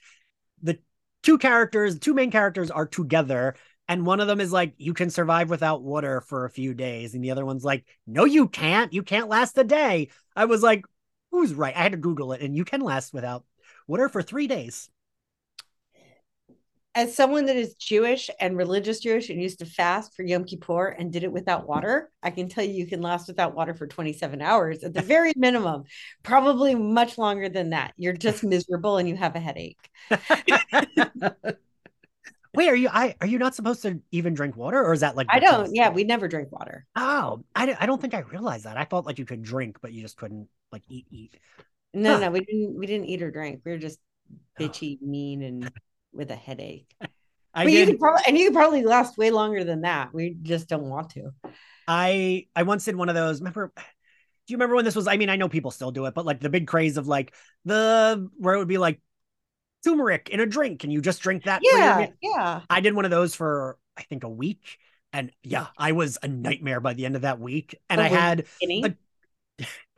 the 0.63 0.80
two 1.22 1.38
characters, 1.38 2.00
two 2.00 2.15
main 2.15 2.32
characters 2.32 2.72
are 2.72 2.88
together 2.88 3.56
and 3.89 4.06
one 4.06 4.19
of 4.19 4.28
them 4.28 4.39
is 4.39 4.54
like 4.54 4.75
you 4.78 4.93
can 4.93 5.10
survive 5.10 5.49
without 5.49 5.82
water 5.82 6.21
for 6.21 6.45
a 6.45 6.49
few 6.49 6.75
days. 6.75 7.15
And 7.15 7.23
the 7.23 7.32
other 7.32 7.45
one's 7.45 7.65
like 7.65 7.86
no 8.08 8.23
you 8.23 8.47
can't. 8.47 8.93
You 8.93 9.04
can't 9.04 9.28
last 9.28 9.58
a 9.58 9.63
day. 9.65 10.10
I 10.36 10.45
was 10.45 10.63
like 10.63 10.86
who's 11.32 11.54
right? 11.54 11.75
I 11.75 11.82
had 11.82 11.91
to 11.91 11.97
google 11.97 12.32
it 12.32 12.41
and 12.41 12.56
you 12.56 12.63
can 12.63 12.82
last 12.82 13.13
without 13.13 13.43
water 13.88 14.08
for 14.08 14.21
three 14.21 14.47
days. 14.47 14.89
As 16.95 17.15
someone 17.15 17.45
that 17.45 17.56
is 17.56 17.75
jewish 17.75 18.30
and 18.39 18.58
religious 18.58 18.99
jewish 18.99 19.30
and 19.30 19.41
used 19.41 19.60
to 19.60 19.65
fast 19.65 20.15
for 20.15 20.23
yom 20.23 20.43
kippur 20.43 20.89
and 20.89 21.13
did 21.13 21.23
it 21.23 21.32
without 21.32 21.67
water 21.67 22.10
i 22.23 22.32
can 22.32 22.49
tell 22.49 22.63
you 22.63 22.73
you 22.73 22.88
can 22.88 22.99
last 22.99 23.28
without 23.28 23.56
water 23.56 23.75
for 23.75 23.86
27 23.86 24.41
hours 24.41 24.84
at 24.84 24.93
the 24.93 25.02
very 25.15 25.32
minimum 25.36 25.84
probably 26.23 26.75
much 26.75 27.17
longer 27.17 27.47
than 27.47 27.69
that. 27.69 27.93
You're 27.95 28.13
just 28.13 28.43
miserable 28.43 28.97
and 28.97 29.08
you 29.08 29.15
have 29.15 29.36
a 29.36 29.39
headache 29.39 29.89
Wait, 32.60 32.67
are 32.67 32.76
you 32.76 32.89
I 32.91 33.15
are 33.22 33.28
you 33.28 33.38
not 33.38 33.56
supposed 33.56 33.84
to 33.84 34.02
even 34.12 34.34
drink 34.34 34.58
water 34.58 34.84
or 34.84 34.91
is 34.91 35.00
that 35.00 35.15
like 35.15 35.28
I 35.30 35.39
don't 35.39 35.74
yeah, 35.74 35.91
we 35.91 36.04
never 36.04 36.28
drink 36.28 36.52
water. 36.52 36.86
Oh, 36.93 37.45
I, 37.56 37.74
I 37.80 37.86
don't 37.86 38.02
think 38.02 38.13
I 38.13 38.19
realized 38.19 38.65
that. 38.65 38.76
I 38.76 38.84
thought 38.84 39.06
like 39.06 39.17
you 39.17 39.24
could 39.24 39.43
drink 39.43 39.78
but 39.82 39.93
you 39.93 40.02
just 40.02 40.17
couldn't 40.17 40.50
like 40.69 40.84
eat 40.89 41.08
eat. 41.10 41.39
No, 41.93 42.15
huh. 42.15 42.19
no, 42.19 42.32
we 42.32 42.41
didn't 42.41 42.78
we 42.78 42.86
didn't 42.86 43.06
eat 43.06 43.22
or 43.22 43.32
drink. 43.32 43.62
We 43.63 43.72
were 43.72 43.78
just 43.78 43.98
oh. 44.30 44.62
bitchy, 44.62 45.00
oh. 45.02 45.08
mean 45.08 45.41
and 45.41 45.72
with 46.12 46.32
a 46.32 46.36
headache. 46.36 46.93
I 47.54 47.63
but 47.63 47.72
did, 47.72 47.80
you 47.80 47.86
could 47.93 48.00
probably 48.02 48.24
and 48.28 48.38
you 48.38 48.48
could 48.48 48.56
probably 48.56 48.84
last 48.84 49.17
way 49.17 49.32
longer 49.32 49.63
than 49.63 49.84
that. 49.84 50.13
We 50.13 50.36
just 50.41 50.67
don't 50.67 50.89
want 50.89 51.12
to. 51.12 51.32
I 51.88 52.48
I 52.58 52.63
once 52.63 52.84
did 52.84 52.98
one 52.98 53.08
of 53.08 53.15
those. 53.15 53.39
Remember 53.39 53.72
do 53.78 53.82
you 54.48 54.58
remember 54.58 54.76
when 54.76 54.84
this 54.84 54.98
was? 54.98 55.08
I 55.08 55.15
mean, 55.15 55.30
I 55.30 55.38
know 55.38 55.48
people 55.48 55.72
still 55.72 55.91
do 55.91 56.08
it, 56.08 56.13
but 56.13 56.26
like 56.26 56.41
the 56.41 56.50
big 56.50 56.67
craze 56.67 56.98
of 56.98 57.08
like 57.08 57.34
the 57.63 58.30
where 58.36 58.56
it 58.56 58.58
would 58.58 58.67
be 58.67 58.78
like 58.78 59.00
turmeric 59.84 60.30
in 60.30 60.39
a 60.39 60.46
drink 60.46 60.84
and 60.84 60.92
you 60.92 61.02
just 61.02 61.22
drink 61.22 61.44
that. 61.44 61.62
Yeah. 61.63 62.08
Yeah. 62.22 62.62
I 62.70 62.82
did 62.82 62.94
one 62.94 63.06
of 63.06 63.12
those 63.12 63.36
for 63.36 63.78
I 63.98 64.04
think 64.04 64.24
a 64.24 64.30
week. 64.30 64.78
And 65.12 65.32
yeah, 65.44 65.68
I 65.78 65.94
was 65.94 66.18
a 66.22 66.28
nightmare 66.28 66.80
by 66.80 66.94
the 66.94 67.06
end 67.06 67.15
of 67.15 67.24
that 67.24 67.39
week. 67.39 67.76
And 67.89 68.00
oh, 68.00 68.04
I 68.04 68.08
had 68.08 68.46
a, 68.63 68.96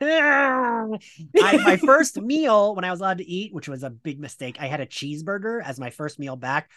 I, 0.00 0.98
my 1.34 1.76
first 1.76 2.20
meal 2.20 2.74
when 2.74 2.84
I 2.84 2.90
was 2.90 3.00
allowed 3.00 3.18
to 3.18 3.28
eat, 3.28 3.52
which 3.52 3.68
was 3.68 3.82
a 3.82 3.90
big 3.90 4.18
mistake, 4.18 4.56
I 4.58 4.66
had 4.66 4.80
a 4.80 4.86
cheeseburger 4.86 5.62
as 5.62 5.78
my 5.78 5.90
first 5.90 6.18
meal 6.18 6.36
back. 6.36 6.70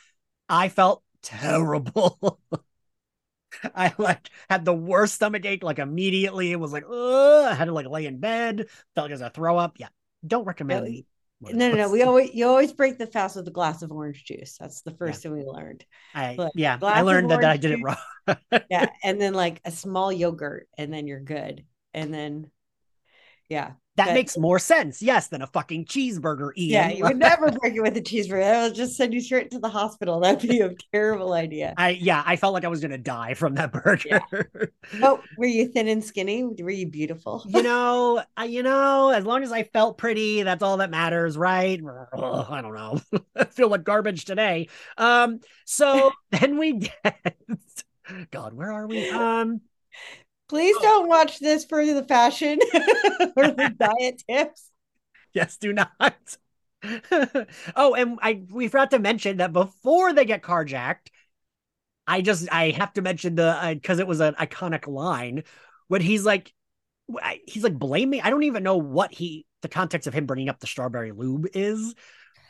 I 0.49 0.69
felt 0.69 1.01
terrible. 1.23 2.39
I 3.75 3.93
like 3.97 4.29
had 4.49 4.65
the 4.65 4.73
worst 4.73 5.15
stomach 5.15 5.45
ache 5.45 5.63
like 5.63 5.79
immediately. 5.79 6.51
It 6.51 6.59
was 6.59 6.73
like, 6.73 6.83
I 6.89 7.53
had 7.57 7.65
to 7.65 7.73
like 7.73 7.87
lay 7.87 8.05
in 8.05 8.19
bed, 8.19 8.67
felt 8.95 9.05
like 9.05 9.11
I 9.11 9.13
was 9.13 9.21
a 9.21 9.29
throw 9.29 9.57
up. 9.57 9.79
Yeah. 9.79 9.87
Don't 10.27 10.45
recommend 10.45 10.83
really? 10.83 11.05
No, 11.41 11.69
no, 11.69 11.75
no. 11.75 11.89
We 11.89 12.01
always 12.03 12.33
you 12.33 12.47
always 12.47 12.71
break 12.71 12.97
the 12.97 13.07
fast 13.07 13.35
with 13.35 13.47
a 13.47 13.51
glass 13.51 13.81
of 13.81 13.91
orange 13.91 14.23
juice. 14.23 14.57
That's 14.59 14.81
the 14.81 14.91
first 14.91 15.23
yeah. 15.23 15.31
thing 15.31 15.39
we 15.39 15.45
learned. 15.45 15.85
I 16.13 16.37
yeah, 16.55 16.77
I 16.81 17.01
learned 17.01 17.29
that, 17.31 17.41
that 17.41 17.51
I 17.51 17.57
did 17.57 17.71
it 17.71 17.83
wrong. 17.83 17.97
yeah, 18.69 18.89
and 19.03 19.19
then 19.19 19.33
like 19.33 19.61
a 19.65 19.71
small 19.71 20.11
yogurt, 20.11 20.67
and 20.77 20.93
then 20.93 21.07
you're 21.07 21.19
good. 21.19 21.65
And 21.93 22.13
then, 22.13 22.51
yeah, 23.49 23.71
that 23.97 24.13
makes 24.13 24.37
more 24.37 24.59
sense, 24.59 25.01
yes, 25.01 25.27
than 25.27 25.41
a 25.41 25.47
fucking 25.47 25.85
cheeseburger. 25.85 26.51
Ian. 26.57 26.69
Yeah, 26.69 26.89
you 26.89 27.03
would 27.03 27.17
never 27.17 27.49
break 27.51 27.75
it 27.75 27.81
with 27.81 27.95
a 27.95 28.01
cheeseburger. 28.01 28.41
That 28.41 28.63
would 28.63 28.75
just 28.75 28.97
send 28.97 29.13
you 29.13 29.21
straight 29.21 29.51
to 29.51 29.59
the 29.59 29.69
hospital. 29.69 30.19
That'd 30.19 30.49
be 30.49 30.59
a 30.59 30.73
terrible 30.93 31.33
idea. 31.33 31.73
I 31.77 31.91
yeah, 31.91 32.21
I 32.25 32.35
felt 32.35 32.53
like 32.53 32.65
I 32.65 32.67
was 32.67 32.81
gonna 32.81 32.97
die 32.97 33.33
from 33.35 33.55
that 33.55 33.71
burger. 33.71 33.99
Yeah. 34.05 34.19
Oh, 35.01 35.19
were 35.37 35.45
you 35.45 35.67
thin 35.67 35.87
and 35.87 36.03
skinny? 36.03 36.43
Were 36.43 36.69
you 36.69 36.87
beautiful? 36.87 37.43
You 37.47 37.63
know, 37.63 38.23
I, 38.37 38.45
you 38.45 38.63
know, 38.63 39.09
as 39.09 39.25
long 39.25 39.43
as 39.43 39.51
I 39.51 39.63
felt 39.63 39.97
pretty, 39.97 40.43
that's 40.43 40.61
all 40.61 40.77
that 40.77 40.91
matters, 40.91 41.37
right? 41.37 41.81
Ugh, 42.13 42.45
I 42.49 42.61
don't 42.61 42.75
know. 42.75 43.01
I 43.35 43.43
feel 43.45 43.69
like 43.69 43.83
garbage 43.83 44.25
today. 44.25 44.69
Um, 44.97 45.39
so 45.65 46.11
then 46.31 46.57
we 46.57 46.73
get 46.73 47.35
God, 48.31 48.53
where 48.53 48.71
are 48.71 48.87
we? 48.87 49.09
Um 49.09 49.61
Please 50.47 50.75
oh. 50.79 50.81
don't 50.81 51.07
watch 51.07 51.39
this 51.39 51.65
for 51.65 51.85
the 51.85 52.03
fashion 52.03 52.59
or 53.35 53.47
the 53.47 53.73
diet 53.79 54.23
tips. 54.29 54.69
Yes, 55.33 55.57
do 55.57 55.73
not. 55.73 56.37
oh, 57.75 57.95
and 57.95 58.19
I 58.21 58.43
we 58.49 58.67
forgot 58.67 58.91
to 58.91 58.99
mention 58.99 59.37
that 59.37 59.53
before 59.53 60.13
they 60.13 60.25
get 60.25 60.43
carjacked, 60.43 61.07
I 62.05 62.21
just 62.21 62.47
I 62.51 62.71
have 62.71 62.93
to 62.93 63.01
mention 63.01 63.35
the 63.35 63.71
because 63.73 63.99
uh, 63.99 64.03
it 64.03 64.07
was 64.07 64.19
an 64.19 64.35
iconic 64.35 64.87
line 64.87 65.43
when 65.87 66.01
he's 66.01 66.25
like 66.25 66.53
he's 67.47 67.63
like 67.63 67.77
blaming 67.77 68.21
I 68.21 68.29
don't 68.29 68.43
even 68.43 68.63
know 68.63 68.77
what 68.77 69.13
he 69.13 69.45
the 69.61 69.67
context 69.67 70.07
of 70.07 70.13
him 70.13 70.25
bringing 70.25 70.49
up 70.49 70.59
the 70.59 70.67
strawberry 70.67 71.11
lube 71.11 71.47
is, 71.53 71.95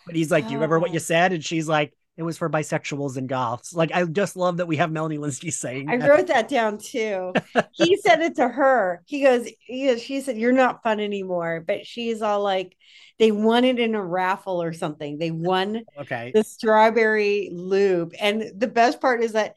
but 0.05 0.15
he's 0.15 0.31
like, 0.31 0.43
oh. 0.43 0.47
"Do 0.47 0.51
you 0.51 0.58
remember 0.58 0.79
what 0.79 0.91
you 0.91 0.97
oh. 0.97 0.99
said?" 0.99 1.31
And 1.31 1.43
she's 1.43 1.67
like, 1.67 1.93
it 2.17 2.23
was 2.23 2.38
for 2.38 2.49
bisexuals 2.49 3.17
and 3.17 3.28
goths. 3.28 3.73
Like 3.73 3.91
I 3.93 4.06
just 4.06 4.38
love 4.38 4.58
that 4.58 4.67
we 4.67 4.78
have 4.78 4.91
Melanie 4.91 5.17
Lynskey 5.17 5.51
saying. 5.51 5.89
I 5.89 5.97
that. 5.97 6.10
wrote 6.10 6.28
that 6.28 6.47
down 6.47 6.78
too. 6.78 7.34
he 7.73 7.97
said 7.97 8.21
it 8.21 8.36
to 8.36 8.47
her. 8.47 9.04
He 9.06 9.21
goes, 9.21 9.49
he 9.60 9.88
goes, 9.88 10.01
she 10.01 10.21
said, 10.21 10.38
"You're 10.38 10.54
not 10.54 10.82
fun 10.82 10.99
anymore." 10.99 11.63
But 11.65 11.86
she's 11.86 12.21
all 12.21 12.41
like, 12.41 12.78
they 13.19 13.32
won 13.32 13.65
it 13.65 13.80
in 13.80 13.95
a 13.95 14.04
raffle 14.04 14.62
or 14.62 14.71
something. 14.71 15.17
They 15.17 15.32
won 15.32 15.84
okay 15.99 16.32
the 16.34 16.43
strawberry 16.43 17.49
lube, 17.51 18.13
and 18.19 18.51
the 18.56 18.67
best 18.67 19.01
part 19.01 19.23
is 19.23 19.34
that. 19.34 19.56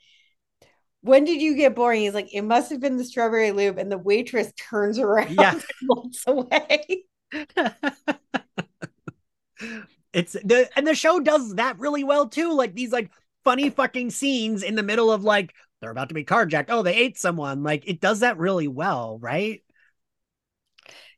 When 1.02 1.24
did 1.24 1.40
you 1.40 1.54
get 1.54 1.76
boring? 1.76 2.00
He's 2.00 2.12
like, 2.12 2.34
it 2.34 2.42
must 2.42 2.72
have 2.72 2.80
been 2.80 2.96
the 2.96 3.04
strawberry 3.04 3.52
lube, 3.52 3.78
and 3.78 3.90
the 3.90 3.96
waitress 3.96 4.52
turns 4.56 4.98
around 4.98 5.36
yeah. 5.36 5.52
and 5.52 5.88
walks 5.88 6.24
away. 6.26 7.04
It's 10.12 10.32
the 10.32 10.68
and 10.76 10.86
the 10.86 10.94
show 10.94 11.20
does 11.20 11.54
that 11.56 11.78
really 11.78 12.04
well 12.04 12.28
too. 12.28 12.52
Like 12.54 12.74
these 12.74 12.92
like 12.92 13.10
funny 13.44 13.70
fucking 13.70 14.10
scenes 14.10 14.62
in 14.62 14.74
the 14.74 14.82
middle 14.82 15.10
of 15.12 15.22
like 15.24 15.54
they're 15.80 15.90
about 15.90 16.08
to 16.08 16.14
be 16.14 16.24
carjacked. 16.24 16.66
Oh, 16.68 16.82
they 16.82 16.94
ate 16.94 17.18
someone. 17.18 17.62
Like 17.62 17.86
it 17.86 18.00
does 18.00 18.20
that 18.20 18.38
really 18.38 18.68
well, 18.68 19.18
right? 19.20 19.62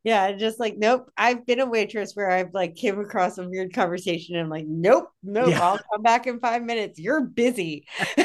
Yeah, 0.02 0.32
just 0.32 0.58
like 0.58 0.76
nope. 0.78 1.10
I've 1.16 1.44
been 1.44 1.60
a 1.60 1.66
waitress 1.66 2.14
where 2.14 2.30
I've 2.30 2.54
like 2.54 2.74
came 2.74 2.98
across 2.98 3.36
a 3.36 3.46
weird 3.46 3.74
conversation 3.74 4.34
and 4.34 4.44
I'm 4.44 4.50
like, 4.50 4.66
nope, 4.66 5.10
nope. 5.22 5.50
Yeah. 5.50 5.62
I'll 5.62 5.80
come 5.92 6.02
back 6.02 6.26
in 6.26 6.40
five 6.40 6.62
minutes. 6.62 6.98
You're 6.98 7.20
busy. 7.20 7.86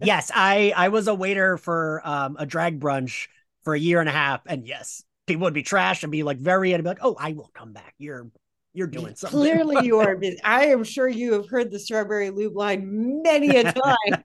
yes, 0.00 0.30
I 0.34 0.72
I 0.76 0.88
was 0.90 1.08
a 1.08 1.14
waiter 1.14 1.56
for 1.56 2.02
um 2.04 2.36
a 2.38 2.44
drag 2.44 2.78
brunch 2.78 3.28
for 3.64 3.74
a 3.74 3.78
year 3.80 4.00
and 4.00 4.08
a 4.08 4.12
half, 4.12 4.42
and 4.46 4.66
yes, 4.66 5.02
people 5.26 5.44
would 5.44 5.54
be 5.54 5.62
trashed 5.62 6.02
and 6.02 6.12
be 6.12 6.22
like 6.22 6.38
very 6.38 6.72
and 6.74 6.82
be 6.84 6.88
like, 6.88 6.98
oh, 7.02 7.16
I 7.18 7.32
will 7.32 7.50
come 7.54 7.72
back. 7.72 7.94
You're 7.98 8.30
you're 8.78 8.86
doing 8.86 9.14
something. 9.16 9.38
Clearly, 9.38 9.84
you 9.84 9.98
are 9.98 10.16
busy. 10.20 10.40
I 10.42 10.66
am 10.66 10.84
sure 10.84 11.08
you 11.08 11.32
have 11.34 11.48
heard 11.48 11.70
the 11.70 11.78
strawberry 11.78 12.30
lube 12.30 12.56
line 12.56 13.22
many 13.22 13.56
a 13.56 13.72
time. 13.72 14.24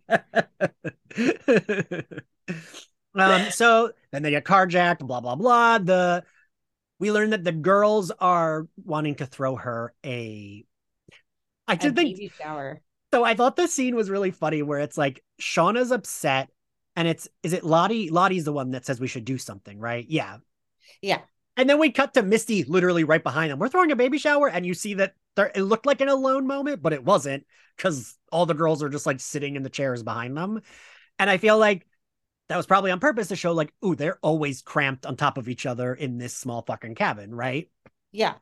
um, 3.15 3.51
so 3.51 3.91
then 4.11 4.21
they 4.21 4.29
get 4.31 4.45
carjacked, 4.45 4.99
blah 4.99 5.19
blah 5.19 5.35
blah. 5.35 5.79
The 5.79 6.23
we 6.99 7.11
learn 7.11 7.31
that 7.31 7.43
the 7.43 7.51
girls 7.51 8.11
are 8.11 8.67
wanting 8.85 9.15
to 9.15 9.25
throw 9.25 9.55
her 9.55 9.93
a. 10.05 10.63
I 11.67 11.75
did 11.75 11.95
think 11.95 12.31
shower. 12.33 12.81
So 13.11 13.23
I 13.23 13.35
thought 13.35 13.55
the 13.55 13.67
scene 13.67 13.95
was 13.95 14.09
really 14.09 14.31
funny, 14.31 14.61
where 14.61 14.79
it's 14.79 14.97
like 14.97 15.23
Shauna's 15.41 15.91
upset, 15.91 16.49
and 16.95 17.07
it's 17.07 17.27
is 17.41 17.53
it 17.53 17.63
Lottie? 17.63 18.09
Lottie's 18.09 18.45
the 18.45 18.53
one 18.53 18.71
that 18.71 18.85
says 18.85 18.99
we 18.99 19.07
should 19.07 19.25
do 19.25 19.37
something, 19.37 19.79
right? 19.79 20.05
Yeah. 20.07 20.37
Yeah. 21.01 21.21
And 21.55 21.69
then 21.69 21.79
we 21.79 21.91
cut 21.91 22.15
to 22.15 22.23
Misty 22.23 22.63
literally 22.63 23.03
right 23.03 23.23
behind 23.23 23.51
them. 23.51 23.59
We're 23.59 23.69
throwing 23.69 23.91
a 23.91 23.95
baby 23.95 24.17
shower, 24.17 24.49
and 24.49 24.65
you 24.65 24.73
see 24.73 24.95
that 24.95 25.13
there, 25.35 25.51
it 25.53 25.61
looked 25.61 25.85
like 25.85 26.01
an 26.01 26.09
alone 26.09 26.47
moment, 26.47 26.81
but 26.81 26.93
it 26.93 27.03
wasn't 27.03 27.45
because 27.77 28.15
all 28.31 28.45
the 28.45 28.53
girls 28.53 28.81
are 28.81 28.89
just 28.89 29.05
like 29.05 29.19
sitting 29.19 29.55
in 29.55 29.63
the 29.63 29.69
chairs 29.69 30.01
behind 30.03 30.35
them. 30.35 30.61
And 31.19 31.29
I 31.29 31.37
feel 31.37 31.57
like 31.57 31.85
that 32.49 32.57
was 32.57 32.65
probably 32.65 32.91
on 32.91 32.99
purpose 32.99 33.27
to 33.27 33.35
show 33.35 33.53
like, 33.53 33.73
ooh, 33.85 33.95
they're 33.95 34.19
always 34.21 34.61
cramped 34.61 35.05
on 35.05 35.15
top 35.15 35.37
of 35.37 35.47
each 35.47 35.65
other 35.65 35.93
in 35.93 36.17
this 36.17 36.35
small 36.35 36.63
fucking 36.63 36.95
cabin, 36.95 37.33
right? 37.33 37.69
Yeah. 38.11 38.33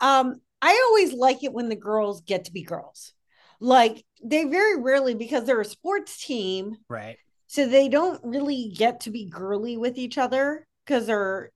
Um, 0.00 0.40
I 0.60 0.82
always 0.88 1.12
like 1.12 1.44
it 1.44 1.52
when 1.52 1.68
the 1.68 1.76
girls 1.76 2.22
get 2.22 2.46
to 2.46 2.52
be 2.52 2.62
girls. 2.62 3.12
Like 3.60 4.04
they 4.22 4.44
very 4.44 4.80
rarely, 4.80 5.14
because 5.14 5.44
they're 5.44 5.60
a 5.60 5.64
sports 5.64 6.22
team, 6.24 6.76
Right. 6.88 7.16
so 7.46 7.66
they 7.66 7.88
don't 7.88 8.20
really 8.24 8.72
get 8.74 9.00
to 9.00 9.10
be 9.10 9.30
girly 9.30 9.76
with 9.76 9.96
each 9.96 10.18
other 10.18 10.66
because 10.84 11.06
they're 11.06 11.50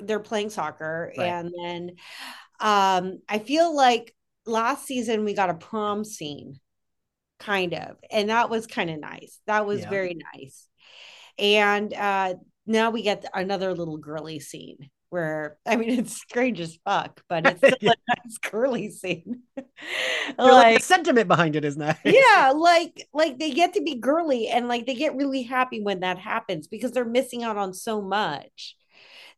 they're 0.00 0.20
playing 0.20 0.50
soccer. 0.50 1.12
Right. 1.16 1.36
And 1.40 1.52
then 1.62 1.90
um, 2.60 3.20
I 3.28 3.38
feel 3.40 3.74
like 3.74 4.14
last 4.46 4.86
season 4.86 5.24
we 5.24 5.34
got 5.34 5.50
a 5.50 5.54
prom 5.54 6.04
scene, 6.04 6.60
kind 7.40 7.74
of, 7.74 7.96
and 8.10 8.30
that 8.30 8.50
was 8.50 8.66
kind 8.66 8.90
of 8.90 9.00
nice. 9.00 9.40
That 9.46 9.66
was 9.66 9.84
Yeah. 9.84 9.86
very 9.86 10.16
nice. 10.34 10.68
And 11.38 11.92
uh, 11.94 12.34
now 12.66 12.90
we 12.90 13.02
get 13.02 13.24
another 13.34 13.74
little 13.74 13.98
girly 13.98 14.40
scene 14.40 14.90
where 15.10 15.58
I 15.66 15.76
mean 15.76 15.90
it's 16.00 16.16
strange 16.16 16.60
as 16.60 16.78
fuck, 16.84 17.22
but 17.28 17.46
it's 17.46 17.62
still 17.74 17.92
a 17.92 17.96
nice 18.24 18.38
girly 18.38 18.90
scene. 18.90 19.42
Like, 20.38 20.68
like 20.68 20.72
the 20.72 20.80
sentiment 20.80 21.28
behind 21.28 21.56
it 21.56 21.64
is 21.64 21.76
nice. 21.76 21.98
yeah, 22.02 22.52
like 22.54 23.08
like 23.14 23.38
they 23.38 23.50
get 23.52 23.74
to 23.74 23.82
be 23.82 23.94
girly 23.96 24.48
and 24.48 24.68
like 24.68 24.86
they 24.86 24.94
get 24.94 25.16
really 25.16 25.42
happy 25.42 25.80
when 25.80 26.00
that 26.00 26.18
happens 26.18 26.66
because 26.68 26.92
they're 26.92 27.04
missing 27.04 27.42
out 27.42 27.56
on 27.56 27.72
so 27.72 28.02
much 28.02 28.76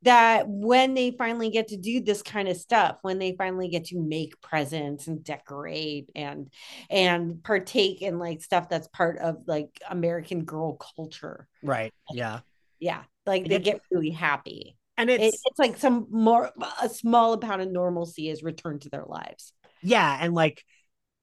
that 0.06 0.48
when 0.48 0.94
they 0.94 1.10
finally 1.12 1.50
get 1.50 1.68
to 1.68 1.76
do 1.76 2.00
this 2.00 2.22
kind 2.22 2.48
of 2.48 2.56
stuff 2.56 2.98
when 3.02 3.18
they 3.18 3.34
finally 3.36 3.68
get 3.68 3.84
to 3.86 3.98
make 3.98 4.40
presents 4.40 5.06
and 5.06 5.22
decorate 5.22 6.08
and 6.14 6.50
and 6.90 7.42
partake 7.44 8.02
in 8.02 8.18
like 8.18 8.42
stuff 8.42 8.68
that's 8.68 8.88
part 8.88 9.18
of 9.18 9.36
like 9.46 9.68
American 9.90 10.44
girl 10.44 10.78
culture 10.96 11.46
Right. 11.62 11.92
Yeah. 12.12 12.40
yeah 12.80 13.02
like 13.26 13.42
And 13.42 13.50
they 13.50 13.58
get 13.58 13.80
really 13.90 14.10
happy 14.10 14.76
And 14.96 15.10
it, 15.10 15.20
it's 15.20 15.42
it's 15.44 15.58
like 15.58 15.76
some 15.76 16.06
more 16.10 16.50
a 16.82 16.88
small 16.88 17.34
amount 17.34 17.62
of 17.62 17.70
normalcy 17.70 18.28
is 18.28 18.42
returned 18.42 18.82
to 18.82 18.88
their 18.88 19.04
lives 19.06 19.52
yeah, 19.82 20.18
and 20.20 20.34
like 20.34 20.64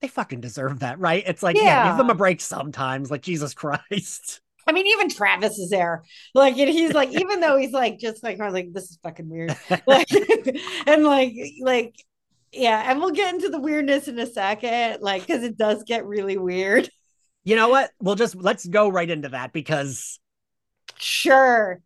they 0.02 0.08
fucking 0.08 0.42
deserve 0.42 0.80
that, 0.80 1.00
right? 1.00 1.24
It's 1.26 1.44
like, 1.44 1.56
yeah, 1.56 1.88
give 1.88 1.98
them 1.98 2.10
a 2.10 2.16
break 2.16 2.42
sometimes. 2.42 3.10
Like 3.10 3.22
Jesus 3.22 3.54
Christ. 3.54 4.42
I 4.68 4.72
mean, 4.72 4.88
even 4.88 5.09
Travis 5.09 5.57
is 5.57 5.70
there. 5.70 6.03
Like, 6.34 6.57
and 6.57 6.70
he's 6.70 6.93
like, 6.93 7.09
even 7.11 7.39
though 7.39 7.57
he's 7.57 7.72
like, 7.72 7.99
just 7.99 8.24
like, 8.24 8.39
I'm 8.39 8.53
like, 8.53 8.74
this 8.74 8.91
is 8.91 8.99
fucking 9.03 9.30
weird. 9.30 9.55
Like, 9.88 10.07
and 10.88 11.03
like, 11.03 11.36
like, 11.61 11.95
yeah. 12.51 12.89
And 12.89 12.99
we'll 12.99 13.11
get 13.11 13.34
into 13.34 13.49
the 13.49 13.59
weirdness 13.59 14.07
in 14.07 14.18
a 14.20 14.26
second, 14.26 15.01
like, 15.01 15.26
because 15.26 15.43
it 15.43 15.57
does 15.57 15.84
get 15.84 16.05
really 16.05 16.38
weird. 16.38 16.89
You 17.43 17.55
know 17.55 17.70
what? 17.70 17.91
We'll 17.99 18.16
just 18.16 18.36
let's 18.36 18.66
go 18.66 18.88
right 18.89 19.09
into 19.09 19.30
that 19.30 19.51
because 19.51 20.20
Sure. 20.97 21.82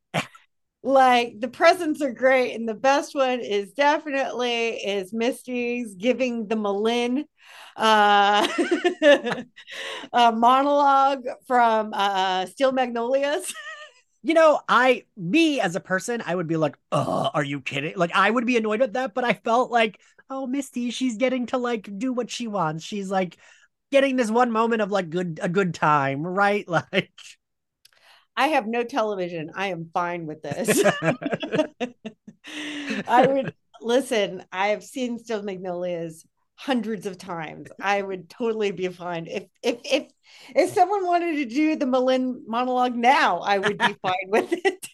Like 0.88 1.42
the 1.42 1.50
presents 1.50 2.02
are 2.02 2.14
great, 2.14 2.56
and 2.56 2.68
the 2.68 2.74
best 2.74 3.14
one 3.14 3.42
is 3.42 3.74
definitely 3.74 4.70
is 4.78 5.12
Misty's 5.12 5.94
giving 5.96 6.48
the 6.48 6.56
M'Lynn 6.56 7.26
uh, 7.76 8.48
a 10.14 10.32
monologue 10.32 11.26
from 11.46 11.92
uh, 11.94 12.46
Steel 12.46 12.72
Magnolias. 12.72 13.54
you 14.24 14.34
know, 14.34 14.62
I 14.70 15.04
me 15.18 15.60
as 15.60 15.76
a 15.76 15.82
person, 15.82 16.24
I 16.26 16.36
would 16.36 16.48
be 16.48 16.58
like, 16.58 16.78
"Oh, 16.94 17.32
are 17.34 17.44
you 17.44 17.60
kidding?" 17.62 17.96
Like 17.98 18.12
I 18.16 18.32
would 18.32 18.46
be 18.46 18.58
annoyed 18.58 18.82
at 18.82 18.94
that, 18.94 19.14
but 19.14 19.26
I 19.26 19.34
felt 19.34 19.72
like, 19.72 20.00
"Oh, 20.30 20.48
Misty, 20.48 20.92
she's 20.92 21.18
getting 21.18 21.48
to 21.48 21.58
like 21.58 21.90
do 21.98 22.14
what 22.14 22.32
she 22.32 22.48
wants. 22.48 22.86
She's 22.86 23.12
like 23.12 23.38
getting 23.92 24.16
this 24.16 24.32
one 24.32 24.52
moment 24.52 24.82
of 24.82 24.92
like 24.92 25.10
good 25.10 25.40
a 25.44 25.50
good 25.50 25.74
time, 25.74 26.26
right?" 26.28 26.68
Like 26.68 27.12
I 28.38 28.50
have 28.50 28.68
no 28.68 28.84
television. 28.84 29.52
I 29.56 29.68
am 29.68 29.90
fine 29.92 30.28
with 30.28 30.44
this. 30.44 30.84
I 33.08 33.26
would 33.26 33.54
listen. 33.82 34.44
I 34.52 34.68
have 34.68 34.84
seen 34.84 35.18
Steel 35.18 35.42
Magnolias 35.42 36.26
hundreds 36.54 37.08
of 37.08 37.18
times. 37.18 37.70
I 37.82 38.02
would 38.02 38.30
totally 38.30 38.72
be 38.72 38.88
fine 38.90 39.28
if 39.28 39.46
if 39.64 39.80
if 39.84 40.08
if 40.56 40.72
someone 40.72 41.06
wanted 41.06 41.38
to 41.38 41.46
do 41.46 41.76
the 41.76 41.86
M'Lynn 41.86 42.42
monologue 42.48 42.96
now. 42.96 43.40
I 43.40 43.58
would 43.58 43.80
be 43.80 43.94
fine 44.02 44.28
with 44.28 44.54
it. 44.54 44.88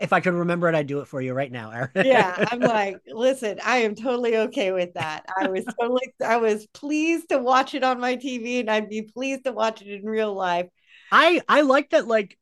if 0.00 0.14
I 0.14 0.20
could 0.20 0.34
remember 0.34 0.68
it, 0.68 0.74
I'd 0.74 0.86
do 0.86 1.00
it 1.00 1.08
for 1.08 1.20
you 1.20 1.34
right 1.34 1.52
now, 1.52 1.70
Erin. 1.70 2.06
yeah, 2.06 2.46
I'm 2.50 2.60
like, 2.60 2.96
listen, 3.06 3.58
I 3.62 3.78
am 3.78 3.94
totally 3.94 4.36
okay 4.36 4.72
with 4.72 4.94
that. 4.94 5.26
I 5.38 5.48
was 5.48 5.64
totally, 5.78 6.14
I 6.24 6.38
was 6.38 6.66
pleased 6.68 7.28
to 7.28 7.38
watch 7.38 7.74
it 7.74 7.84
on 7.84 8.00
my 8.00 8.16
TV, 8.16 8.60
and 8.60 8.70
I'd 8.70 8.88
be 8.88 9.02
pleased 9.02 9.44
to 9.44 9.52
watch 9.52 9.82
it 9.82 9.88
in 9.88 10.04
real 10.04 10.34
life. 10.34 10.68
I 11.12 11.42
I 11.48 11.60
like 11.60 11.90
that 11.90 12.08
like 12.08 12.38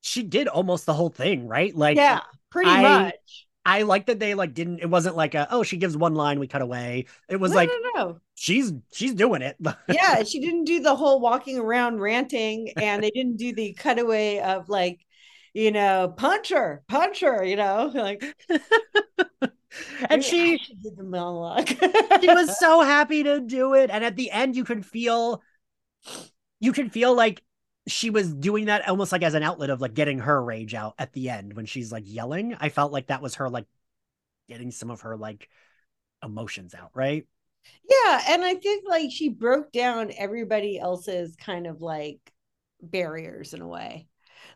she 0.00 0.22
did 0.22 0.48
almost 0.48 0.86
the 0.86 0.94
whole 0.94 1.10
thing, 1.10 1.46
right? 1.46 1.74
Like 1.74 1.96
yeah, 1.96 2.20
pretty 2.50 2.70
I- 2.70 2.82
much. 2.82 3.44
I 3.66 3.82
like 3.82 4.06
that 4.06 4.18
they 4.18 4.32
like 4.32 4.54
didn't 4.54 4.78
it 4.78 4.88
wasn't 4.88 5.14
like 5.14 5.34
a 5.34 5.46
oh 5.50 5.62
she 5.62 5.76
gives 5.76 5.94
one 5.94 6.14
line 6.14 6.40
we 6.40 6.46
cut 6.46 6.62
away. 6.62 7.04
It 7.28 7.36
was 7.36 7.50
no, 7.50 7.56
like 7.56 7.68
no, 7.68 7.90
no. 8.02 8.20
she's 8.34 8.72
she's 8.94 9.12
doing 9.12 9.42
it. 9.42 9.58
yeah, 9.88 10.22
she 10.22 10.40
didn't 10.40 10.64
do 10.64 10.80
the 10.80 10.96
whole 10.96 11.20
walking 11.20 11.58
around 11.58 12.00
ranting, 12.00 12.70
and 12.78 13.02
they 13.02 13.10
didn't 13.10 13.36
do 13.36 13.54
the 13.54 13.74
cutaway 13.74 14.38
of 14.38 14.70
like, 14.70 15.04
you 15.52 15.70
know, 15.70 16.14
punch 16.16 16.48
her, 16.48 16.82
punch 16.88 17.20
her, 17.20 17.44
you 17.44 17.56
know, 17.56 17.92
like. 17.94 18.24
and 20.08 20.24
she 20.24 20.56
she 20.56 20.74
did 20.76 20.96
the 20.96 21.04
monologue. 21.04 21.68
she 21.68 22.28
was 22.28 22.58
so 22.58 22.80
happy 22.80 23.22
to 23.22 23.38
do 23.40 23.74
it 23.74 23.90
and 23.90 24.02
at 24.02 24.16
the 24.16 24.30
end 24.30 24.56
you 24.56 24.64
could 24.64 24.84
feel 24.84 25.42
you 26.58 26.72
could 26.72 26.90
feel 26.90 27.14
like 27.14 27.42
she 27.88 28.10
was 28.10 28.32
doing 28.32 28.66
that 28.66 28.88
almost 28.88 29.12
like 29.12 29.22
as 29.22 29.34
an 29.34 29.42
outlet 29.42 29.70
of 29.70 29.80
like 29.80 29.94
getting 29.94 30.18
her 30.18 30.42
rage 30.42 30.74
out 30.74 30.94
at 30.98 31.12
the 31.12 31.30
end 31.30 31.54
when 31.54 31.66
she's 31.66 31.90
like 31.92 32.04
yelling 32.06 32.56
i 32.60 32.68
felt 32.68 32.92
like 32.92 33.08
that 33.08 33.22
was 33.22 33.36
her 33.36 33.48
like 33.48 33.66
getting 34.48 34.70
some 34.70 34.90
of 34.90 35.02
her 35.02 35.16
like 35.16 35.48
emotions 36.22 36.74
out 36.74 36.90
right 36.94 37.26
Yeah, 37.88 38.22
and 38.28 38.44
I 38.44 38.54
think 38.54 38.84
like 38.88 39.10
she 39.10 39.28
broke 39.28 39.72
down 39.72 40.12
everybody 40.16 40.78
else's 40.78 41.36
kind 41.36 41.66
of 41.66 41.80
like 41.80 42.18
barriers 42.82 43.54
in 43.54 43.60
a 43.60 43.68
way. 43.68 44.06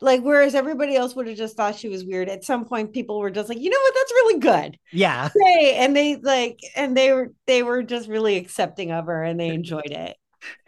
Like 0.00 0.22
whereas 0.22 0.54
everybody 0.54 0.96
else 0.96 1.14
would 1.14 1.26
have 1.28 1.36
just 1.36 1.56
thought 1.56 1.76
she 1.76 1.88
was 1.88 2.04
weird. 2.04 2.28
At 2.28 2.44
some 2.44 2.64
point, 2.64 2.92
people 2.92 3.18
were 3.18 3.30
just 3.30 3.48
like, 3.48 3.58
you 3.58 3.70
know 3.70 3.78
what, 3.80 3.94
that's 3.94 4.12
really 4.12 4.40
good. 4.40 4.78
yeah 4.90 5.28
Hey, 5.38 5.76
and 5.76 5.94
they 5.94 6.16
like, 6.16 6.60
and 6.76 6.96
they 6.96 7.12
were 7.12 7.32
they 7.46 7.62
were 7.62 7.82
just 7.82 8.08
really 8.08 8.36
accepting 8.36 8.90
of 8.90 9.06
her, 9.06 9.22
and 9.22 9.38
they 9.38 9.48
enjoyed 9.48 9.90
it. 9.90 10.16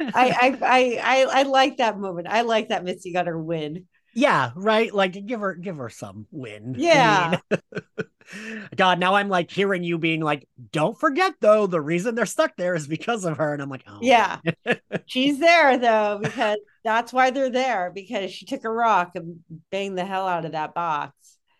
I 0.00 0.08
I 0.14 0.58
I 0.62 1.00
I, 1.02 1.40
I 1.40 1.42
like 1.44 1.78
that 1.78 1.98
moment. 1.98 2.26
I 2.28 2.42
like 2.42 2.68
that 2.68 2.84
Misty 2.84 3.12
got 3.12 3.26
her 3.26 3.40
win. 3.40 3.86
yeah 4.14 4.52
right 4.54 4.94
like 4.94 5.26
give 5.26 5.40
her 5.40 5.54
give 5.54 5.76
her 5.76 5.88
some 5.90 6.26
win 6.30 6.74
I 6.76 6.80
Yeah. 6.80 7.38
mean- 7.50 7.58
god 8.76 8.98
now 8.98 9.14
i'm 9.16 9.28
like 9.28 9.50
hearing 9.50 9.84
you 9.84 9.98
being 9.98 10.20
like 10.22 10.48
don't 10.72 10.98
forget 10.98 11.34
though 11.40 11.66
the 11.66 11.80
reason 11.80 12.14
they're 12.14 12.24
stuck 12.24 12.56
there 12.56 12.74
is 12.74 12.86
because 12.86 13.26
of 13.26 13.36
her 13.36 13.52
and 13.52 13.60
i'm 13.60 13.68
like 13.68 13.84
oh 13.86 13.98
Yeah, 14.00 14.38
she's 15.06 15.38
there 15.38 15.76
though 15.76 16.20
because 16.22 16.56
that's 16.84 17.12
why 17.12 17.30
they're 17.32 17.50
there 17.50 17.90
because 17.94 18.32
she 18.32 18.46
took 18.46 18.64
a 18.64 18.70
rock 18.70 19.12
and 19.14 19.40
banged 19.70 19.98
the 19.98 20.06
hell 20.06 20.26
out 20.26 20.44
of 20.46 20.52
that 20.52 20.74
box. 20.74 21.12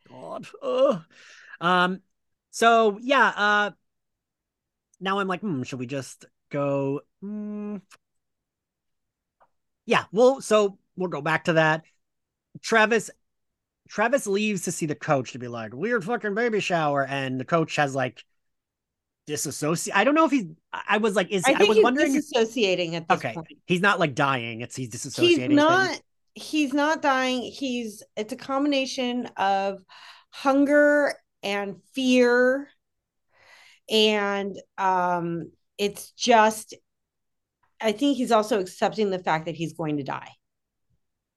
God. 0.08 0.46
Ugh. 0.62 1.02
Um. 1.60 2.00
So 2.50 2.98
yeah. 3.00 3.32
Uh. 3.36 3.70
Now 5.00 5.18
I'm 5.18 5.28
like, 5.28 5.40
hmm. 5.40 5.62
Should 5.64 5.78
we 5.80 5.86
just 5.86 6.24
go? 6.50 7.00
Hmm. 7.20 7.76
Yeah. 9.87 10.05
Well. 10.12 10.41
So 10.41 10.78
we'll 10.97 11.09
go 11.11 11.20
back 11.20 11.45
to 11.45 11.55
that. 11.55 11.82
Travis. 12.62 13.11
Travis 13.89 14.26
leaves 14.26 14.62
to 14.62 14.72
see 14.72 14.87
the 14.87 14.95
coach 14.95 15.32
to 15.32 15.39
be 15.39 15.47
like 15.47 15.74
weird 15.74 16.05
fucking 16.05 16.35
baby 16.35 16.61
shower, 16.61 17.05
and 17.05 17.39
the 17.39 17.45
coach 17.45 17.76
has 17.76 17.95
like 17.95 18.24
disassociate. 19.26 19.95
I 19.97 20.05
don't 20.05 20.14
know 20.14 20.24
if 20.24 20.30
he's. 20.30 20.47
I 20.72 20.97
was 20.99 21.14
like, 21.14 21.30
is 21.30 21.45
I 21.47 21.53
I, 21.53 21.64
was 21.64 21.76
he's 21.76 21.85
wondering. 21.85 22.14
disassociating 22.14 22.95
at 22.95 23.09
this 23.09 23.18
okay, 23.18 23.35
point. 23.35 23.49
he's 23.66 23.82
not 23.82 24.01
like 24.01 24.14
dying. 24.14 24.62
It's 24.62 24.74
he's 24.74 24.91
He's 24.93 25.05
disassociating. 25.05 25.37
things. 25.49 25.55
not. 25.55 26.01
He's 26.35 26.72
not 26.72 27.03
dying. 27.03 27.43
He's. 27.43 28.03
It's 28.16 28.32
a 28.32 28.37
combination 28.37 29.26
of 29.37 29.82
hunger 30.30 31.14
and 31.43 31.76
fear, 31.95 32.68
and 33.91 34.57
um, 34.78 35.51
it's 35.78 36.11
just. 36.12 36.74
I 37.81 37.93
think 37.93 38.16
he's 38.16 38.33
also 38.33 38.61
accepting 38.61 39.11
the 39.11 39.18
fact 39.18 39.47
that 39.47 39.55
he's 39.55 39.72
going 39.72 39.99
to 39.99 40.03
die. 40.03 40.31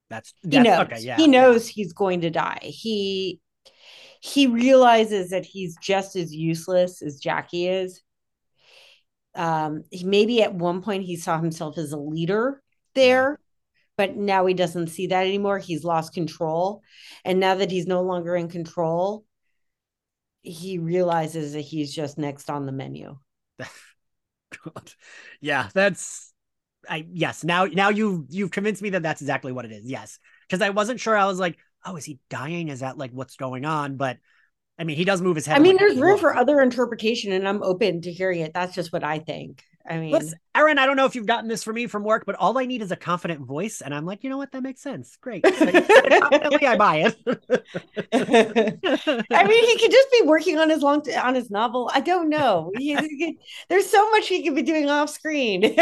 That's, 0.09 0.33
He 0.41 0.49
that's 0.49 0.63
knows. 0.63 0.79
okay. 0.85 0.99
Yeah. 1.01 1.17
he 1.17 1.27
knows 1.27 1.67
he's 1.67 1.93
going 1.93 2.21
to 2.21 2.29
die. 2.29 2.59
He 2.61 3.41
he 4.19 4.47
realizes 4.47 5.29
that 5.29 5.45
he's 5.45 5.77
just 5.77 6.15
as 6.15 6.33
useless 6.33 7.01
as 7.01 7.19
Jackie 7.19 7.67
is. 7.67 8.01
Um, 9.35 9.83
he, 9.91 10.03
maybe 10.05 10.41
at 10.41 10.53
one 10.55 10.81
point 10.81 11.03
he 11.03 11.15
saw 11.17 11.39
himself 11.39 11.77
as 11.77 11.91
a 11.91 11.97
leader 11.97 12.61
there, 12.95 13.39
but 13.95 14.15
now 14.15 14.45
he 14.47 14.53
doesn't 14.55 14.87
see 14.87 15.07
that 15.07 15.27
anymore. 15.27 15.59
He's 15.59 15.83
lost 15.83 16.13
control, 16.13 16.81
and 17.23 17.39
now 17.39 17.55
that 17.55 17.69
he's 17.69 17.85
no 17.85 18.01
longer 18.01 18.35
in 18.35 18.47
control, 18.47 19.25
he 20.41 20.79
realizes 20.79 21.53
that 21.53 21.61
he's 21.61 21.93
just 21.93 22.17
next 22.17 22.49
on 22.49 22.65
the 22.65 22.71
menu. 22.71 23.17
God. 24.73 24.91
Yeah, 25.41 25.69
that's 25.73 26.33
I 26.89 27.05
yes, 27.11 27.43
now 27.43 27.65
now 27.65 27.89
you 27.89 28.25
you've 28.29 28.51
convinced 28.51 28.81
me 28.81 28.91
that 28.91 29.03
that's 29.03 29.21
exactly 29.21 29.51
what 29.51 29.65
it 29.65 29.71
is. 29.71 29.85
Yes, 29.85 30.19
because 30.47 30.61
I 30.61 30.69
wasn't 30.69 30.99
sure. 30.99 31.15
I 31.15 31.25
was 31.25 31.39
like, 31.39 31.57
oh, 31.85 31.95
is 31.95 32.05
he 32.05 32.19
dying? 32.29 32.69
Is 32.69 32.79
that 32.79 32.97
like 32.97 33.11
what's 33.11 33.35
going 33.35 33.65
on? 33.65 33.97
But 33.97 34.17
I 34.79 34.83
mean, 34.83 34.95
he 34.95 35.05
does 35.05 35.21
move 35.21 35.35
his 35.35 35.45
head. 35.45 35.57
I 35.57 35.59
mean, 35.59 35.73
like, 35.73 35.79
there's 35.79 35.97
room 35.97 36.17
for 36.19 36.35
other 36.35 36.61
interpretation, 36.61 37.31
and 37.31 37.47
I'm 37.47 37.63
open 37.63 38.01
to 38.01 38.11
hearing 38.11 38.41
it. 38.41 38.53
That's 38.53 38.75
just 38.75 38.93
what 38.93 39.03
I 39.03 39.19
think. 39.19 39.63
I 39.89 39.97
mean, 39.97 40.11
Listen, 40.11 40.37
Erin, 40.55 40.77
I 40.77 40.85
don't 40.85 40.97
know 40.97 41.05
if 41.05 41.15
you've 41.15 41.25
gotten 41.25 41.47
this 41.47 41.63
from 41.63 41.75
me 41.75 41.87
from 41.87 42.03
work, 42.03 42.25
but 42.25 42.35
all 42.35 42.57
I 42.57 42.65
need 42.65 42.81
is 42.81 42.91
a 42.91 42.95
confident 42.95 43.41
voice, 43.41 43.81
and 43.81 43.93
I'm 43.93 44.05
like, 44.05 44.23
you 44.23 44.29
know 44.29 44.37
what, 44.37 44.51
that 44.51 44.63
makes 44.63 44.81
sense. 44.81 45.17
Great, 45.21 45.45
so 45.45 45.51
confidently, 45.51 46.67
I 46.67 46.77
buy 46.77 47.07
it. 47.07 47.15
I 49.31 49.47
mean, 49.47 49.65
he 49.65 49.79
could 49.79 49.91
just 49.91 50.11
be 50.11 50.21
working 50.25 50.57
on 50.57 50.69
his 50.69 50.81
long 50.81 51.03
on 51.21 51.35
his 51.35 51.49
novel. 51.49 51.89
I 51.93 52.01
don't 52.01 52.29
know. 52.29 52.71
He, 52.75 52.95
he, 52.95 53.37
there's 53.69 53.89
so 53.89 54.09
much 54.11 54.27
he 54.27 54.43
could 54.43 54.55
be 54.55 54.63
doing 54.63 54.89
off 54.89 55.09
screen. 55.09 55.65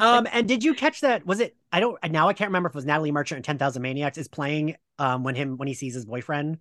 um, 0.00 0.26
and 0.32 0.46
did 0.46 0.62
you 0.62 0.74
catch 0.74 1.00
that? 1.00 1.26
Was 1.26 1.40
it? 1.40 1.56
I 1.72 1.80
don't 1.80 1.98
now. 2.10 2.28
I 2.28 2.32
can't 2.32 2.48
remember 2.48 2.68
if 2.68 2.74
it 2.74 2.76
was 2.76 2.86
Natalie 2.86 3.12
Merchant 3.12 3.36
and 3.36 3.44
Ten 3.44 3.58
Thousand 3.58 3.82
Maniacs 3.82 4.18
is 4.18 4.28
playing 4.28 4.76
um 4.98 5.24
when 5.24 5.34
him 5.34 5.56
when 5.56 5.68
he 5.68 5.74
sees 5.74 5.94
his 5.94 6.04
boyfriend 6.04 6.58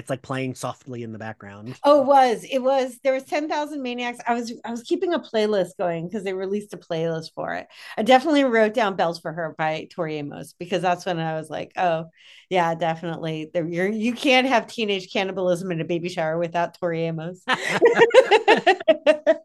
it's 0.00 0.08
like 0.10 0.22
playing 0.22 0.54
softly 0.54 1.02
in 1.02 1.12
the 1.12 1.18
background. 1.18 1.76
Oh, 1.84 2.00
it 2.00 2.06
was. 2.06 2.44
It 2.50 2.60
was. 2.60 2.98
There 3.04 3.12
was 3.12 3.24
10,000 3.24 3.82
Maniacs. 3.82 4.18
I 4.26 4.32
was 4.34 4.52
I 4.64 4.70
was 4.70 4.82
keeping 4.82 5.12
a 5.12 5.20
playlist 5.20 5.76
going 5.78 6.08
because 6.08 6.24
they 6.24 6.32
released 6.32 6.72
a 6.72 6.78
playlist 6.78 7.32
for 7.34 7.54
it. 7.54 7.68
I 7.98 8.02
definitely 8.02 8.44
wrote 8.44 8.72
down 8.72 8.96
Bells 8.96 9.20
for 9.20 9.32
Her 9.32 9.54
by 9.56 9.88
Tori 9.90 10.16
Amos 10.16 10.54
because 10.58 10.80
that's 10.80 11.04
when 11.04 11.18
I 11.18 11.34
was 11.34 11.50
like, 11.50 11.72
oh, 11.76 12.06
yeah, 12.48 12.74
definitely. 12.74 13.50
There, 13.52 13.68
you're, 13.68 13.88
you 13.88 14.14
can't 14.14 14.46
have 14.46 14.66
teenage 14.66 15.12
cannibalism 15.12 15.70
in 15.70 15.82
a 15.82 15.84
baby 15.84 16.08
shower 16.08 16.38
without 16.38 16.78
Tori 16.78 17.02
Amos. 17.02 17.44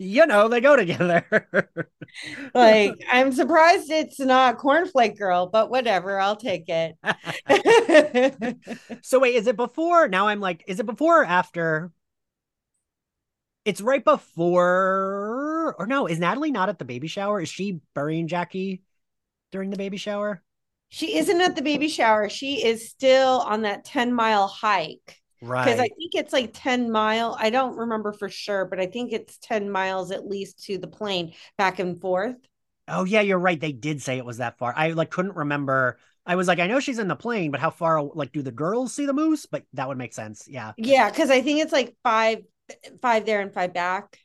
you 0.00 0.24
know, 0.24 0.48
they 0.48 0.62
go 0.62 0.76
together. 0.76 1.26
like, 2.54 2.94
I'm 3.12 3.32
surprised 3.32 3.90
it's 3.90 4.18
not 4.18 4.56
Cornflake 4.56 5.18
Girl, 5.18 5.46
but 5.46 5.68
whatever, 5.68 6.18
I'll 6.18 6.36
take 6.36 6.64
it. 6.68 6.96
so 9.02 9.18
wait, 9.18 9.34
is 9.34 9.46
it 9.46 9.56
before? 9.56 10.08
Now 10.08 10.28
I'm 10.28 10.40
like, 10.40 10.64
is 10.66 10.80
it 10.80 10.86
before 10.86 11.20
or 11.20 11.26
after? 11.26 11.92
It's 13.66 13.82
right 13.82 14.02
before, 14.02 15.76
or 15.78 15.86
no? 15.86 16.06
Is 16.06 16.18
Natalie 16.18 16.50
not 16.50 16.70
at 16.70 16.78
the 16.78 16.86
baby 16.86 17.06
shower? 17.06 17.38
Is 17.38 17.50
she 17.50 17.80
burying 17.94 18.26
Jackie 18.26 18.82
during 19.52 19.68
the 19.68 19.76
baby 19.76 19.98
shower? 19.98 20.42
She 20.88 21.18
isn't 21.18 21.40
at 21.42 21.56
the 21.56 21.62
baby 21.62 21.88
shower. 21.88 22.30
She 22.30 22.64
is 22.64 22.88
still 22.88 23.40
on 23.40 23.62
that 23.62 23.84
10 23.84 24.14
mile 24.14 24.48
hike. 24.48 25.19
Right. 25.42 25.64
Because 25.64 25.80
I 25.80 25.88
think 25.88 26.14
it's 26.14 26.32
like 26.32 26.50
10 26.52 26.90
mile. 26.90 27.36
I 27.38 27.50
don't 27.50 27.76
remember 27.76 28.12
for 28.12 28.28
sure, 28.28 28.66
but 28.66 28.78
I 28.78 28.86
think 28.86 29.12
it's 29.12 29.38
10 29.38 29.70
miles 29.70 30.10
at 30.10 30.26
least 30.26 30.64
to 30.64 30.76
the 30.78 30.86
plane 30.86 31.32
back 31.56 31.78
and 31.78 32.00
forth. 32.00 32.36
Oh 32.86 33.04
yeah, 33.04 33.20
you're 33.20 33.38
right. 33.38 33.58
They 33.58 33.72
did 33.72 34.02
say 34.02 34.18
it 34.18 34.24
was 34.24 34.38
that 34.38 34.58
far. 34.58 34.74
I 34.76 34.90
like 34.90 35.10
couldn't 35.10 35.36
remember. 35.36 35.98
I 36.26 36.34
was 36.36 36.46
like, 36.46 36.58
I 36.58 36.66
know 36.66 36.80
she's 36.80 36.98
in 36.98 37.08
the 37.08 37.16
plane, 37.16 37.50
but 37.50 37.60
how 37.60 37.70
far 37.70 38.02
like 38.02 38.32
do 38.32 38.42
the 38.42 38.52
girls 38.52 38.92
see 38.92 39.06
the 39.06 39.12
moose? 39.12 39.46
But 39.46 39.64
that 39.72 39.88
would 39.88 39.96
make 39.98 40.12
sense. 40.12 40.46
Yeah. 40.46 40.72
Yeah, 40.76 41.08
because 41.08 41.30
I 41.30 41.40
think 41.40 41.60
it's 41.60 41.72
like 41.72 41.96
five 42.02 42.42
five 43.00 43.24
there 43.24 43.40
and 43.40 43.52
five 43.52 43.72
back. 43.72 44.18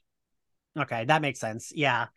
Okay, 0.78 1.06
that 1.06 1.22
makes 1.22 1.40
sense. 1.40 1.72
Yeah. 1.74 2.08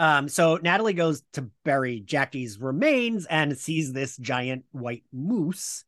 Um, 0.00 0.28
so 0.28 0.56
Natalie 0.56 0.94
goes 0.94 1.22
to 1.34 1.50
bury 1.64 2.00
Jackie's 2.00 2.58
remains 2.58 3.26
and 3.26 3.56
sees 3.56 3.92
this 3.92 4.16
giant 4.16 4.64
white 4.72 5.04
moose. 5.12 5.84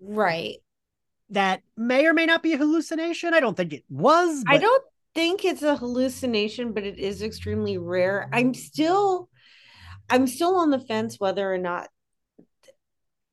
Right 0.00 0.58
that 1.34 1.62
may 1.76 2.06
or 2.06 2.14
may 2.14 2.26
not 2.26 2.42
be 2.42 2.54
a 2.54 2.56
hallucination. 2.56 3.34
I 3.34 3.40
don't 3.40 3.56
think 3.56 3.72
it 3.72 3.84
was. 3.88 4.42
But... 4.44 4.54
I 4.54 4.58
don't 4.58 4.84
think 5.14 5.44
it's 5.44 5.62
a 5.62 5.76
hallucination, 5.76 6.72
but 6.72 6.84
it 6.84 6.98
is 6.98 7.22
extremely 7.22 7.78
rare. 7.78 8.28
I'm 8.32 8.54
still 8.54 9.28
I'm 10.10 10.26
still 10.26 10.56
on 10.56 10.70
the 10.70 10.80
fence 10.80 11.18
whether 11.18 11.52
or 11.52 11.58
not 11.58 11.88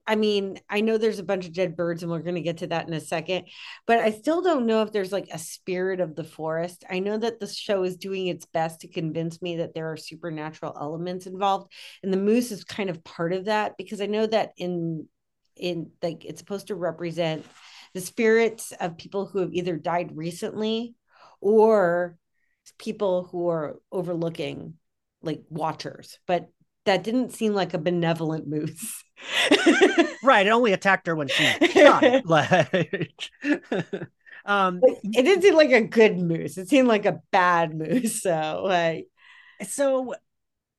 I 0.08 0.16
mean, 0.16 0.60
I 0.68 0.82
know 0.82 0.98
there's 0.98 1.20
a 1.20 1.24
bunch 1.24 1.46
of 1.46 1.54
dead 1.54 1.78
birds 1.78 2.02
and 2.02 2.12
we're 2.12 2.20
going 2.20 2.36
to 2.36 2.42
get 2.42 2.58
to 2.58 2.68
that 2.68 2.88
in 2.88 2.94
a 2.94 3.00
second, 3.00 3.46
but 3.86 4.00
I 4.00 4.12
still 4.12 4.42
don't 4.42 4.66
know 4.66 4.82
if 4.82 4.92
there's 4.92 5.12
like 5.12 5.30
a 5.32 5.38
spirit 5.38 6.02
of 6.02 6.16
the 6.16 6.24
forest. 6.24 6.84
I 6.90 7.00
know 7.00 7.18
that 7.18 7.40
the 7.40 7.48
show 7.48 7.84
is 7.84 7.96
doing 7.96 8.28
its 8.28 8.46
best 8.48 8.82
to 8.82 8.88
convince 8.88 9.42
me 9.42 9.58
that 9.58 9.74
there 9.74 9.92
are 9.92 9.98
supernatural 9.98 10.76
elements 10.80 11.28
involved 11.28 11.72
and 12.04 12.12
the 12.12 12.18
moose 12.18 12.52
is 12.52 12.64
kind 12.64 12.90
of 12.90 13.04
part 13.04 13.32
of 13.32 13.46
that 13.46 13.78
because 13.78 14.02
I 14.02 14.08
know 14.08 14.26
that 14.26 14.52
in 14.58 15.08
in 15.56 15.92
like 16.02 16.26
it's 16.26 16.40
supposed 16.40 16.68
to 16.68 16.76
represent 16.76 17.46
the 17.94 18.02
spirits 18.02 18.72
of 18.80 18.98
people 18.98 19.26
who 19.26 19.40
have 19.40 19.54
either 19.54 19.78
died 19.78 20.16
recently 20.16 20.96
or 21.40 22.18
people 22.78 23.26
who 23.32 23.50
are 23.50 23.80
overlooking 23.92 24.76
like 25.22 25.42
watchers. 25.50 26.20
But 26.28 26.50
that 26.86 27.04
didn't 27.04 27.32
seem 27.32 27.54
like 27.54 27.74
a 27.74 27.78
benevolent 27.78 28.48
moose 28.48 29.04
right 30.24 30.48
it 30.48 30.52
only 30.52 30.74
attacked 30.74 31.08
her 31.08 31.16
when 31.16 31.28
she 31.28 31.44
shot 31.44 32.04
it 32.04 32.26
like 32.26 33.22
um 34.46 34.82
it 34.84 35.24
didn't 35.24 35.44
seem 35.44 35.56
like 35.56 35.72
a 35.72 35.82
good 35.82 36.18
moose 36.18 36.58
it 36.58 36.70
seemed 36.70 36.88
like 36.88 37.06
a 37.06 37.22
bad 37.32 37.74
moose 37.74 38.22
so 38.22 38.62
like 38.66 39.08
so 39.68 40.16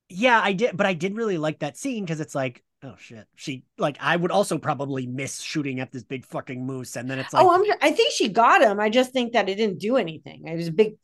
yeah 0.08 0.40
i 0.42 0.52
did 0.52 0.76
but 0.76 0.86
i 0.86 0.94
did 0.94 1.14
really 1.14 1.38
like 1.38 1.60
that 1.60 1.76
scene 1.76 2.04
because 2.04 2.20
it's 2.20 2.34
like 2.34 2.64
oh 2.84 2.94
shit. 2.98 3.26
She 3.36 3.64
like 3.78 3.96
i 4.00 4.16
would 4.16 4.30
also 4.30 4.58
probably 4.58 5.06
miss 5.06 5.40
shooting 5.40 5.80
at 5.80 5.92
this 5.92 6.02
big 6.02 6.24
fucking 6.26 6.64
moose 6.64 6.96
and 6.96 7.08
then 7.08 7.18
it's 7.18 7.32
like 7.32 7.44
oh 7.44 7.54
i'm 7.54 7.62
i 7.80 7.90
think 7.90 8.12
she 8.12 8.28
got 8.28 8.62
him. 8.62 8.80
I 8.80 8.88
just 8.88 9.12
think 9.12 9.32
that 9.32 9.48
it 9.48 9.56
didn't 9.56 9.78
do 9.78 9.96
anything. 9.96 10.46
It 10.46 10.56
was 10.56 10.68
a 10.68 10.72
big 10.72 10.94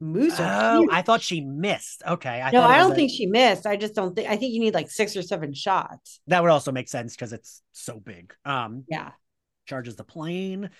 moose 0.00 0.36
oh 0.38 0.88
i 0.90 1.02
thought 1.02 1.22
she 1.22 1.40
missed. 1.40 2.02
Okay 2.06 2.40
I 2.40 2.50
no 2.50 2.62
i 2.62 2.78
don't 2.78 2.90
like, 2.90 2.96
think 2.96 3.10
she 3.10 3.26
missed. 3.26 3.66
I 3.66 3.76
just 3.76 3.94
don't 3.94 4.14
think 4.14 4.28
i 4.28 4.36
think 4.36 4.52
you 4.52 4.60
need 4.60 4.74
like 4.74 4.90
six 4.90 5.16
or 5.16 5.22
seven 5.22 5.54
shots. 5.54 6.20
That 6.26 6.42
would 6.42 6.50
also 6.50 6.72
make 6.72 6.88
sense 6.88 7.14
because 7.14 7.32
it's 7.32 7.62
so 7.72 7.98
big. 7.98 8.34
Um 8.44 8.84
yeah. 8.88 9.12
charges 9.66 9.96
the 9.96 10.04
plane 10.04 10.70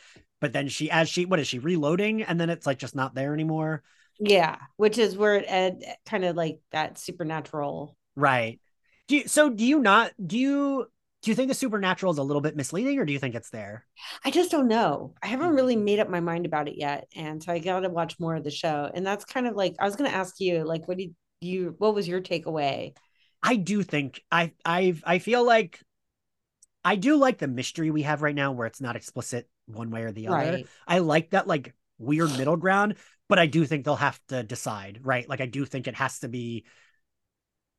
but 0.40 0.52
then 0.52 0.68
she 0.68 0.90
as 0.90 1.08
she 1.08 1.24
what 1.24 1.40
is 1.40 1.48
she 1.48 1.58
reloading? 1.58 2.22
And 2.22 2.40
then 2.40 2.50
it's 2.50 2.66
like 2.66 2.78
just 2.78 2.94
not 2.94 3.14
there 3.14 3.32
anymore? 3.32 3.82
Yeah 4.18 4.56
which 4.76 4.98
is 4.98 5.16
where 5.16 5.36
it 5.36 5.44
ed, 5.48 5.82
kind 6.04 6.24
of 6.24 6.36
like 6.36 6.58
that 6.72 6.98
supernatural 6.98 7.96
right 8.14 8.60
do 9.12 9.18
you, 9.18 9.28
so 9.28 9.50
do 9.50 9.62
you 9.62 9.78
not 9.78 10.10
do 10.26 10.38
you 10.38 10.86
do 11.20 11.30
you 11.30 11.34
think 11.34 11.50
the 11.50 11.54
supernatural 11.54 12.12
is 12.12 12.18
a 12.18 12.22
little 12.22 12.40
bit 12.40 12.56
misleading 12.56 12.98
or 12.98 13.04
do 13.04 13.12
you 13.12 13.18
think 13.18 13.34
it's 13.34 13.50
there? 13.50 13.84
I 14.24 14.30
just 14.30 14.50
don't 14.50 14.68
know. 14.68 15.12
I 15.22 15.26
haven't 15.26 15.48
mm-hmm. 15.48 15.54
really 15.54 15.76
made 15.76 15.98
up 15.98 16.08
my 16.08 16.20
mind 16.20 16.46
about 16.46 16.66
it 16.66 16.78
yet. 16.78 17.08
And 17.14 17.42
so 17.42 17.52
I 17.52 17.58
got 17.58 17.80
to 17.80 17.90
watch 17.90 18.18
more 18.18 18.34
of 18.34 18.42
the 18.42 18.50
show. 18.50 18.90
And 18.92 19.06
that's 19.06 19.26
kind 19.26 19.46
of 19.46 19.54
like 19.54 19.74
I 19.78 19.84
was 19.84 19.96
going 19.96 20.10
to 20.10 20.16
ask 20.16 20.40
you 20.40 20.64
like 20.64 20.88
what 20.88 20.96
did 20.96 21.14
you 21.42 21.74
what 21.76 21.94
was 21.94 22.08
your 22.08 22.22
takeaway? 22.22 22.96
I 23.42 23.56
do 23.56 23.82
think 23.82 24.22
I 24.32 24.52
I 24.64 24.94
I 25.04 25.18
feel 25.18 25.44
like 25.44 25.78
I 26.82 26.96
do 26.96 27.16
like 27.16 27.36
the 27.36 27.48
mystery 27.48 27.90
we 27.90 28.02
have 28.02 28.22
right 28.22 28.34
now 28.34 28.52
where 28.52 28.66
it's 28.66 28.80
not 28.80 28.96
explicit 28.96 29.46
one 29.66 29.90
way 29.90 30.04
or 30.04 30.12
the 30.12 30.28
other. 30.28 30.36
Right. 30.36 30.66
I 30.88 31.00
like 31.00 31.32
that 31.32 31.46
like 31.46 31.74
weird 31.98 32.30
middle 32.38 32.56
ground, 32.56 32.94
but 33.28 33.38
I 33.38 33.44
do 33.44 33.66
think 33.66 33.84
they'll 33.84 33.96
have 33.96 34.18
to 34.28 34.42
decide, 34.42 35.00
right? 35.02 35.28
Like 35.28 35.42
I 35.42 35.46
do 35.46 35.66
think 35.66 35.86
it 35.86 35.96
has 35.96 36.20
to 36.20 36.28
be 36.28 36.64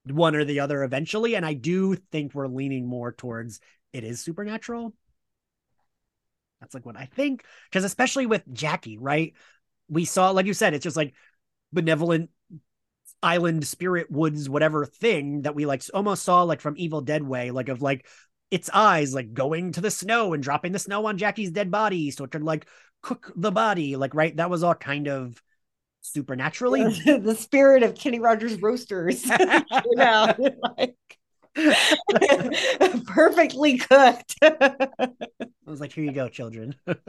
one 0.05 0.35
or 0.35 0.43
the 0.43 0.59
other 0.59 0.83
eventually. 0.83 1.35
And 1.35 1.45
I 1.45 1.53
do 1.53 1.95
think 1.95 2.33
we're 2.33 2.47
leaning 2.47 2.87
more 2.87 3.11
towards 3.11 3.59
it 3.91 4.03
is 4.03 4.21
supernatural. 4.21 4.93
That's 6.59 6.73
like 6.73 6.85
what 6.85 6.97
I 6.97 7.05
think. 7.05 7.43
Because 7.69 7.83
especially 7.83 8.25
with 8.25 8.43
Jackie, 8.51 8.97
right? 8.97 9.33
We 9.89 10.05
saw, 10.05 10.31
like 10.31 10.45
you 10.45 10.53
said, 10.53 10.73
it's 10.73 10.83
just 10.83 10.97
like 10.97 11.13
benevolent 11.71 12.29
island 13.21 13.65
spirit 13.65 14.11
woods, 14.11 14.49
whatever 14.49 14.85
thing 14.85 15.43
that 15.43 15.55
we 15.55 15.65
like 15.65 15.83
almost 15.93 16.23
saw 16.23 16.43
like 16.43 16.61
from 16.61 16.75
Evil 16.77 17.01
Dead 17.01 17.23
way, 17.23 17.51
like 17.51 17.69
of 17.69 17.81
like 17.81 18.05
its 18.51 18.69
eyes 18.73 19.13
like 19.13 19.33
going 19.33 19.71
to 19.73 19.81
the 19.81 19.91
snow 19.91 20.33
and 20.33 20.43
dropping 20.43 20.71
the 20.71 20.79
snow 20.79 21.05
on 21.07 21.17
Jackie's 21.17 21.51
dead 21.51 21.71
body 21.71 22.11
so 22.11 22.23
it 22.23 22.31
could 22.31 22.43
like 22.43 22.67
cook 23.01 23.31
the 23.35 23.51
body. 23.51 23.95
Like, 23.95 24.13
right, 24.13 24.35
that 24.37 24.49
was 24.49 24.63
all 24.63 24.75
kind 24.75 25.07
of 25.07 25.41
supernaturally. 26.03 26.83
the 27.05 27.35
spirit 27.37 27.81
of 27.83 27.95
Kenny 27.95 28.19
Rogers 28.19 28.61
roasters. 28.61 29.25
yeah, 29.95 30.35
like 30.77 30.95
perfectly 33.05 33.77
cooked. 33.77 34.35
I 35.65 35.71
was 35.71 35.79
like, 35.79 35.93
here 35.93 36.03
you 36.03 36.11
go, 36.11 36.27
children. 36.27 36.75
Just 36.87 37.05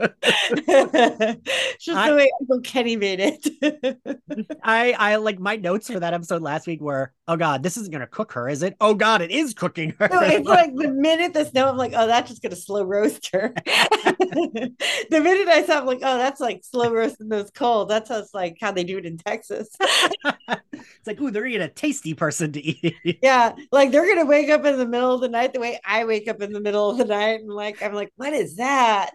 I, 1.89 2.09
the 2.09 2.15
way 2.15 2.31
Uncle 2.39 2.61
Kenny 2.61 2.95
made 2.95 3.19
it. 3.19 4.47
I 4.63 4.93
I 4.97 5.15
like 5.17 5.39
my 5.39 5.57
notes 5.57 5.91
for 5.91 5.99
that 5.99 6.13
episode 6.13 6.41
last 6.41 6.65
week 6.65 6.79
were, 6.79 7.11
oh 7.27 7.35
god, 7.35 7.63
this 7.63 7.75
isn't 7.75 7.91
gonna 7.91 8.07
cook 8.07 8.31
her, 8.31 8.47
is 8.47 8.63
it? 8.63 8.77
Oh 8.79 8.93
god, 8.93 9.21
it 9.21 9.29
is 9.29 9.53
cooking 9.53 9.93
her. 9.99 10.07
No, 10.07 10.21
it's 10.21 10.47
like 10.47 10.73
the 10.73 10.87
minute 10.87 11.33
the 11.33 11.43
snow, 11.43 11.67
I'm 11.67 11.75
like, 11.75 11.91
oh, 11.95 12.07
that's 12.07 12.29
just 12.29 12.41
gonna 12.41 12.55
slow 12.55 12.83
roast 12.83 13.29
her. 13.33 13.53
the 13.65 14.71
minute 15.09 15.49
I 15.49 15.63
saw, 15.65 15.79
I'm 15.79 15.85
like, 15.85 15.99
oh, 16.01 16.17
that's 16.17 16.39
like 16.39 16.63
slow 16.63 16.93
roasting 16.93 17.27
those 17.27 17.51
coals. 17.51 17.89
That's 17.89 18.07
how 18.07 18.19
it's 18.19 18.33
like 18.33 18.57
how 18.61 18.71
they 18.71 18.85
do 18.85 18.97
it 18.97 19.05
in 19.05 19.17
Texas. 19.17 19.75
it's 19.81 21.07
like, 21.07 21.19
ooh, 21.19 21.29
they're 21.29 21.45
eating 21.45 21.61
a 21.61 21.67
tasty 21.67 22.13
person 22.13 22.53
to 22.53 22.61
eat. 22.61 23.19
yeah, 23.21 23.53
like 23.73 23.91
they're 23.91 24.07
gonna 24.07 24.25
wake 24.25 24.49
up 24.49 24.63
in 24.63 24.77
the 24.77 24.87
middle 24.87 25.13
of 25.13 25.19
the 25.19 25.29
night 25.29 25.51
the 25.51 25.59
way 25.59 25.77
I 25.83 26.05
wake 26.05 26.29
up 26.29 26.41
in 26.41 26.53
the 26.53 26.61
middle 26.61 26.89
of 26.89 26.97
the 26.97 27.05
night, 27.05 27.41
and 27.41 27.49
like 27.49 27.83
I'm 27.83 27.93
like, 27.93 28.13
what 28.15 28.31
is 28.31 28.44
that? 28.55 29.11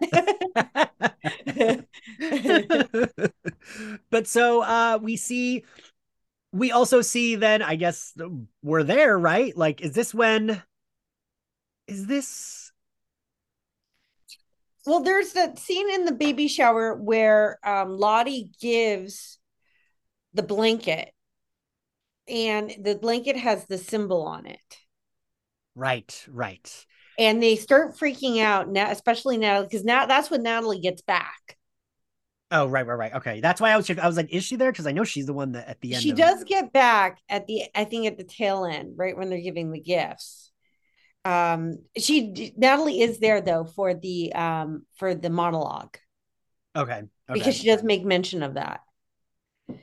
but 4.09 4.27
so 4.27 4.61
uh 4.61 4.99
we 5.01 5.15
see 5.15 5.63
we 6.53 6.71
also 6.71 7.01
see 7.01 7.35
then, 7.35 7.61
I 7.61 7.75
guess 7.75 8.13
we're 8.61 8.83
there, 8.83 9.17
right? 9.17 9.55
Like, 9.55 9.81
is 9.81 9.93
this 9.93 10.13
when? 10.13 10.61
Is 11.87 12.07
this? 12.07 12.71
Well, 14.85 15.01
there's 15.01 15.33
that 15.33 15.59
scene 15.59 15.89
in 15.91 16.05
the 16.05 16.11
baby 16.11 16.47
shower 16.47 16.95
where 16.95 17.59
um, 17.63 17.97
Lottie 17.97 18.49
gives 18.59 19.39
the 20.33 20.43
blanket, 20.43 21.13
and 22.27 22.73
the 22.81 22.95
blanket 22.95 23.37
has 23.37 23.65
the 23.65 23.77
symbol 23.77 24.23
on 24.23 24.45
it. 24.45 24.77
Right, 25.75 26.25
right. 26.29 26.85
And 27.21 27.41
they 27.41 27.55
start 27.55 27.95
freaking 27.95 28.41
out 28.41 28.67
now, 28.67 28.89
especially 28.89 29.37
Natalie, 29.37 29.67
because 29.67 29.85
now 29.85 30.07
that's 30.07 30.31
when 30.31 30.41
Natalie 30.41 30.79
gets 30.79 31.03
back. 31.03 31.55
Oh, 32.49 32.65
right, 32.65 32.83
right, 32.83 32.95
right. 32.95 33.13
Okay, 33.13 33.41
that's 33.41 33.61
why 33.61 33.69
I 33.69 33.77
was. 33.77 33.87
I 33.91 34.07
was 34.07 34.17
like, 34.17 34.33
is 34.33 34.43
she 34.43 34.55
there? 34.55 34.71
Because 34.71 34.87
I 34.87 34.91
know 34.91 35.03
she's 35.03 35.27
the 35.27 35.33
one 35.33 35.51
that 35.51 35.67
at 35.67 35.79
the 35.81 35.93
end. 35.93 36.01
She 36.01 36.13
does 36.13 36.41
it. 36.41 36.47
get 36.47 36.73
back 36.73 37.19
at 37.29 37.45
the. 37.45 37.65
I 37.75 37.83
think 37.83 38.07
at 38.07 38.17
the 38.17 38.23
tail 38.23 38.65
end, 38.65 38.93
right 38.97 39.15
when 39.15 39.29
they're 39.29 39.39
giving 39.39 39.71
the 39.71 39.79
gifts. 39.79 40.51
Um, 41.23 41.77
she 41.95 42.53
Natalie 42.57 43.01
is 43.01 43.19
there 43.19 43.39
though 43.39 43.65
for 43.65 43.93
the 43.93 44.33
um 44.33 44.87
for 44.95 45.13
the 45.13 45.29
monologue. 45.29 45.95
Okay. 46.75 46.93
okay. 46.93 47.07
Because 47.31 47.55
she 47.55 47.67
does 47.67 47.83
make 47.83 48.03
mention 48.03 48.41
of 48.41 48.55
that. 48.55 48.79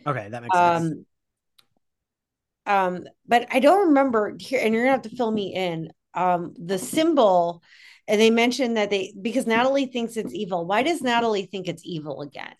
Okay, 0.04 0.28
that 0.28 0.42
makes 0.42 0.58
um, 0.58 0.88
sense. 0.88 1.00
Um, 2.66 3.04
but 3.28 3.46
I 3.52 3.60
don't 3.60 3.88
remember 3.90 4.36
here, 4.40 4.60
and 4.60 4.74
you're 4.74 4.82
gonna 4.82 4.92
have 4.92 5.02
to 5.02 5.16
fill 5.16 5.30
me 5.30 5.54
in. 5.54 5.92
Um, 6.18 6.54
the 6.58 6.78
symbol 6.78 7.62
and 8.08 8.20
they 8.20 8.30
mentioned 8.30 8.76
that 8.76 8.90
they 8.90 9.12
because 9.20 9.46
Natalie 9.46 9.86
thinks 9.86 10.16
it's 10.16 10.32
evil. 10.32 10.66
Why 10.66 10.82
does 10.82 11.02
Natalie 11.02 11.46
think 11.46 11.68
it's 11.68 11.82
evil 11.84 12.22
again? 12.22 12.54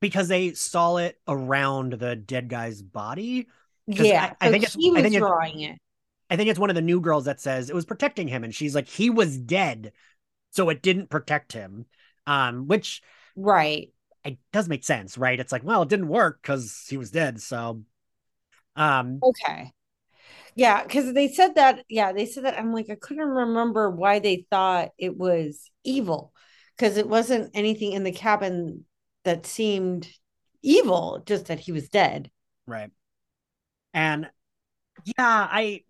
Because 0.00 0.28
they 0.28 0.52
saw 0.52 0.98
it 0.98 1.18
around 1.26 1.94
the 1.94 2.14
dead 2.14 2.48
guy's 2.48 2.82
body. 2.82 3.48
Yeah, 3.86 4.34
I, 4.40 4.46
I 4.46 4.50
think 4.50 4.64
it's, 4.64 4.76
was 4.76 4.96
I 4.96 5.02
think 5.02 5.16
drawing 5.16 5.60
it. 5.60 5.78
I 6.30 6.36
think 6.36 6.50
it's 6.50 6.58
one 6.58 6.68
of 6.68 6.76
the 6.76 6.82
new 6.82 7.00
girls 7.00 7.24
that 7.24 7.40
says 7.40 7.70
it 7.70 7.74
was 7.74 7.86
protecting 7.86 8.28
him, 8.28 8.44
and 8.44 8.54
she's 8.54 8.74
like, 8.74 8.86
he 8.86 9.08
was 9.08 9.38
dead, 9.38 9.92
so 10.50 10.68
it 10.68 10.82
didn't 10.82 11.08
protect 11.08 11.52
him. 11.52 11.86
Um, 12.26 12.68
which 12.68 13.02
right, 13.34 13.90
it 14.24 14.38
does 14.52 14.68
make 14.68 14.84
sense, 14.84 15.16
right? 15.16 15.40
It's 15.40 15.50
like, 15.50 15.64
well, 15.64 15.82
it 15.82 15.88
didn't 15.88 16.08
work 16.08 16.40
because 16.42 16.84
he 16.88 16.98
was 16.98 17.10
dead, 17.10 17.40
so. 17.40 17.82
Um, 18.76 19.18
okay. 19.22 19.72
Yeah, 20.58 20.82
because 20.82 21.14
they 21.14 21.28
said 21.28 21.54
that. 21.54 21.84
Yeah, 21.88 22.12
they 22.12 22.26
said 22.26 22.44
that. 22.44 22.58
I'm 22.58 22.72
like, 22.72 22.90
I 22.90 22.96
couldn't 22.96 23.28
remember 23.28 23.92
why 23.92 24.18
they 24.18 24.44
thought 24.50 24.90
it 24.98 25.16
was 25.16 25.70
evil 25.84 26.32
because 26.76 26.96
it 26.96 27.08
wasn't 27.08 27.52
anything 27.54 27.92
in 27.92 28.02
the 28.02 28.10
cabin 28.10 28.84
that 29.22 29.46
seemed 29.46 30.08
evil, 30.60 31.22
just 31.24 31.46
that 31.46 31.60
he 31.60 31.70
was 31.70 31.88
dead. 31.88 32.32
Right. 32.66 32.90
And 33.94 34.28
yeah, 35.04 35.12
I 35.48 35.84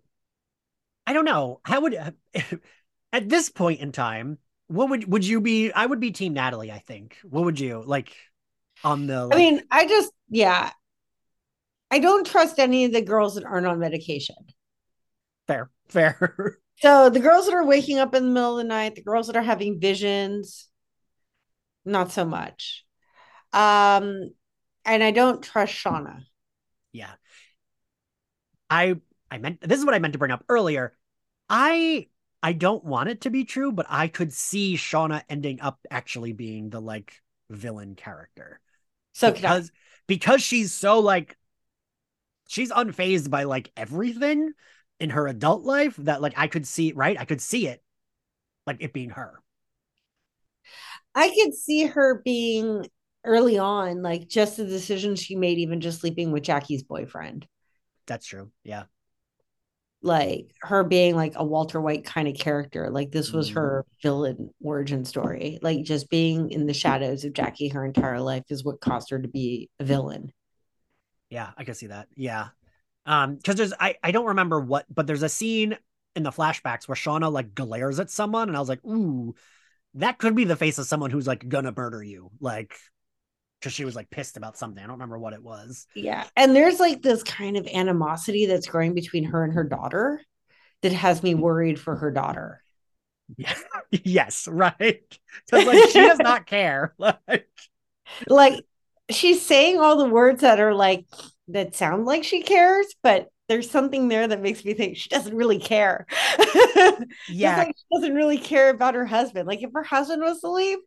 I 1.07 1.14
don't 1.14 1.25
know. 1.25 1.61
How 1.64 1.81
would 1.81 1.95
at 3.14 3.29
this 3.31 3.49
point 3.49 3.81
in 3.81 3.91
time, 3.91 4.37
what 4.66 4.91
would 4.91 5.11
would 5.11 5.27
you 5.27 5.41
be? 5.41 5.73
I 5.73 5.87
would 5.87 5.99
be 5.99 6.11
team 6.11 6.35
Natalie, 6.35 6.71
I 6.71 6.81
think. 6.81 7.16
What 7.23 7.45
would 7.45 7.59
you 7.59 7.83
like 7.87 8.14
on 8.85 9.07
the 9.07 9.25
like, 9.25 9.35
I 9.35 9.39
mean, 9.39 9.62
I 9.71 9.87
just 9.87 10.12
yeah. 10.29 10.73
I 11.91 12.01
don't 12.01 12.27
trust 12.27 12.59
any 12.59 12.85
of 12.85 12.93
the 12.93 13.01
girls 13.01 13.37
that 13.37 13.45
aren't 13.45 13.66
on 13.66 13.79
medication 13.79 14.37
fair, 15.49 15.70
fair. 15.88 16.59
So 16.80 17.11
the 17.11 17.18
girls 17.18 17.46
that 17.46 17.57
are 17.57 17.66
waking 17.66 17.99
up 17.99 18.14
in 18.14 18.22
the 18.22 18.30
middle 18.30 18.53
of 18.53 18.59
the 18.59 18.68
night, 18.68 18.94
the 18.94 19.03
girls 19.03 19.26
that 19.26 19.34
are 19.34 19.42
having 19.42 19.80
visions, 19.80 20.68
not 21.84 22.12
so 22.12 22.24
much. 22.24 22.84
Um, 23.53 24.30
and 24.84 25.03
I 25.03 25.11
don't 25.11 25.42
trust 25.42 25.72
Shauna. 25.72 26.22
Yeah. 26.92 27.11
I 28.70 29.01
I 29.30 29.38
meant 29.38 29.61
this 29.61 29.80
is 29.80 29.84
what 29.84 29.94
I 29.94 29.99
meant 29.99 30.12
to 30.12 30.20
bring 30.20 30.30
up 30.30 30.44
earlier. 30.49 30.96
I 31.49 32.07
I 32.42 32.53
don't 32.53 32.84
want 32.84 33.09
it 33.09 33.22
to 33.22 33.30
be 33.30 33.44
true, 33.44 33.72
but 33.72 33.86
I 33.88 34.09
could 34.09 34.32
see 34.32 34.76
Shauna 34.76 35.22
ending 35.28 35.61
up 35.61 35.80
actually 35.90 36.32
being 36.32 36.70
the 36.70 36.80
like 36.80 37.12
villain 37.51 37.94
character. 37.96 38.61
So 39.14 39.32
because 39.32 39.72
because 40.07 40.42
she's 40.42 40.72
so 40.72 41.01
like 41.01 41.36
she's 42.49 42.70
unfazed 42.70 43.30
by 43.30 43.44
like 43.44 43.72
everything 43.76 44.53
in 45.01 45.11
her 45.11 45.26
adult 45.26 45.64
life 45.64 45.96
that 45.99 46.20
like 46.20 46.34
I 46.36 46.46
could 46.46 46.66
see 46.66 46.92
right? 46.92 47.18
I 47.18 47.24
could 47.24 47.40
see 47.40 47.66
it 47.66 47.82
like 48.66 48.78
it 48.80 48.92
being 48.92 49.11
her. 49.11 49.40
I 51.14 51.30
could 51.30 51.55
see 51.55 51.86
her 51.86 52.20
being 52.24 52.86
early 53.24 53.59
on 53.59 54.03
like 54.03 54.28
just 54.28 54.57
the 54.57 54.64
decision 54.64 55.16
she 55.16 55.34
made 55.34 55.59
even 55.59 55.80
just 55.80 56.01
sleeping 56.01 56.32
with 56.32 56.42
Jackie's 56.42 56.82
boyfriend. 56.82 57.46
That's 58.07 58.26
true 58.26 58.51
yeah. 58.64 58.84
Like 60.01 60.53
her 60.62 60.84
being 60.84 61.16
like 61.16 61.32
a 61.34 61.44
Walter 61.44 61.80
White 61.80 62.05
kind 62.05 62.28
of 62.28 62.36
character 62.36 62.88
like 62.88 63.11
this 63.11 63.32
was 63.32 63.51
mm. 63.51 63.55
her 63.55 63.86
villain 64.03 64.51
origin 64.62 65.05
story. 65.05 65.59
Like 65.61 65.82
just 65.82 66.09
being 66.09 66.51
in 66.51 66.66
the 66.66 66.74
shadows 66.74 67.24
of 67.24 67.32
Jackie 67.32 67.68
her 67.68 67.84
entire 67.84 68.20
life 68.20 68.44
is 68.49 68.64
what 68.64 68.80
caused 68.80 69.11
her 69.11 69.18
to 69.18 69.28
be 69.28 69.70
a 69.80 69.84
villain. 69.84 70.32
Yeah 71.30 71.51
I 71.57 71.64
can 71.64 71.74
see 71.74 71.88
that 71.88 72.09
yeah 72.14 72.49
um, 73.09 73.36
because 73.36 73.56
there's 73.56 73.72
I 73.80 73.96
I 74.02 74.12
don't 74.12 74.26
remember 74.26 74.61
what, 74.61 74.84
but 74.94 75.06
there's 75.06 75.22
a 75.22 75.30
scene 75.30 75.78
in 76.14 76.22
the 76.22 76.30
flashbacks 76.30 76.86
where 76.86 76.94
Shauna 76.94 77.32
like 77.32 77.54
glares 77.54 77.98
at 77.98 78.11
someone, 78.11 78.48
and 78.48 78.56
I 78.56 78.61
was 78.61 78.68
like, 78.68 78.84
ooh, 78.84 79.34
that 79.94 80.18
could 80.18 80.36
be 80.36 80.44
the 80.44 80.56
face 80.56 80.76
of 80.76 80.86
someone 80.86 81.11
who's 81.11 81.26
like 81.26 81.48
gonna 81.48 81.72
murder 81.74 82.02
you, 82.02 82.30
like 82.38 82.76
because 83.59 83.72
she 83.72 83.86
was 83.86 83.96
like 83.96 84.11
pissed 84.11 84.36
about 84.36 84.59
something. 84.59 84.84
I 84.84 84.86
don't 84.86 84.96
remember 84.96 85.18
what 85.18 85.32
it 85.32 85.42
was. 85.42 85.86
Yeah, 85.94 86.26
and 86.36 86.54
there's 86.54 86.78
like 86.78 87.00
this 87.00 87.22
kind 87.22 87.56
of 87.56 87.66
animosity 87.66 88.44
that's 88.44 88.66
growing 88.66 88.92
between 88.92 89.24
her 89.24 89.42
and 89.42 89.54
her 89.54 89.64
daughter 89.64 90.20
that 90.82 90.92
has 90.92 91.22
me 91.22 91.34
worried 91.34 91.80
for 91.80 91.96
her 91.96 92.11
daughter. 92.11 92.62
Yeah. 93.38 93.54
yes, 93.90 94.46
right. 94.48 95.18
Because 95.46 95.66
like 95.66 95.88
she 95.88 96.00
does 96.00 96.18
not 96.18 96.46
care. 96.46 96.94
Like, 97.26 97.46
like 98.26 98.64
she's 99.11 99.44
saying 99.44 99.78
all 99.78 99.98
the 99.98 100.09
words 100.09 100.40
that 100.40 100.61
are 100.61 100.74
like 100.74 101.04
that 101.49 101.74
sound 101.74 102.05
like 102.05 102.24
she 102.24 102.42
cares, 102.42 102.86
but 103.03 103.28
there's 103.49 103.70
something 103.70 104.09
there 104.09 104.28
that 104.28 104.42
makes 104.42 104.64
me 104.64 104.74
think 104.74 104.96
she 104.96 105.09
doesn't 105.09 105.34
really 105.34 105.59
care. 105.59 106.07
yeah. 107.28 107.59
Like 107.59 107.74
she 107.76 107.96
doesn't 107.96 108.14
really 108.14 108.38
care 108.38 108.70
about 108.70 108.94
her 108.94 109.07
husband. 109.07 109.49
Like 109.49 109.62
if 109.62 109.70
her 109.72 109.82
husband 109.82 110.22
was 110.22 110.40
to 110.40 110.51
leave, 110.51 110.78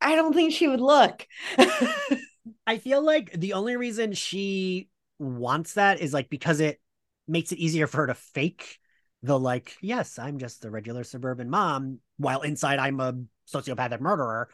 I 0.00 0.14
don't 0.14 0.32
think 0.32 0.52
she 0.52 0.68
would 0.68 0.80
look. 0.80 1.26
I 2.66 2.78
feel 2.78 3.02
like 3.02 3.32
the 3.32 3.52
only 3.54 3.76
reason 3.76 4.12
she 4.14 4.88
wants 5.18 5.74
that 5.74 6.00
is 6.00 6.14
like 6.14 6.30
because 6.30 6.60
it 6.60 6.80
makes 7.26 7.52
it 7.52 7.58
easier 7.58 7.86
for 7.86 7.98
her 7.98 8.06
to 8.08 8.14
fake 8.14 8.78
the 9.22 9.38
like, 9.38 9.76
yes, 9.82 10.18
I'm 10.18 10.38
just 10.38 10.64
a 10.64 10.70
regular 10.70 11.04
suburban 11.04 11.50
mom, 11.50 11.98
while 12.16 12.42
inside 12.42 12.78
I'm 12.78 13.00
a 13.00 13.14
sociopathic 13.52 14.00
murderer 14.00 14.48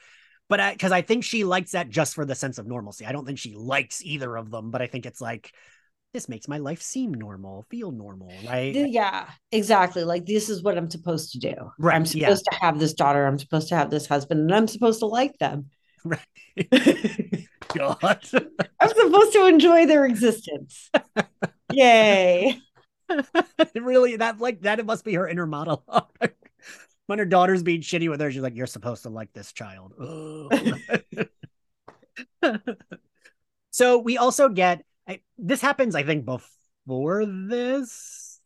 but 0.48 0.72
because 0.72 0.92
I, 0.92 0.98
I, 0.98 1.02
think 1.02 1.24
she 1.24 1.44
likes 1.44 1.72
that 1.72 1.88
just 1.88 2.14
for 2.14 2.24
the 2.24 2.34
sense 2.34 2.58
of 2.58 2.66
normalcy. 2.66 3.06
I 3.06 3.12
don't 3.12 3.24
think 3.24 3.38
she 3.38 3.54
likes 3.54 4.04
either 4.04 4.36
of 4.36 4.50
them, 4.50 4.70
but 4.70 4.82
I 4.82 4.86
think 4.86 5.06
it's 5.06 5.20
like 5.20 5.52
this 6.12 6.28
makes 6.28 6.48
my 6.48 6.58
life 6.58 6.80
seem 6.80 7.12
normal, 7.12 7.66
feel 7.70 7.90
normal, 7.90 8.32
right? 8.46 8.74
Yeah, 8.74 9.28
exactly. 9.50 10.04
Like 10.04 10.26
this 10.26 10.48
is 10.48 10.62
what 10.62 10.78
I'm 10.78 10.90
supposed 10.90 11.32
to 11.32 11.38
do. 11.38 11.54
Right. 11.78 11.96
I'm 11.96 12.06
supposed 12.06 12.46
yeah. 12.50 12.58
to 12.58 12.64
have 12.64 12.78
this 12.78 12.94
daughter. 12.94 13.26
I'm 13.26 13.38
supposed 13.38 13.68
to 13.68 13.76
have 13.76 13.90
this 13.90 14.06
husband, 14.06 14.40
and 14.40 14.54
I'm 14.54 14.68
supposed 14.68 15.00
to 15.00 15.06
like 15.06 15.36
them. 15.38 15.70
Right. 16.04 16.20
God. 17.74 18.28
I'm 18.80 18.88
supposed 18.88 19.32
to 19.32 19.46
enjoy 19.46 19.86
their 19.86 20.04
existence. 20.04 20.90
Yay. 21.72 22.60
really, 23.74 24.16
that 24.16 24.38
like 24.38 24.62
that 24.62 24.78
it 24.78 24.86
must 24.86 25.04
be 25.04 25.14
her 25.14 25.28
inner 25.28 25.46
monologue 25.46 26.08
when 27.06 27.18
her 27.18 27.24
daughter's 27.24 27.62
being 27.62 27.80
shitty 27.80 28.08
with 28.08 28.20
her, 28.20 28.30
she's 28.30 28.42
like, 28.42 28.56
"You're 28.56 28.66
supposed 28.66 29.02
to 29.04 29.10
like 29.10 29.32
this 29.32 29.52
child." 29.52 29.92
so 33.70 33.98
we 33.98 34.18
also 34.18 34.48
get 34.48 34.84
I, 35.06 35.20
this 35.38 35.60
happens, 35.60 35.94
I 35.94 36.02
think, 36.02 36.24
before 36.24 37.26
this. 37.26 38.40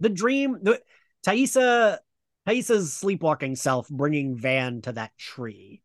The 0.00 0.08
dream, 0.08 0.58
the 0.62 0.80
Taissa's 1.26 2.92
sleepwalking 2.92 3.56
self 3.56 3.88
bringing 3.88 4.36
Van 4.36 4.82
to 4.82 4.92
that 4.92 5.16
tree. 5.16 5.82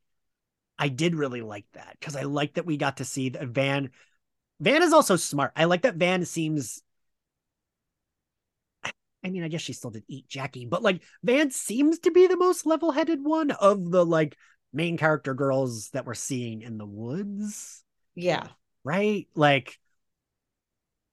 I 0.78 0.90
did 0.90 1.16
really 1.16 1.42
like 1.42 1.66
that 1.74 1.98
because 2.00 2.16
I 2.16 2.24
like 2.24 2.56
that 2.56 2.66
we 2.66 2.78
got 2.78 2.98
to 2.98 3.06
see 3.06 3.30
that 3.30 3.48
Van. 3.48 3.92
Van 4.60 4.84
is 4.84 4.94
also 4.94 5.16
smart. 5.16 5.52
I 5.56 5.66
like 5.66 5.84
that 5.84 5.96
Van 5.96 6.26
seems 6.26 6.82
I 9.24 9.30
mean, 9.30 9.44
I 9.44 9.48
guess 9.50 9.62
she 9.62 9.74
still 9.74 9.92
did 9.92 10.04
eat 10.08 10.28
Jackie, 10.28 10.66
but 10.66 10.82
like 10.82 11.04
Van 11.24 11.52
seems 11.52 12.00
to 12.00 12.12
be 12.12 12.28
the 12.28 12.38
most 12.38 12.66
level 12.66 12.92
headed 12.92 13.24
one 13.24 13.52
of 13.52 13.92
the 13.92 14.06
like 14.06 14.38
main 14.72 14.98
character 14.98 15.34
girls 15.34 15.90
that 15.90 16.06
we're 16.06 16.14
seeing 16.14 16.62
in 16.62 16.78
the 16.78 16.86
woods. 16.86 17.84
Yeah. 18.16 18.48
Right? 18.84 19.28
Like, 19.36 19.78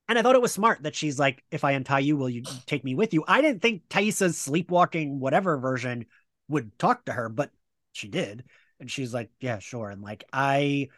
and 0.08 0.18
I 0.18 0.22
thought 0.22 0.36
it 0.36 0.42
was 0.42 0.52
smart 0.52 0.84
that 0.84 0.94
she's 0.94 1.18
like, 1.18 1.42
if 1.50 1.64
I 1.64 1.72
untie 1.72 1.98
you, 1.98 2.16
will 2.16 2.30
you 2.30 2.42
take 2.66 2.84
me 2.84 2.94
with 2.94 3.12
you? 3.12 3.24
I 3.26 3.40
didn't 3.40 3.60
think 3.60 3.88
Taissa's 3.88 4.38
sleepwalking, 4.38 5.18
whatever 5.18 5.58
version, 5.58 6.06
would 6.48 6.78
talk 6.78 7.06
to 7.06 7.12
her, 7.12 7.28
but 7.28 7.50
she 7.92 8.06
did. 8.06 8.44
And 8.78 8.88
she's 8.88 9.12
like, 9.12 9.30
yeah, 9.40 9.58
sure. 9.58 9.90
And 9.90 10.02
like, 10.02 10.24
I, 10.32 10.88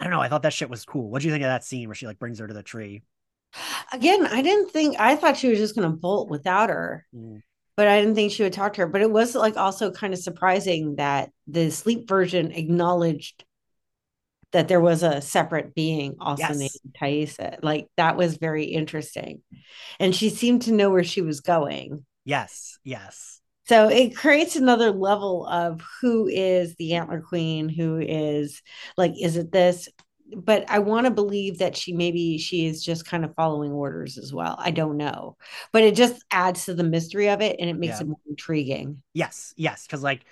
I 0.00 0.04
don't 0.04 0.12
know. 0.12 0.20
I 0.20 0.28
thought 0.28 0.42
that 0.42 0.52
shit 0.52 0.70
was 0.70 0.84
cool. 0.84 1.08
What 1.08 1.22
do 1.22 1.28
you 1.28 1.32
think 1.32 1.44
of 1.44 1.48
that 1.48 1.64
scene 1.64 1.88
where 1.88 1.94
she 1.94 2.06
like 2.06 2.18
brings 2.18 2.40
her 2.40 2.48
to 2.48 2.54
the 2.54 2.62
tree? 2.64 3.02
Again, 3.92 4.26
I 4.26 4.42
didn't 4.42 4.70
think 4.70 4.98
I 4.98 5.16
thought 5.16 5.36
she 5.36 5.48
was 5.48 5.58
just 5.58 5.74
going 5.74 5.90
to 5.90 5.96
bolt 5.96 6.30
without 6.30 6.68
her, 6.68 7.06
Mm. 7.14 7.42
but 7.76 7.88
I 7.88 8.00
didn't 8.00 8.14
think 8.14 8.32
she 8.32 8.42
would 8.42 8.52
talk 8.52 8.74
to 8.74 8.82
her. 8.82 8.86
But 8.86 9.00
it 9.00 9.10
was 9.10 9.34
like 9.34 9.56
also 9.56 9.90
kind 9.90 10.12
of 10.12 10.20
surprising 10.20 10.96
that 10.96 11.30
the 11.46 11.70
sleep 11.70 12.08
version 12.08 12.52
acknowledged 12.52 13.44
that 14.52 14.68
there 14.68 14.80
was 14.80 15.02
a 15.02 15.20
separate 15.20 15.74
being 15.74 16.16
also 16.20 16.42
Yes. 16.42 16.56
named 16.56 16.94
Taissa. 16.98 17.58
Like 17.62 17.86
that 17.96 18.16
was 18.16 18.38
very 18.38 18.64
interesting. 18.64 19.42
And 20.00 20.14
she 20.14 20.30
seemed 20.30 20.62
to 20.62 20.72
know 20.72 20.90
where 20.90 21.04
she 21.04 21.20
was 21.20 21.40
going. 21.40 22.06
Yes, 22.24 22.78
yes. 22.84 23.40
So 23.66 23.88
it 23.90 24.16
creates 24.16 24.56
another 24.56 24.90
level 24.90 25.44
of 25.46 25.82
who 26.00 26.26
is 26.26 26.74
the 26.76 26.94
antler 26.94 27.20
queen, 27.20 27.68
who 27.68 27.98
is 27.98 28.62
like, 28.96 29.12
is 29.20 29.36
it 29.36 29.52
this? 29.52 29.90
But 30.36 30.68
I 30.70 30.78
want 30.80 31.06
to 31.06 31.10
believe 31.10 31.58
that 31.58 31.76
she 31.76 31.92
maybe 31.92 32.38
she 32.38 32.66
is 32.66 32.84
just 32.84 33.06
kind 33.06 33.24
of 33.24 33.34
following 33.34 33.72
orders 33.72 34.18
as 34.18 34.32
well. 34.32 34.56
I 34.58 34.70
don't 34.70 34.96
know. 34.96 35.36
But 35.72 35.84
it 35.84 35.94
just 35.94 36.24
adds 36.30 36.66
to 36.66 36.74
the 36.74 36.84
mystery 36.84 37.28
of 37.30 37.40
it 37.40 37.56
and 37.58 37.68
it 37.70 37.76
makes 37.76 37.98
Yeah. 37.98 38.02
it 38.02 38.08
more 38.08 38.20
intriguing. 38.28 39.02
Yes, 39.14 39.54
yes, 39.56 39.86
because 39.86 40.02
like, 40.02 40.24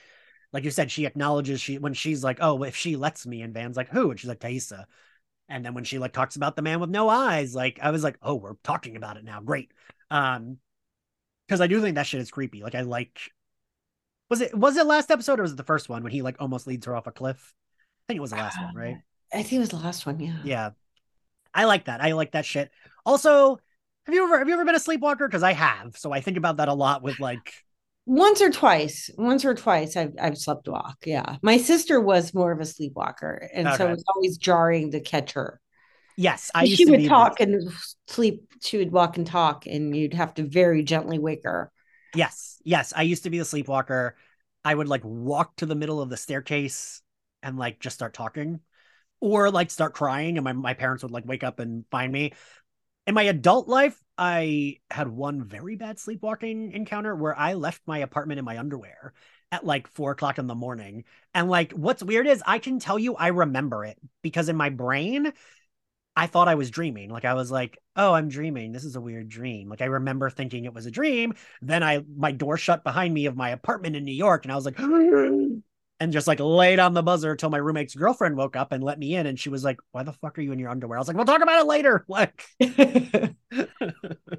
like 0.52 0.64
you 0.64 0.70
said, 0.70 0.90
she 0.90 1.06
acknowledges 1.06 1.60
she 1.60 1.78
when 1.78 1.94
she's 1.94 2.22
like, 2.22 2.38
"Oh, 2.40 2.62
if 2.62 2.76
she 2.76 2.96
lets 2.96 3.26
me," 3.26 3.42
and 3.42 3.54
Van's 3.54 3.76
like, 3.76 3.88
"Who?" 3.88 4.10
and 4.10 4.20
she's 4.20 4.28
like, 4.28 4.40
"Taissa," 4.40 4.84
and 5.48 5.64
then 5.64 5.74
when 5.74 5.84
she 5.84 5.98
like 5.98 6.12
talks 6.12 6.36
about 6.36 6.56
the 6.56 6.62
man 6.62 6.80
with 6.80 6.90
no 6.90 7.08
eyes, 7.08 7.54
like 7.54 7.78
I 7.82 7.90
was 7.90 8.04
like, 8.04 8.18
"Oh, 8.22 8.34
we're 8.34 8.54
talking 8.64 8.96
about 8.96 9.16
it 9.16 9.24
now, 9.24 9.40
great." 9.40 9.72
Um, 10.10 10.58
because 11.46 11.60
I 11.60 11.66
do 11.66 11.80
think 11.80 11.94
that 11.94 12.06
shit 12.06 12.20
is 12.20 12.30
creepy. 12.30 12.62
Like 12.62 12.74
I 12.74 12.82
like, 12.82 13.30
was 14.28 14.40
it 14.40 14.56
was 14.56 14.76
it 14.76 14.86
last 14.86 15.10
episode 15.10 15.38
or 15.38 15.42
was 15.42 15.52
it 15.52 15.56
the 15.56 15.64
first 15.64 15.88
one 15.88 16.02
when 16.02 16.12
he 16.12 16.22
like 16.22 16.36
almost 16.40 16.66
leads 16.66 16.86
her 16.86 16.96
off 16.96 17.06
a 17.06 17.12
cliff? 17.12 17.54
I 17.78 18.04
think 18.08 18.18
it 18.18 18.22
was 18.22 18.30
the 18.30 18.36
last 18.36 18.60
one, 18.60 18.74
right? 18.74 18.96
I 19.36 19.42
think 19.42 19.54
it 19.54 19.58
was 19.60 19.68
the 19.70 19.76
last 19.76 20.06
one. 20.06 20.18
Yeah. 20.20 20.38
Yeah, 20.42 20.70
I 21.54 21.64
like 21.66 21.86
that. 21.86 22.02
I 22.02 22.12
like 22.12 22.32
that 22.32 22.46
shit. 22.46 22.72
Also, 23.06 23.60
have 24.06 24.14
you 24.14 24.24
ever 24.24 24.38
have 24.38 24.48
you 24.48 24.54
ever 24.54 24.64
been 24.66 24.76
a 24.76 24.80
sleepwalker? 24.80 25.28
Because 25.28 25.44
I 25.44 25.52
have, 25.54 25.96
so 25.98 26.12
I 26.12 26.20
think 26.20 26.36
about 26.38 26.58
that 26.58 26.68
a 26.68 26.74
lot 26.74 27.02
with 27.02 27.20
like 27.20 27.64
Once 28.06 28.40
or 28.40 28.50
twice, 28.50 29.10
once 29.18 29.44
or 29.44 29.54
twice, 29.54 29.96
I've 29.96 30.14
I've 30.20 30.38
slept 30.38 30.68
walk. 30.68 30.98
Yeah, 31.06 31.36
my 31.42 31.58
sister 31.58 32.00
was 32.00 32.32
more 32.34 32.52
of 32.52 32.60
a 32.60 32.64
sleepwalker, 32.64 33.50
and 33.52 33.74
so 33.74 33.84
Okay. 33.84 33.88
it 33.88 33.90
was 33.90 34.04
always 34.14 34.38
jarring 34.38 34.92
to 34.92 35.00
catch 35.00 35.32
her. 35.32 35.60
yes, 36.16 36.50
I 36.54 36.64
used 36.64 36.76
she 36.76 36.86
to 36.86 36.92
would 36.92 36.92
be 36.92 37.08
talk 37.08 37.40
and 37.40 37.70
sleep. 38.06 38.48
She 38.62 38.78
would 38.78 38.92
walk 38.92 39.16
and 39.16 39.26
talk, 39.26 39.66
and 39.66 39.94
you'd 39.96 40.14
have 40.14 40.34
to 40.34 40.42
very 40.44 40.82
gently 40.82 41.18
wake 41.18 41.44
her. 41.44 41.72
Yes, 42.14 42.60
yes. 42.64 42.92
I 42.96 43.02
used 43.02 43.24
to 43.24 43.30
be 43.30 43.38
a 43.38 43.44
sleepwalker. 43.44 44.16
I 44.64 44.74
would 44.74 44.88
like 44.88 45.04
walk 45.04 45.56
to 45.56 45.66
the 45.66 45.74
middle 45.74 46.00
of 46.00 46.08
the 46.08 46.16
staircase 46.16 47.02
and 47.42 47.56
like 47.58 47.78
just 47.80 47.94
start 47.96 48.14
talking 48.14 48.60
or 49.20 49.50
like 49.50 49.70
start 49.70 49.94
crying, 49.94 50.36
and 50.36 50.44
my, 50.44 50.52
my 50.52 50.74
parents 50.74 51.02
would 51.02 51.12
like 51.12 51.26
wake 51.26 51.44
up 51.44 51.58
and 51.58 51.84
find 51.90 52.12
me. 52.12 52.32
In 53.06 53.14
my 53.14 53.22
adult 53.22 53.68
life, 53.68 53.96
I 54.18 54.78
had 54.90 55.08
one 55.08 55.44
very 55.44 55.76
bad 55.76 55.98
sleepwalking 55.98 56.72
encounter 56.72 57.14
where 57.14 57.38
I 57.38 57.54
left 57.54 57.82
my 57.86 57.98
apartment 57.98 58.38
in 58.38 58.44
my 58.44 58.58
underwear 58.58 59.12
at 59.52 59.64
like 59.64 59.86
four 59.88 60.12
o'clock 60.12 60.38
in 60.38 60.46
the 60.46 60.54
morning. 60.54 61.04
And 61.32 61.48
like, 61.48 61.72
what's 61.72 62.02
weird 62.02 62.26
is 62.26 62.42
I 62.46 62.58
can 62.58 62.78
tell 62.78 62.98
you 62.98 63.14
I 63.14 63.28
remember 63.28 63.84
it 63.84 63.96
because 64.22 64.48
in 64.48 64.56
my 64.56 64.70
brain, 64.70 65.32
I 66.16 66.26
thought 66.26 66.48
I 66.48 66.54
was 66.54 66.70
dreaming. 66.70 67.10
Like 67.10 67.26
I 67.26 67.34
was 67.34 67.50
like, 67.50 67.78
oh, 67.94 68.14
I'm 68.14 68.28
dreaming. 68.28 68.72
This 68.72 68.84
is 68.84 68.96
a 68.96 69.00
weird 69.00 69.28
dream. 69.28 69.68
Like 69.68 69.82
I 69.82 69.86
remember 69.86 70.30
thinking 70.30 70.64
it 70.64 70.72
was 70.72 70.86
a 70.86 70.90
dream. 70.90 71.34
Then 71.60 71.82
I 71.82 72.04
my 72.16 72.32
door 72.32 72.56
shut 72.56 72.82
behind 72.84 73.12
me 73.12 73.26
of 73.26 73.36
my 73.36 73.50
apartment 73.50 73.96
in 73.96 74.04
New 74.04 74.14
York, 74.14 74.44
and 74.44 74.52
I 74.52 74.56
was 74.56 74.64
like, 74.64 74.78
and 75.98 76.12
just 76.12 76.26
like 76.26 76.40
laid 76.40 76.78
on 76.78 76.94
the 76.94 77.02
buzzer 77.02 77.32
until 77.32 77.50
my 77.50 77.58
roommate's 77.58 77.94
girlfriend 77.94 78.36
woke 78.36 78.56
up 78.56 78.72
and 78.72 78.82
let 78.82 78.98
me 78.98 79.14
in, 79.14 79.26
and 79.26 79.38
she 79.38 79.48
was 79.48 79.64
like, 79.64 79.78
"Why 79.92 80.02
the 80.02 80.12
fuck 80.12 80.38
are 80.38 80.42
you 80.42 80.52
in 80.52 80.58
your 80.58 80.70
underwear?" 80.70 80.98
I 80.98 81.00
was 81.00 81.08
like, 81.08 81.16
"We'll 81.16 81.26
talk 81.26 81.42
about 81.42 81.60
it 81.60 81.66
later." 81.66 82.04
Like, 82.08 82.44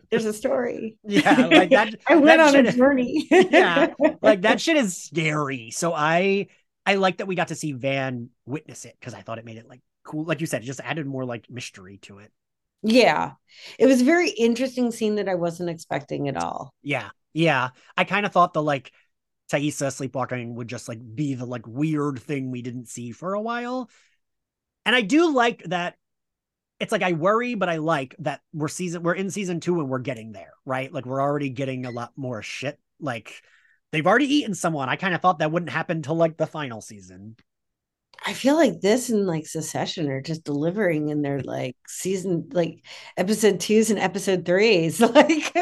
There's 0.10 0.26
a 0.26 0.34
story. 0.34 0.98
yeah, 1.04 1.48
like 1.48 1.70
that. 1.72 1.96
I 2.08 2.16
went 2.16 2.26
that 2.26 2.56
on 2.56 2.66
a 2.66 2.72
journey. 2.72 3.28
Yeah. 3.32 3.94
like 4.22 4.42
that 4.42 4.62
shit 4.62 4.78
is 4.78 4.96
scary. 4.98 5.72
So 5.72 5.94
I 5.94 6.48
I 6.86 6.96
like 6.96 7.18
that 7.18 7.28
we 7.28 7.36
got 7.36 7.50
to 7.50 7.56
see 7.56 7.74
Van 7.74 8.30
witness 8.46 8.86
it 8.86 8.96
because 9.00 9.14
I 9.14 9.22
thought 9.22 9.40
it 9.40 9.46
made 9.46 9.58
it 9.58 9.68
like 9.68 9.82
cool. 10.04 10.24
Like 10.26 10.42
you 10.42 10.48
said, 10.48 10.62
it 10.64 10.66
just 10.66 10.80
added 10.82 11.06
more 11.06 11.26
like 11.26 11.50
mystery 11.50 11.98
to 12.04 12.20
it. 12.20 12.32
Yeah. 12.84 13.32
It 13.80 13.88
was 13.88 14.02
a 14.02 14.06
very 14.06 14.30
interesting 14.30 14.92
scene 14.92 15.16
that 15.16 15.28
I 15.28 15.36
wasn't 15.36 15.70
expecting 15.70 16.30
at 16.30 16.38
all. 16.38 16.74
Yeah. 16.84 17.10
Yeah. 17.34 17.70
I 17.98 18.04
kind 18.04 18.26
of 18.26 18.32
thought 18.32 18.54
the 18.54 18.64
like 18.64 18.92
Taissa 19.50 19.92
sleepwalking 19.92 20.56
would 20.56 20.68
just 20.68 20.88
like 20.88 21.00
be 21.16 21.34
the 21.34 21.46
like 21.46 21.66
weird 21.68 22.20
thing 22.20 22.52
we 22.52 22.62
didn't 22.62 22.88
see 22.88 23.12
for 23.12 23.34
a 23.34 23.42
while. 23.42 23.90
And 24.86 24.96
I 24.96 25.02
do 25.02 25.34
like 25.34 25.64
that 25.66 25.96
it's 26.80 26.92
like 26.92 27.02
I 27.02 27.14
worry, 27.14 27.56
but 27.56 27.70
I 27.70 27.78
like 27.78 28.16
that 28.20 28.42
we're 28.54 28.68
season 28.68 29.04
we're 29.04 29.14
in 29.14 29.32
season 29.32 29.60
two 29.60 29.80
and 29.80 29.90
we're 29.90 30.00
getting 30.00 30.32
there, 30.32 30.54
right? 30.66 30.92
Like 30.92 31.06
we're 31.06 31.22
already 31.22 31.50
getting 31.50 31.86
a 31.86 31.92
lot 31.92 32.12
more 32.16 32.42
shit. 32.42 32.80
Like 33.00 33.42
they've 33.92 34.06
already 34.06 34.34
eaten 34.34 34.54
someone. 34.54 34.90
I 34.90 34.96
kind 34.96 35.16
of 35.16 35.22
thought 35.22 35.40
that 35.40 35.52
wouldn't 35.52 35.72
happen 35.72 36.02
till 36.02 36.16
like 36.16 36.38
the 36.38 36.48
final 36.48 36.82
season. 36.82 37.36
I 38.26 38.34
feel 38.34 38.56
like 38.56 38.82
this 38.82 39.10
and 39.10 39.26
like 39.26 39.46
Succession 39.48 40.10
are 40.10 40.22
just 40.22 40.44
delivering 40.44 41.10
in 41.10 41.22
their 41.22 41.42
like 41.42 41.78
season, 41.88 42.50
like 42.52 42.84
episode 43.16 43.60
twos 43.60 43.90
and 43.90 44.00
episode 44.00 44.46
threes. 44.46 45.00
Like, 45.02 45.56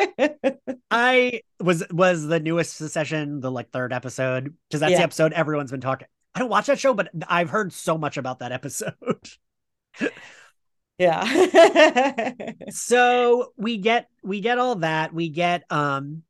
I 0.90 1.42
was 1.60 1.84
was 1.92 2.26
the 2.28 2.40
newest 2.40 2.76
Succession, 2.78 3.40
the 3.42 3.52
like 3.52 3.72
third 3.72 3.94
episode, 3.94 4.56
because 4.70 4.80
that's 4.80 4.92
Yeah. 4.92 4.98
the 4.98 5.04
episode 5.04 5.34
everyone's 5.34 5.72
been 5.72 5.82
talking. 5.82 6.08
I 6.34 6.40
don't 6.40 6.50
watch 6.50 6.68
that 6.68 6.80
show, 6.80 6.94
but 6.94 7.10
I've 7.28 7.50
heard 7.50 7.72
so 7.74 7.98
much 7.98 8.18
about 8.18 8.40
that 8.40 8.52
episode. 8.52 8.96
yeah. 10.98 11.24
so 12.70 13.54
we 13.58 13.78
get 13.78 14.10
we 14.24 14.42
get 14.42 14.58
all 14.58 14.76
that. 14.78 15.14
We 15.14 15.30
get 15.30 15.64
um 15.72 16.24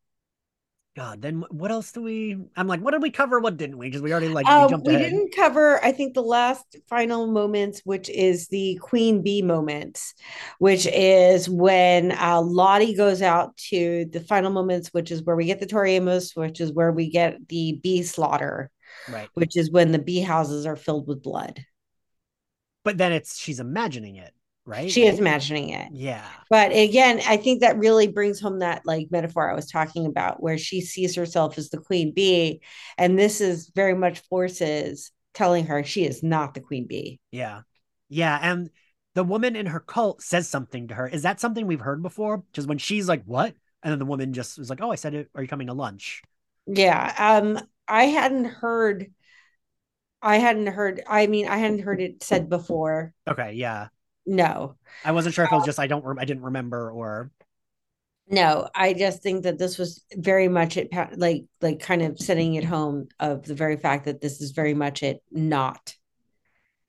God, 0.96 1.22
then 1.22 1.43
what 1.50 1.72
else 1.72 1.91
do 1.91 2.02
we 2.02 2.38
I'm 2.56 2.68
like, 2.68 2.80
what 2.80 2.91
did 2.91 3.02
we 3.02 3.12
cover? 3.12 3.39
What 3.39 3.58
didn't 3.58 3.78
we? 3.78 3.88
Because 3.88 4.02
we 4.02 4.12
already 4.12 4.30
like 4.30 4.48
we 4.48 4.70
jumped 4.70 4.88
we 4.88 4.96
didn't 4.96 5.36
cover, 5.36 5.84
I 5.84 5.91
think, 5.91 6.14
the 6.14 6.22
last 6.24 6.78
final 6.88 7.28
moments, 7.28 7.82
which 7.84 8.10
is 8.10 8.48
the 8.48 8.80
Queen 8.82 9.22
Bee 9.22 9.41
moments, 9.41 10.14
which 10.60 10.86
is 10.88 11.50
when 11.50 12.14
uh, 12.14 12.41
Lottie 12.41 12.96
goes 12.96 13.22
out 13.22 13.58
to 13.70 14.06
the 14.06 14.22
final 14.22 14.52
moments, 14.52 14.89
which 14.93 15.12
is 15.12 15.22
where 15.24 15.36
we 15.36 15.46
get 15.46 15.60
the 15.60 15.66
Tori 15.66 15.96
Amos, 15.96 16.36
which 16.36 16.62
is 16.62 16.72
where 16.72 16.93
we 16.93 17.10
get 17.10 17.46
the 17.50 17.80
bee 17.84 18.04
slaughter, 18.04 18.70
Right. 19.12 19.28
which 19.34 19.58
is 19.58 19.72
when 19.72 19.91
the 19.91 20.00
bee 20.00 20.22
houses 20.22 20.66
are 20.66 20.78
filled 20.78 21.08
with 21.08 21.24
blood. 21.24 21.66
But 22.84 22.98
then 22.98 23.12
it's 23.12 23.38
she's 23.38 23.60
imagining 23.60 24.18
it, 24.18 24.32
right? 24.66 24.89
She 24.89 25.05
is 25.05 25.20
imagining 25.20 25.70
it. 25.70 25.89
Yeah. 25.91 26.26
But 26.49 26.72
again, 26.72 27.22
I 27.28 27.38
think 27.38 27.61
that 27.61 27.78
really 27.78 28.07
brings 28.07 28.39
home 28.39 28.59
that 28.59 28.82
like 28.86 29.07
metaphor 29.11 29.49
I 29.49 29.55
was 29.55 29.70
talking 29.70 30.05
about, 30.05 30.41
where 30.41 30.57
she 30.57 30.82
sees 30.82 31.16
herself 31.16 31.57
as 31.57 31.70
the 31.70 31.78
queen 31.78 32.13
bee. 32.13 32.61
And 32.97 33.18
this 33.18 33.41
is 33.41 33.72
very 33.76 33.93
much 33.93 34.20
forces 34.28 35.11
telling 35.34 35.68
her 35.68 35.84
she 35.84 36.05
is 36.05 36.24
not 36.24 36.53
the 36.53 36.61
queen 36.61 36.88
bee. 36.88 37.20
Yeah. 37.32 37.61
Yeah. 38.09 38.38
And 38.41 38.70
the 39.13 39.24
woman 39.24 39.55
in 39.55 39.68
her 39.68 39.80
cult 39.80 40.22
says 40.22 40.47
something 40.47 40.88
to 40.88 40.95
her. 40.95 41.07
Is 41.07 41.24
that 41.24 41.39
something 41.39 41.68
we've 41.68 41.80
heard 41.80 42.01
before? 42.01 42.38
Because 42.38 42.68
when 42.68 42.78
she's 42.78 43.07
like, 43.07 43.24
what? 43.26 43.53
And 43.84 43.91
then 43.91 43.99
the 43.99 44.05
woman 44.05 44.34
just 44.34 44.57
was 44.57 44.70
like, 44.70 44.82
oh, 44.82 44.91
I 44.91 44.95
said 44.95 45.13
it. 45.13 45.30
Are 45.36 45.41
you 45.41 45.47
coming 45.47 45.68
to 45.68 45.74
lunch? 45.74 46.24
Yeah. 46.66 47.13
Um, 47.18 47.59
I 47.88 48.05
hadn't 48.05 48.45
heard 48.45 49.11
I 50.22 50.38
hadn't 50.38 50.68
heard 50.68 51.03
I 51.07 51.28
mean, 51.28 51.47
I 51.47 51.57
hadn't 51.57 51.80
heard 51.80 52.01
it 52.01 52.24
said 52.24 52.49
before. 52.49 53.13
Okay. 53.28 53.53
Yeah. 53.53 53.89
No. 54.26 54.76
I 55.03 55.11
wasn't 55.11 55.36
sure 55.36 55.45
if 55.45 55.51
it 55.51 55.55
was 55.55 55.63
uh, 55.63 55.67
just 55.67 55.80
I 55.80 55.88
don't, 55.88 56.03
I 56.19 56.26
didn't 56.26 56.43
remember 56.43 56.91
or, 56.91 57.32
No, 58.30 58.67
I 58.73 58.93
just 58.93 59.21
think 59.21 59.43
that 59.43 59.59
this 59.59 59.78
was 59.78 60.03
very 60.15 60.47
much 60.47 60.78
it 60.78 60.89
like 61.15 61.45
like 61.61 61.80
kind 61.80 62.01
of 62.01 62.19
setting 62.19 62.55
it 62.55 62.63
home 62.63 63.07
of 63.19 63.43
the 63.43 63.53
very 63.55 63.78
fact 63.78 64.05
that 64.05 64.21
this 64.21 64.41
is 64.41 64.51
very 64.51 64.73
much 64.73 65.03
it 65.03 65.21
not 65.32 65.95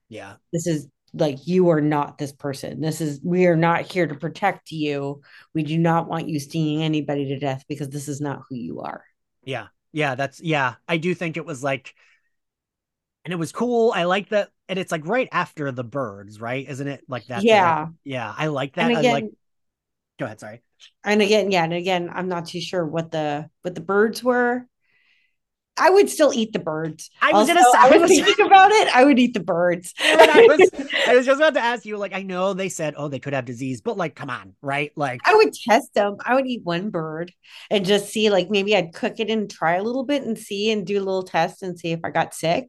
yeah. 0.09 0.37
this 0.53 0.66
is 0.66 0.89
like 1.12 1.47
you 1.47 1.70
are 1.70 1.80
not 1.80 2.18
this 2.18 2.32
person 2.32 2.80
this 2.80 3.01
is 3.01 3.20
we 3.22 3.47
are 3.47 3.57
not 3.57 3.91
here 3.91 4.07
to 4.07 4.14
protect 4.14 4.70
you 4.70 5.20
we 5.55 5.62
do 5.62 5.78
not 5.78 6.09
want 6.09 6.28
you 6.28 6.39
stinging 6.39 6.82
anybody 6.82 7.26
to 7.26 7.39
death 7.39 7.64
because 7.68 7.89
this 7.89 8.09
is 8.09 8.20
not 8.20 8.43
who 8.49 8.55
you 8.55 8.80
are 8.80 9.05
Yeah. 9.47 9.68
Yeah. 9.93 10.14
That's, 10.14 10.41
yeah. 10.43 10.74
I 10.87 10.99
do 10.99 11.14
think 11.14 11.39
it 11.39 11.47
was 11.47 11.62
like, 11.62 11.95
and 13.27 13.33
it 13.33 13.37
was 13.37 13.53
cool. 13.53 13.93
I 13.95 14.05
like 14.05 14.31
that. 14.31 14.49
And 14.68 14.79
it's 14.79 14.91
like 14.93 15.07
right 15.07 15.29
after 15.33 15.70
the 15.72 15.85
birds, 15.85 16.41
right? 16.41 16.66
Isn't 16.66 16.87
it 16.89 17.03
like 17.09 17.27
that? 17.27 17.43
Yeah. 17.43 17.89
Yeah. 18.05 18.33
I 18.37 18.47
like 18.47 18.74
that. 18.77 18.87
and 18.89 18.97
I 18.97 19.01
again 19.01 19.12
like, 19.12 19.24
go 20.18 20.24
ahead. 20.24 20.41
Sorry. 20.41 20.62
and 21.05 21.20
again 21.22 21.51
yeah 21.51 21.64
and 21.64 21.72
again 21.72 22.11
i'm 22.12 22.29
not 22.29 22.47
too 22.47 22.61
sure 22.61 22.85
what 22.87 23.11
the 23.11 23.49
what 23.62 23.74
the 23.74 23.81
birds 23.81 24.22
were 24.22 24.66
i 25.79 25.89
would 25.91 26.09
still 26.11 26.33
eat 26.35 26.53
the 26.53 26.59
birds 26.59 27.11
I 27.22 27.33
was 27.33 27.49
gonna 27.49 27.62
say- 27.62 27.79
i 27.79 27.97
was- 27.99 28.11
thinking 28.11 28.47
about 28.47 28.72
it 28.72 28.95
i 28.95 29.03
would 29.05 29.18
eat 29.18 29.33
the 29.35 29.41
birds 29.43 29.95
I 30.01 30.47
was, 30.49 30.70
I 31.09 31.14
was 31.16 31.24
just 31.31 31.41
about 31.41 31.55
to 31.55 31.61
ask 31.61 31.85
you, 31.87 31.97
like, 31.99 32.14
I 32.14 32.22
know 32.22 32.53
they 32.55 32.68
said, 32.68 32.95
oh, 32.97 33.09
they 33.09 33.18
could 33.18 33.33
have 33.33 33.45
disease, 33.47 33.81
but 33.81 33.97
like, 33.97 34.14
come 34.14 34.29
on, 34.31 34.55
right? 34.62 34.91
Like, 34.97 35.20
I 35.24 35.35
would 35.35 35.53
test 35.55 35.93
them. 35.95 36.16
I 36.24 36.35
would 36.35 36.47
eat 36.47 36.61
one 36.64 36.91
bird 36.91 37.33
and 37.70 37.85
just 37.85 38.09
see, 38.12 38.29
like, 38.31 38.51
maybe 38.51 38.74
I'd 38.77 38.93
cook 38.95 39.18
it 39.18 39.31
and 39.31 39.51
try 39.51 39.77
a 39.77 39.83
little 39.83 40.05
bit 40.05 40.22
and 40.24 40.37
see 40.39 40.70
and 40.70 40.87
do 40.87 40.97
a 40.97 41.05
little 41.05 41.22
test 41.22 41.62
and 41.62 41.79
see 41.79 41.93
if 41.93 42.01
I 42.05 42.11
got 42.11 42.35
sick. 42.35 42.68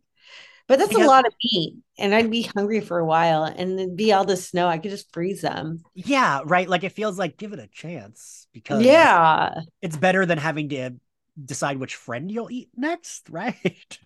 But 0.67 0.79
that's 0.79 0.89
Because- 0.89 1.05
a 1.05 1.07
lot 1.07 1.25
of 1.25 1.33
meat, 1.43 1.75
and 1.97 2.13
I'd 2.13 2.29
be 2.29 2.41
hungry 2.41 2.81
for 2.81 2.99
a 2.99 3.05
while, 3.05 3.43
and 3.45 3.79
then 3.79 3.95
be 3.95 4.11
all 4.11 4.25
the 4.25 4.35
snow. 4.35 4.67
I 4.67 4.77
could 4.77 4.91
just 4.91 5.13
freeze 5.13 5.41
them. 5.41 5.81
Yeah, 5.95 6.41
right. 6.45 6.67
Like 6.67 6.83
it 6.83 6.91
feels 6.91 7.17
like 7.17 7.37
give 7.37 7.53
it 7.53 7.59
a 7.59 7.67
chance 7.67 8.47
because 8.53 8.83
Yeah, 8.83 9.53
it's 9.81 9.95
better 9.97 10.25
than 10.25 10.37
having 10.37 10.69
to 10.69 10.91
decide 11.43 11.77
which 11.77 11.95
friend 11.95 12.29
you'll 12.31 12.51
eat 12.51 12.69
next, 12.75 13.29
right? 13.29 13.97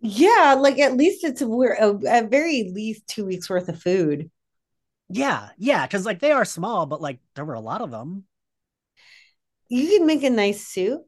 yeah. 0.00 0.54
Like 0.58 0.78
at 0.78 0.96
least 0.96 1.24
it's 1.24 1.40
a, 1.42 1.48
we're 1.48 1.74
at 1.74 2.30
very 2.30 2.70
least 2.72 3.06
two 3.08 3.24
weeks 3.24 3.50
worth 3.50 3.68
of 3.68 3.80
food. 3.82 4.30
Yeah, 5.08 5.50
yeah, 5.58 5.84
because 5.86 6.06
like 6.06 6.20
they 6.20 6.32
are 6.32 6.44
small, 6.44 6.86
but 6.86 7.00
like 7.02 7.18
there 7.34 7.44
were 7.44 7.54
a 7.54 7.60
lot 7.60 7.80
of 7.82 7.90
them. 7.90 8.24
You 9.68 9.88
can 9.88 10.06
make 10.06 10.22
a 10.22 10.30
nice 10.30 10.66
soup, 10.66 11.06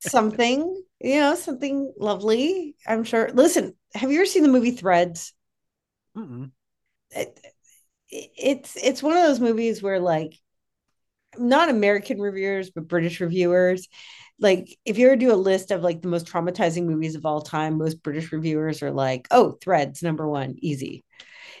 something 0.00 0.82
you 1.04 1.20
know, 1.20 1.34
something 1.34 1.92
lovely. 1.98 2.76
I'm 2.86 3.04
sure. 3.04 3.30
Listen, 3.34 3.74
have 3.94 4.10
you 4.10 4.18
ever 4.18 4.26
seen 4.26 4.42
the 4.42 4.48
movie 4.48 4.70
Threads? 4.70 5.34
Mm-mm. 6.16 6.50
it, 7.10 7.38
it's 8.08 8.76
it's 8.76 9.02
one 9.02 9.16
of 9.16 9.22
those 9.22 9.40
movies 9.40 9.82
where 9.82 10.00
like 10.00 10.34
not 11.36 11.68
American 11.68 12.20
reviewers 12.20 12.70
but 12.70 12.86
British 12.86 13.20
reviewers 13.20 13.88
like 14.38 14.78
if 14.84 14.98
you 14.98 15.06
ever 15.06 15.16
do 15.16 15.32
a 15.32 15.34
list 15.34 15.72
of 15.72 15.82
like 15.82 16.00
the 16.00 16.08
most 16.08 16.26
traumatizing 16.26 16.84
movies 16.84 17.16
of 17.16 17.26
all 17.26 17.42
time 17.42 17.76
most 17.76 18.02
British 18.04 18.30
reviewers 18.30 18.82
are 18.82 18.92
like 18.92 19.26
oh 19.32 19.58
Threads 19.60 20.00
number 20.00 20.28
1 20.28 20.56
easy 20.60 21.04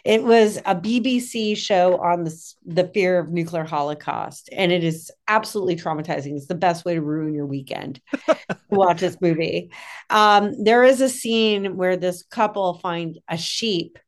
it 0.04 0.22
was 0.22 0.58
a 0.58 0.74
BBC 0.74 1.56
show 1.56 1.96
on 1.98 2.24
the 2.24 2.54
the 2.66 2.88
fear 2.88 3.18
of 3.18 3.30
nuclear 3.30 3.64
holocaust 3.64 4.50
and 4.52 4.70
it 4.70 4.84
is 4.84 5.10
absolutely 5.28 5.76
traumatizing. 5.76 6.36
It's 6.36 6.46
the 6.46 6.54
best 6.54 6.84
way 6.84 6.94
to 6.94 7.00
ruin 7.00 7.34
your 7.34 7.46
weekend 7.46 8.00
to 8.26 8.46
watch 8.68 9.00
this 9.00 9.16
movie. 9.20 9.70
Um 10.10 10.62
there 10.62 10.84
is 10.84 11.00
a 11.00 11.08
scene 11.08 11.76
where 11.76 11.96
this 11.96 12.22
couple 12.22 12.78
find 12.78 13.18
a 13.28 13.38
sheep 13.38 13.98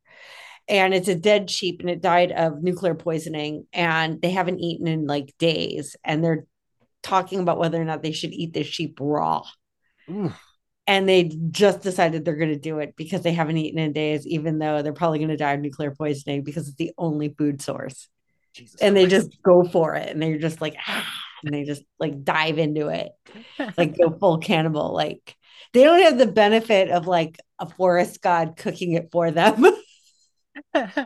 and 0.68 0.92
it's 0.92 1.08
a 1.08 1.14
dead 1.14 1.50
sheep 1.50 1.80
and 1.80 1.88
it 1.88 2.02
died 2.02 2.32
of 2.32 2.62
nuclear 2.62 2.94
poisoning 2.94 3.66
and 3.72 4.20
they 4.20 4.30
haven't 4.30 4.60
eaten 4.60 4.86
in 4.86 5.06
like 5.06 5.34
days 5.38 5.96
and 6.04 6.22
they're 6.22 6.44
talking 7.02 7.40
about 7.40 7.58
whether 7.58 7.80
or 7.80 7.84
not 7.84 8.02
they 8.02 8.12
should 8.12 8.32
eat 8.32 8.52
this 8.52 8.66
sheep 8.66 8.98
raw. 9.00 9.42
Ooh, 10.10 10.32
and 10.86 11.08
they 11.08 11.24
just 11.50 11.82
decided 11.82 12.24
they're 12.24 12.36
going 12.36 12.52
to 12.52 12.58
do 12.58 12.78
it 12.78 12.94
because 12.96 13.22
they 13.22 13.32
haven't 13.32 13.56
eaten 13.56 13.78
in 13.78 13.92
days 13.92 14.26
even 14.26 14.58
though 14.58 14.82
they're 14.82 14.92
probably 14.92 15.18
going 15.18 15.30
to 15.30 15.36
die 15.36 15.52
of 15.52 15.60
nuclear 15.60 15.90
poisoning 15.90 16.42
because 16.42 16.68
it's 16.68 16.76
the 16.76 16.92
only 16.96 17.30
food 17.30 17.60
source. 17.60 18.08
Jesus 18.54 18.80
and 18.80 18.96
they 18.96 19.06
just 19.06 19.36
go 19.42 19.64
for 19.64 19.94
it 19.96 20.08
and 20.08 20.22
they're 20.22 20.38
just 20.38 20.60
like 20.62 20.76
ah, 20.86 21.06
and 21.44 21.54
they 21.54 21.64
just 21.64 21.82
like 21.98 22.24
dive 22.24 22.58
into 22.58 22.88
it 22.88 23.10
like 23.76 23.98
go 23.98 24.10
full 24.20 24.38
cannibal 24.38 24.94
like 24.94 25.36
they 25.74 25.84
don't 25.84 26.00
have 26.00 26.16
the 26.16 26.26
benefit 26.26 26.90
of 26.90 27.06
like 27.06 27.38
a 27.58 27.68
forest 27.68 28.22
god 28.22 28.56
cooking 28.56 28.92
it 28.92 29.10
for 29.12 29.30
them. 29.30 29.64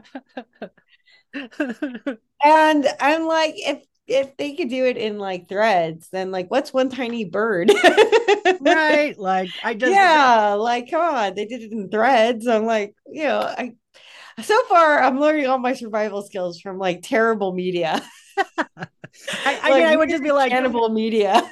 And 2.42 2.86
I'm 3.00 3.26
like, 3.26 3.54
if 3.56 3.82
if 4.10 4.36
they 4.36 4.54
could 4.54 4.68
do 4.68 4.84
it 4.84 4.96
in 4.96 5.18
like 5.18 5.48
threads, 5.48 6.08
then 6.10 6.32
like 6.32 6.50
what's 6.50 6.72
one 6.72 6.90
tiny 6.90 7.24
bird? 7.24 7.70
right? 8.60 9.14
Like 9.16 9.50
I 9.62 9.74
just 9.74 9.92
yeah, 9.92 10.54
like 10.54 10.90
come 10.90 11.14
on, 11.14 11.34
they 11.34 11.46
did 11.46 11.62
it 11.62 11.72
in 11.72 11.88
threads. 11.88 12.46
I'm 12.46 12.66
like, 12.66 12.94
you 13.10 13.24
know, 13.24 13.40
I 13.40 13.74
so 14.42 14.60
far 14.64 15.00
I'm 15.02 15.20
learning 15.20 15.46
all 15.46 15.58
my 15.58 15.74
survival 15.74 16.22
skills 16.22 16.60
from 16.60 16.76
like 16.78 17.02
terrible 17.02 17.52
media. 17.52 18.02
I, 18.58 18.76
I 19.44 19.74
mean, 19.74 19.86
I 19.86 19.96
would 19.96 20.10
just 20.10 20.22
be 20.22 20.32
like, 20.32 20.50
cannibal 20.50 20.88
media. 20.88 21.48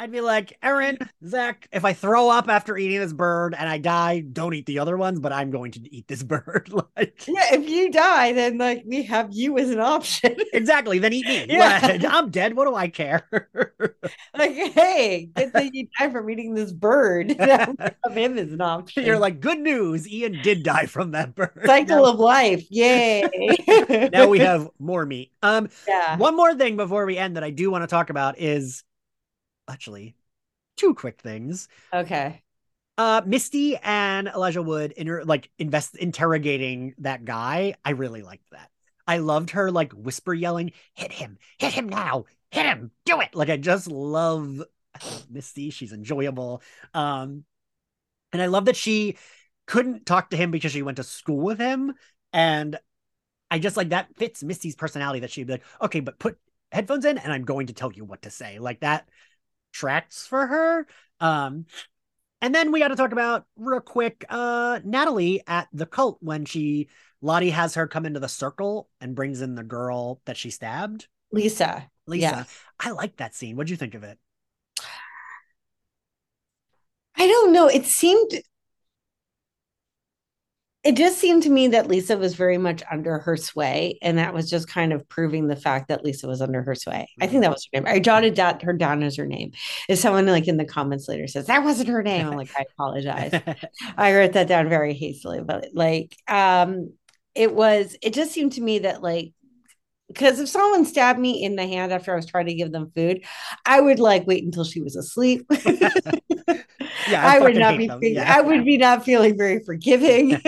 I'd 0.00 0.10
be 0.10 0.22
like, 0.22 0.56
Erin, 0.62 0.96
Zach, 1.26 1.68
if 1.72 1.84
I 1.84 1.92
throw 1.92 2.30
up 2.30 2.48
after 2.48 2.78
eating 2.78 3.00
this 3.00 3.12
bird 3.12 3.54
and 3.54 3.68
I 3.68 3.76
die, 3.76 4.20
don't 4.20 4.54
eat 4.54 4.64
the 4.64 4.78
other 4.78 4.96
ones, 4.96 5.20
but 5.20 5.30
I'm 5.30 5.50
going 5.50 5.72
to 5.72 5.94
eat 5.94 6.08
this 6.08 6.22
bird. 6.30 6.70
like, 6.96 7.22
Yeah, 7.28 7.54
if 7.54 7.68
you 7.68 7.90
die, 7.90 8.32
then 8.32 8.56
like 8.56 8.82
we 8.86 9.02
have 9.02 9.28
you 9.30 9.58
as 9.58 9.68
an 9.68 9.78
option. 9.78 10.36
exactly. 10.54 10.98
Then 11.00 11.12
eat 11.12 11.26
me. 11.26 11.44
Yeah. 11.50 11.80
Like, 11.82 12.04
I'm 12.04 12.30
dead. 12.30 12.56
What 12.56 12.64
do 12.66 12.74
I 12.74 12.88
care? 12.88 13.28
like, 14.34 14.52
hey, 14.52 15.28
good 15.36 15.52
thing 15.52 15.70
you 15.74 15.88
died 15.98 16.12
from 16.12 16.30
eating 16.30 16.54
this 16.54 16.72
bird. 16.72 17.28
We 17.28 18.22
him 18.22 18.38
as 18.38 18.52
an 18.52 18.62
option. 18.62 19.04
You're 19.04 19.18
like, 19.18 19.40
good 19.40 19.58
news. 19.58 20.10
Ian 20.10 20.40
did 20.42 20.62
die 20.62 20.86
from 20.86 21.10
that 21.10 21.34
bird. 21.34 21.60
cycle 21.66 22.04
now, 22.04 22.12
of 22.12 22.18
life. 22.18 22.64
Yay. 22.70 23.28
now 24.14 24.28
we 24.28 24.38
have 24.38 24.66
more 24.78 25.04
meat. 25.04 25.30
Um, 25.42 25.68
yeah. 25.86 26.16
one 26.16 26.36
more 26.36 26.54
thing 26.54 26.78
before 26.78 27.04
we 27.04 27.18
end 27.18 27.36
that 27.36 27.44
I 27.44 27.50
do 27.50 27.70
want 27.70 27.82
to 27.82 27.86
talk 27.86 28.08
about 28.08 28.38
is 28.38 28.82
actually 29.70 30.14
two 30.76 30.94
quick 30.94 31.20
things. 31.20 31.68
Okay. 31.92 32.42
Uh, 32.98 33.22
Misty 33.24 33.76
and 33.76 34.28
Elijah 34.28 34.62
Wood 34.62 34.92
inter- 34.92 35.24
like 35.24 35.50
invest 35.58 35.96
interrogating 35.96 36.94
that 36.98 37.24
guy. 37.24 37.74
I 37.84 37.90
really 37.92 38.22
liked 38.22 38.50
that. 38.50 38.70
I 39.06 39.18
loved 39.18 39.50
her 39.50 39.70
like 39.70 39.92
whisper 39.92 40.34
yelling, 40.34 40.72
"Hit 40.94 41.12
him! 41.12 41.38
Hit 41.58 41.72
him 41.72 41.88
now! 41.88 42.26
Hit 42.50 42.66
him! 42.66 42.90
Do 43.06 43.20
it!" 43.20 43.34
Like 43.34 43.48
I 43.48 43.56
just 43.56 43.86
love, 43.86 44.62
Misty. 45.30 45.70
She's 45.70 45.92
enjoyable. 45.92 46.62
Um, 46.92 47.44
and 48.32 48.42
I 48.42 48.46
love 48.46 48.66
that 48.66 48.76
she 48.76 49.16
couldn't 49.66 50.04
talk 50.04 50.30
to 50.30 50.36
him 50.36 50.50
because 50.50 50.72
she 50.72 50.82
went 50.82 50.96
to 50.98 51.02
school 51.04 51.40
with 51.40 51.58
him, 51.58 51.94
and 52.32 52.78
I 53.50 53.58
just 53.58 53.76
like 53.76 53.88
that 53.90 54.14
fits 54.16 54.42
Misty's 54.42 54.76
personality. 54.76 55.20
That 55.20 55.30
she'd 55.30 55.46
be 55.46 55.54
like, 55.54 55.64
"Okay, 55.80 56.00
but 56.00 56.18
put 56.18 56.38
headphones 56.70 57.04
in, 57.04 57.18
and 57.18 57.32
I'm 57.32 57.44
going 57.44 57.68
to 57.68 57.72
tell 57.72 57.92
you 57.92 58.04
what 58.04 58.22
to 58.22 58.30
say." 58.30 58.58
Like 58.58 58.80
that 58.80 59.08
tracks 59.72 60.26
for 60.26 60.46
her. 60.46 60.86
Um, 61.20 61.66
and 62.40 62.54
then 62.54 62.72
we 62.72 62.78
got 62.78 62.88
to 62.88 62.96
talk 62.96 63.12
about 63.12 63.44
real 63.56 63.80
quick 63.80 64.24
uh 64.28 64.80
Natalie 64.84 65.42
at 65.46 65.68
the 65.72 65.86
cult 65.86 66.18
when 66.20 66.44
she 66.44 66.88
Lottie 67.20 67.50
has 67.50 67.74
her 67.74 67.86
come 67.86 68.06
into 68.06 68.20
the 68.20 68.28
circle 68.28 68.88
and 69.00 69.14
brings 69.14 69.42
in 69.42 69.54
the 69.54 69.62
girl 69.62 70.20
that 70.24 70.36
she 70.36 70.50
stabbed. 70.50 71.06
Lisa. 71.32 71.86
Lisa. 72.06 72.22
Yeah. 72.22 72.44
I 72.78 72.90
like 72.92 73.16
that 73.16 73.34
scene. 73.34 73.56
What'd 73.56 73.70
you 73.70 73.76
think 73.76 73.94
of 73.94 74.04
it? 74.04 74.18
I 77.16 77.26
don't 77.26 77.52
know. 77.52 77.68
It 77.68 77.84
seemed 77.84 78.30
it 80.82 80.96
just 80.96 81.18
seemed 81.18 81.42
to 81.42 81.50
me 81.50 81.68
that 81.68 81.88
Lisa 81.88 82.16
was 82.16 82.34
very 82.34 82.56
much 82.56 82.82
under 82.90 83.18
her 83.18 83.36
sway, 83.36 83.98
and 84.00 84.16
that 84.16 84.32
was 84.32 84.48
just 84.48 84.66
kind 84.66 84.94
of 84.94 85.06
proving 85.10 85.46
the 85.46 85.56
fact 85.56 85.88
that 85.88 86.02
Lisa 86.04 86.26
was 86.26 86.40
under 86.40 86.62
her 86.62 86.74
sway. 86.74 87.06
I 87.20 87.26
think 87.26 87.42
that 87.42 87.50
was 87.50 87.68
her 87.72 87.80
name. 87.80 87.92
I 87.92 87.98
jotted 87.98 88.36
that 88.36 88.62
her 88.62 88.72
down 88.72 89.02
as 89.02 89.16
her 89.16 89.26
name. 89.26 89.52
If 89.90 89.98
someone 89.98 90.26
like 90.26 90.48
in 90.48 90.56
the 90.56 90.64
comments 90.64 91.06
later 91.06 91.26
says 91.26 91.46
that 91.46 91.64
wasn't 91.64 91.90
her 91.90 92.02
name, 92.02 92.26
I'm 92.26 92.36
like, 92.36 92.50
I 92.56 92.64
apologize. 92.72 93.38
I 93.98 94.14
wrote 94.14 94.32
that 94.32 94.48
down 94.48 94.70
very 94.70 94.94
hastily, 94.94 95.42
but 95.42 95.68
like 95.74 96.16
um 96.28 96.94
it 97.34 97.54
was 97.54 97.96
it 98.02 98.14
just 98.14 98.32
seemed 98.32 98.52
to 98.52 98.62
me 98.62 98.80
that 98.80 99.02
like 99.02 99.32
because 100.08 100.40
if 100.40 100.48
someone 100.48 100.84
stabbed 100.86 101.20
me 101.20 101.44
in 101.44 101.56
the 101.56 101.66
hand 101.66 101.92
after 101.92 102.12
I 102.12 102.16
was 102.16 102.26
trying 102.26 102.46
to 102.46 102.54
give 102.54 102.72
them 102.72 102.90
food, 102.96 103.24
I 103.64 103.80
would 103.80 104.00
like 104.00 104.26
wait 104.26 104.42
until 104.42 104.64
she 104.64 104.80
was 104.80 104.96
asleep. 104.96 105.48
Yeah, 107.08 107.26
I, 107.26 107.36
I 107.36 107.38
would 107.40 107.56
not 107.56 107.78
be 107.78 107.86
them. 107.86 108.00
fe- 108.00 108.14
Yeah. 108.14 108.34
I 108.36 108.40
would 108.40 108.64
be 108.64 108.76
not 108.78 109.04
feeling 109.04 109.36
very 109.36 109.62
forgiving. 109.64 110.40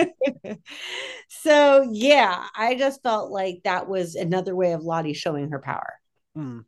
so 1.29 1.87
yeah, 1.91 2.45
I 2.55 2.75
just 2.75 3.01
felt 3.03 3.31
like 3.31 3.61
that 3.63 3.87
was 3.87 4.15
another 4.15 4.55
way 4.55 4.73
of 4.73 4.83
Lottie 4.83 5.13
showing 5.13 5.49
her 5.51 5.59
power. 5.59 5.93
Mm. 6.37 6.65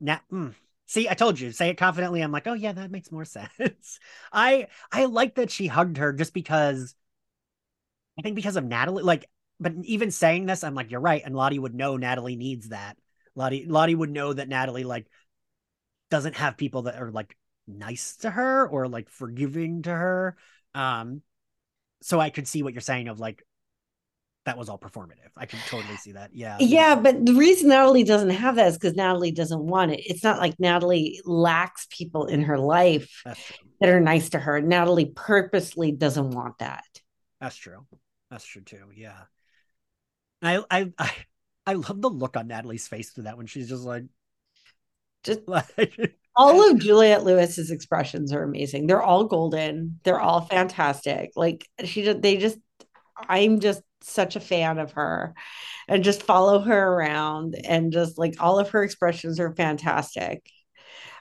Na- 0.00 0.18
mm. 0.32 0.54
See, 0.86 1.08
I 1.08 1.14
told 1.14 1.38
you, 1.38 1.52
say 1.52 1.68
it 1.68 1.76
confidently. 1.76 2.22
I'm 2.22 2.32
like, 2.32 2.46
oh 2.46 2.54
yeah, 2.54 2.72
that 2.72 2.90
makes 2.90 3.12
more 3.12 3.24
sense. 3.26 3.98
I 4.32 4.68
I 4.90 5.04
like 5.04 5.34
that 5.36 5.50
she 5.50 5.66
hugged 5.66 5.98
her 5.98 6.12
just 6.12 6.32
because 6.32 6.94
I 8.18 8.22
think 8.22 8.36
because 8.36 8.56
of 8.56 8.64
Natalie, 8.64 9.02
like, 9.04 9.26
but 9.60 9.74
even 9.84 10.10
saying 10.10 10.46
this, 10.46 10.64
I'm 10.64 10.74
like, 10.74 10.90
you're 10.90 11.00
right. 11.00 11.22
And 11.24 11.36
Lottie 11.36 11.58
would 11.58 11.74
know 11.74 11.96
Natalie 11.96 12.36
needs 12.36 12.70
that. 12.70 12.96
Lottie 13.34 13.66
Lottie 13.66 13.94
would 13.94 14.10
know 14.10 14.32
that 14.32 14.48
Natalie 14.48 14.84
like 14.84 15.06
doesn't 16.10 16.36
have 16.36 16.56
people 16.56 16.82
that 16.82 17.00
are 17.00 17.10
like 17.10 17.36
nice 17.68 18.16
to 18.16 18.30
her 18.30 18.66
or 18.66 18.88
like 18.88 19.10
forgiving 19.10 19.82
to 19.82 19.90
her. 19.90 20.36
Um, 20.74 21.22
so 22.02 22.18
I 22.18 22.30
could 22.30 22.48
see 22.48 22.62
what 22.62 22.72
you're 22.72 22.80
saying 22.80 23.08
of 23.08 23.20
like 23.20 23.44
that 24.44 24.56
was 24.56 24.68
all 24.70 24.78
performative. 24.78 25.30
I 25.36 25.44
could 25.44 25.58
totally 25.68 25.96
see 25.96 26.12
that. 26.12 26.30
Yeah. 26.32 26.56
Yeah, 26.58 26.94
but 26.94 27.26
the 27.26 27.34
reason 27.34 27.68
Natalie 27.68 28.04
doesn't 28.04 28.30
have 28.30 28.56
that 28.56 28.68
is 28.68 28.78
because 28.78 28.94
Natalie 28.94 29.32
doesn't 29.32 29.60
want 29.60 29.92
it. 29.92 30.00
It's 30.06 30.24
not 30.24 30.38
like 30.38 30.58
Natalie 30.58 31.20
lacks 31.24 31.86
people 31.90 32.26
in 32.26 32.42
her 32.42 32.58
life 32.58 33.22
that 33.26 33.90
are 33.90 34.00
nice 34.00 34.30
to 34.30 34.38
her. 34.38 34.60
Natalie 34.62 35.12
purposely 35.14 35.92
doesn't 35.92 36.30
want 36.30 36.58
that. 36.60 36.84
That's 37.40 37.56
true. 37.56 37.86
That's 38.30 38.44
true 38.46 38.62
too. 38.62 38.86
Yeah. 38.94 39.20
I 40.40 40.62
I 40.70 40.92
I, 40.98 41.12
I 41.66 41.72
love 41.74 42.00
the 42.00 42.08
look 42.08 42.36
on 42.38 42.48
Natalie's 42.48 42.88
face 42.88 43.10
through 43.10 43.24
that 43.24 43.36
when 43.36 43.46
she's 43.46 43.68
just 43.68 43.84
like 43.84 44.04
Just 45.24 45.40
like 45.46 46.16
all 46.38 46.70
of 46.70 46.78
Juliette 46.78 47.24
Lewis's 47.24 47.72
expressions 47.72 48.32
are 48.32 48.44
amazing. 48.44 48.86
They're 48.86 49.02
all 49.02 49.24
golden. 49.24 49.98
They're 50.04 50.20
all 50.20 50.42
fantastic. 50.42 51.32
Like 51.34 51.68
she 51.84 52.04
just 52.04 52.22
they 52.22 52.36
just 52.36 52.56
I'm 53.28 53.58
just 53.58 53.82
such 54.02 54.36
a 54.36 54.40
fan 54.40 54.78
of 54.78 54.92
her 54.92 55.34
and 55.88 56.04
just 56.04 56.22
follow 56.22 56.60
her 56.60 56.92
around 56.92 57.56
and 57.64 57.92
just 57.92 58.18
like 58.18 58.36
all 58.38 58.60
of 58.60 58.70
her 58.70 58.84
expressions 58.84 59.40
are 59.40 59.52
fantastic. 59.52 60.48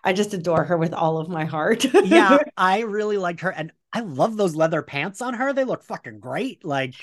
I 0.04 0.14
just 0.14 0.36
adore 0.36 0.64
her 0.66 0.78
with 0.78 0.94
all 0.94 1.18
of 1.18 1.30
my 1.30 1.46
heart. 1.46 1.84
yeah, 2.06 2.38
I 2.58 2.82
really 2.82 3.18
liked 3.18 3.40
her 3.40 3.50
and 3.50 3.72
I 3.92 4.02
love 4.02 4.38
those 4.38 4.56
leather 4.56 4.84
pants 4.84 5.24
on 5.24 5.34
her. 5.34 5.52
They 5.52 5.64
look 5.64 5.84
fucking 5.84 6.20
great. 6.20 6.64
Like 6.64 6.94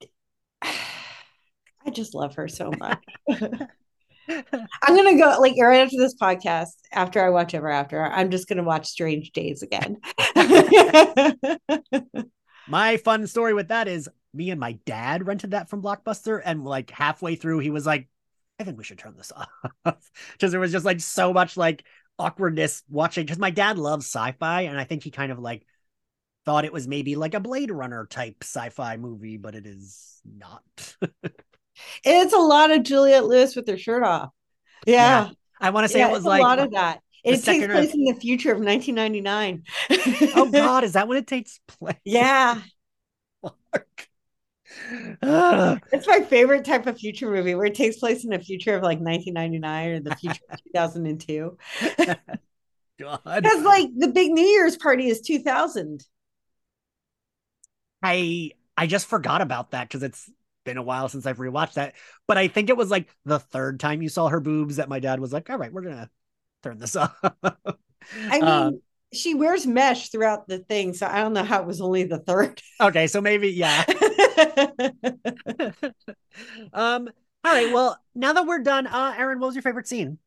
I 0.62 1.90
just 1.92 2.14
love 2.14 2.36
her 2.36 2.48
so 2.48 2.72
much. 2.78 3.04
I'm 4.28 4.96
gonna 4.96 5.16
go 5.16 5.36
like 5.40 5.54
right 5.60 5.80
after 5.80 5.96
this 5.98 6.14
podcast. 6.14 6.70
After 6.92 7.24
I 7.24 7.30
watch 7.30 7.54
Ever 7.54 7.70
After, 7.70 8.02
I'm 8.04 8.30
just 8.30 8.48
gonna 8.48 8.62
watch 8.62 8.86
Strange 8.86 9.32
Days 9.32 9.62
again. 9.62 9.98
my 12.68 12.96
fun 12.98 13.26
story 13.26 13.54
with 13.54 13.68
that 13.68 13.88
is 13.88 14.08
me 14.32 14.50
and 14.50 14.60
my 14.60 14.72
dad 14.86 15.26
rented 15.26 15.52
that 15.52 15.68
from 15.68 15.82
Blockbuster, 15.82 16.40
and 16.44 16.64
like 16.64 16.90
halfway 16.90 17.34
through, 17.34 17.58
he 17.60 17.70
was 17.70 17.86
like, 17.86 18.08
"I 18.58 18.64
think 18.64 18.78
we 18.78 18.84
should 18.84 18.98
turn 18.98 19.16
this 19.16 19.32
off," 19.84 20.10
because 20.32 20.50
there 20.50 20.60
was 20.60 20.72
just 20.72 20.84
like 20.84 21.00
so 21.00 21.32
much 21.32 21.56
like 21.56 21.84
awkwardness 22.18 22.82
watching. 22.88 23.24
Because 23.24 23.38
my 23.38 23.50
dad 23.50 23.78
loves 23.78 24.06
sci-fi, 24.06 24.62
and 24.62 24.78
I 24.78 24.84
think 24.84 25.02
he 25.02 25.10
kind 25.10 25.32
of 25.32 25.38
like 25.38 25.66
thought 26.44 26.64
it 26.64 26.72
was 26.72 26.88
maybe 26.88 27.16
like 27.16 27.34
a 27.34 27.40
Blade 27.40 27.70
Runner 27.70 28.06
type 28.06 28.36
sci-fi 28.42 28.96
movie, 28.96 29.36
but 29.36 29.54
it 29.54 29.66
is 29.66 30.20
not. 30.24 30.96
it's 32.04 32.32
a 32.32 32.38
lot 32.38 32.70
of 32.70 32.82
Juliette 32.82 33.26
Lewis 33.26 33.56
with 33.56 33.68
her 33.68 33.78
shirt 33.78 34.02
off. 34.02 34.30
Yeah. 34.86 35.26
yeah. 35.26 35.30
I 35.60 35.70
want 35.70 35.84
to 35.84 35.88
say 35.92 35.98
yeah, 36.00 36.08
it 36.08 36.12
was 36.12 36.24
like 36.24 36.40
a 36.40 36.42
lot 36.42 36.58
of 36.58 36.72
that. 36.72 37.00
It 37.22 37.42
takes 37.42 37.66
place 37.66 37.92
in 37.92 38.04
the 38.04 38.14
future 38.14 38.50
of 38.50 38.58
1999. 38.58 39.64
oh 40.34 40.50
God, 40.52 40.84
is 40.84 40.94
that 40.94 41.06
when 41.06 41.18
it 41.18 41.26
takes 41.26 41.60
place? 41.66 41.96
Yeah. 42.04 42.60
it's 45.22 46.06
my 46.06 46.20
favorite 46.20 46.64
type 46.64 46.86
of 46.86 46.98
future 46.98 47.30
movie 47.30 47.54
where 47.54 47.66
it 47.66 47.74
takes 47.74 47.98
place 47.98 48.24
in 48.24 48.30
the 48.30 48.38
future 48.38 48.74
of 48.74 48.82
like 48.82 48.98
1999 49.00 49.88
or 49.88 50.00
the 50.00 50.16
future 50.16 50.42
of 50.50 50.58
2002. 50.72 51.58
God. 52.98 53.20
Because 53.24 53.62
like 53.62 53.88
the 53.96 54.08
big 54.08 54.30
New 54.30 54.44
Year's 54.44 54.76
party 54.76 55.08
is 55.08 55.20
2000. 55.20 56.04
I 58.02 58.52
I 58.76 58.86
just 58.86 59.06
forgot 59.06 59.42
about 59.42 59.72
that 59.72 59.88
because 59.88 60.02
it's 60.02 60.30
been 60.64 60.76
a 60.76 60.82
while 60.82 61.08
since 61.08 61.26
I've 61.26 61.38
rewatched 61.38 61.74
that. 61.74 61.94
But 62.26 62.38
I 62.38 62.48
think 62.48 62.68
it 62.68 62.76
was 62.76 62.90
like 62.90 63.08
the 63.24 63.38
third 63.38 63.80
time 63.80 64.02
you 64.02 64.08
saw 64.08 64.28
her 64.28 64.40
boobs 64.40 64.76
that 64.76 64.88
my 64.88 65.00
dad 65.00 65.20
was 65.20 65.32
like, 65.32 65.50
"All 65.50 65.58
right, 65.58 65.72
we're 65.72 65.82
gonna 65.82 66.10
turn 66.62 66.78
this 66.78 66.96
off." 66.96 67.14
I 67.22 68.40
mean, 68.40 68.44
uh, 68.44 68.70
she 69.12 69.34
wears 69.34 69.66
mesh 69.66 70.10
throughout 70.10 70.46
the 70.46 70.58
thing, 70.58 70.94
so 70.94 71.06
I 71.06 71.20
don't 71.20 71.32
know 71.32 71.44
how 71.44 71.60
it 71.60 71.66
was 71.66 71.80
only 71.80 72.04
the 72.04 72.18
third. 72.18 72.60
Okay, 72.80 73.06
so 73.06 73.20
maybe 73.20 73.48
yeah. 73.48 73.84
um. 76.72 77.08
All 77.42 77.52
right. 77.52 77.72
Well, 77.72 77.98
now 78.14 78.34
that 78.34 78.46
we're 78.46 78.58
done, 78.58 78.86
uh, 78.86 79.14
Erin, 79.16 79.40
what 79.40 79.46
was 79.46 79.54
your 79.54 79.62
favorite 79.62 79.88
scene? 79.88 80.18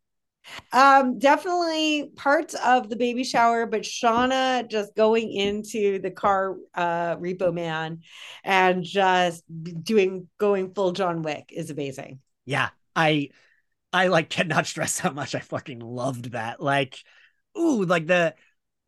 Um, 0.72 1.20
definitely 1.20 2.12
parts 2.16 2.56
of 2.56 2.90
the 2.90 2.96
baby 2.96 3.24
shower, 3.24 3.66
but 3.66 3.82
Shauna 3.82 4.68
just 4.68 4.96
going 4.96 5.32
into 5.32 6.00
the 6.00 6.12
car 6.12 6.58
uh 6.76 7.16
repo 7.18 7.54
man 7.54 8.02
and 8.44 8.84
just 8.84 9.44
doing 9.84 10.28
going 10.38 10.74
full 10.74 10.92
John 10.92 11.22
Wick 11.22 11.50
is 11.52 11.70
amazing. 11.70 12.20
Yeah, 12.46 12.70
I 12.96 13.30
I 13.92 14.08
like 14.08 14.30
cannot 14.30 14.68
stress 14.68 15.00
how 15.00 15.12
much 15.12 15.36
I 15.36 15.40
fucking 15.40 15.80
loved 15.80 16.32
that. 16.32 16.62
Like, 16.62 17.00
ooh, 17.58 17.86
like 17.86 18.08
the 18.08 18.36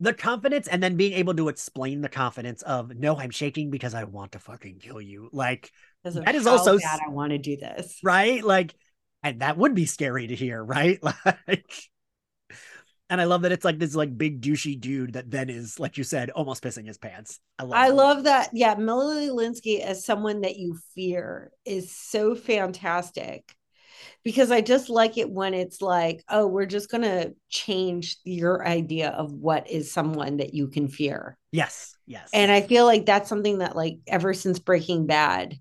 the 0.01 0.13
confidence 0.13 0.67
and 0.67 0.83
then 0.83 0.97
being 0.97 1.13
able 1.13 1.33
to 1.35 1.47
explain 1.47 2.01
the 2.01 2.09
confidence 2.09 2.61
of 2.63 2.93
no, 2.95 3.17
I'm 3.17 3.29
shaking 3.29 3.69
because 3.69 3.93
I 3.93 4.03
want 4.03 4.33
to 4.33 4.39
fucking 4.39 4.79
kill 4.79 4.99
you. 4.99 5.29
Like 5.31 5.71
that 6.03 6.35
is 6.35 6.47
also 6.47 6.77
bad 6.77 6.99
I 7.05 7.09
want 7.09 7.31
to 7.31 7.37
do 7.37 7.55
this. 7.55 7.99
Right? 8.03 8.43
Like 8.43 8.75
and 9.25 9.41
that 9.41 9.57
would 9.57 9.73
be 9.73 9.87
scary 9.87 10.27
to 10.27 10.35
hear, 10.35 10.63
right? 10.63 10.99
Like 11.25 11.89
and 13.09 13.21
I 13.21 13.25
love 13.25 13.43
that 13.43 13.51
it's 13.51 13.65
like 13.65 13.77
this 13.77 13.95
like 13.95 14.17
big 14.17 14.41
douchey 14.41 14.79
dude 14.79 15.13
that 15.13 15.29
then 15.29 15.49
is, 15.49 15.79
like 15.79 15.97
you 15.97 16.03
said, 16.03 16.31
almost 16.31 16.63
pissing 16.63 16.87
his 16.87 16.97
pants. 16.97 17.39
I 17.59 17.63
love 17.63 17.73
I 17.73 17.89
that. 17.89 17.95
love 17.95 18.23
that. 18.23 18.49
Yeah, 18.53 18.75
Melanie 18.75 19.29
Lynskey 19.29 19.79
as 19.79 20.05
someone 20.05 20.41
that 20.41 20.57
you 20.57 20.77
fear 20.95 21.51
is 21.65 21.95
so 21.95 22.33
fantastic 22.33 23.55
because 24.23 24.51
I 24.51 24.61
just 24.61 24.89
like 24.89 25.17
it 25.17 25.29
when 25.29 25.53
it's 25.53 25.81
like, 25.81 26.23
oh, 26.29 26.47
we're 26.47 26.65
just 26.65 26.89
gonna 26.89 27.31
change 27.49 28.17
your 28.23 28.67
idea 28.67 29.09
of 29.09 29.31
what 29.31 29.69
is 29.69 29.91
someone 29.91 30.37
that 30.37 30.55
you 30.55 30.67
can 30.67 30.87
fear. 30.87 31.37
Yes, 31.51 31.95
yes. 32.07 32.31
And 32.33 32.51
I 32.51 32.61
feel 32.61 32.85
like 32.85 33.05
that's 33.05 33.29
something 33.29 33.59
that 33.59 33.75
like 33.75 33.97
ever 34.07 34.33
since 34.33 34.57
Breaking 34.57 35.05
Bad, 35.05 35.59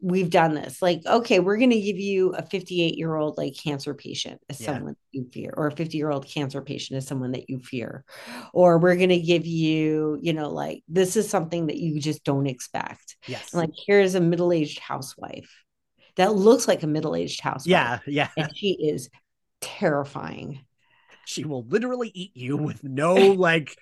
we've 0.00 0.30
done 0.30 0.54
this. 0.54 0.82
Like 0.82 1.02
okay 1.06 1.40
we're 1.40 1.56
going 1.56 1.70
to 1.70 1.80
give 1.80 1.98
you 1.98 2.30
a 2.30 2.42
58 2.42 2.96
year 2.96 3.14
old 3.14 3.38
like 3.38 3.54
cancer 3.56 3.94
patient 3.94 4.40
as 4.48 4.60
yeah. 4.60 4.66
someone 4.66 4.96
you 5.12 5.28
fear 5.32 5.52
or 5.56 5.68
a 5.68 5.72
50 5.72 5.96
year 5.96 6.10
old 6.10 6.26
cancer 6.26 6.62
patient 6.62 6.98
as 6.98 7.06
someone 7.06 7.32
that 7.32 7.48
you 7.48 7.58
fear. 7.58 8.04
Or 8.52 8.78
we're 8.78 8.96
going 8.96 9.10
to 9.10 9.18
give 9.18 9.46
you 9.46 10.18
you 10.20 10.32
know 10.32 10.50
like 10.50 10.82
this 10.88 11.16
is 11.16 11.28
something 11.28 11.66
that 11.66 11.76
you 11.76 12.00
just 12.00 12.24
don't 12.24 12.46
expect. 12.46 13.16
Yes. 13.26 13.52
And, 13.52 13.60
like 13.60 13.72
here's 13.86 14.14
a 14.14 14.20
middle-aged 14.20 14.78
housewife 14.78 15.50
that 16.16 16.34
looks 16.34 16.66
like 16.66 16.82
a 16.82 16.86
middle-aged 16.86 17.40
housewife 17.40 17.70
yeah 17.70 17.98
yeah. 18.06 18.28
and 18.36 18.56
she 18.56 18.72
is 18.72 19.10
terrifying. 19.60 20.64
She 21.24 21.44
will 21.44 21.64
literally 21.64 22.10
eat 22.14 22.36
you 22.36 22.56
with 22.56 22.84
no 22.84 23.14
like 23.32 23.76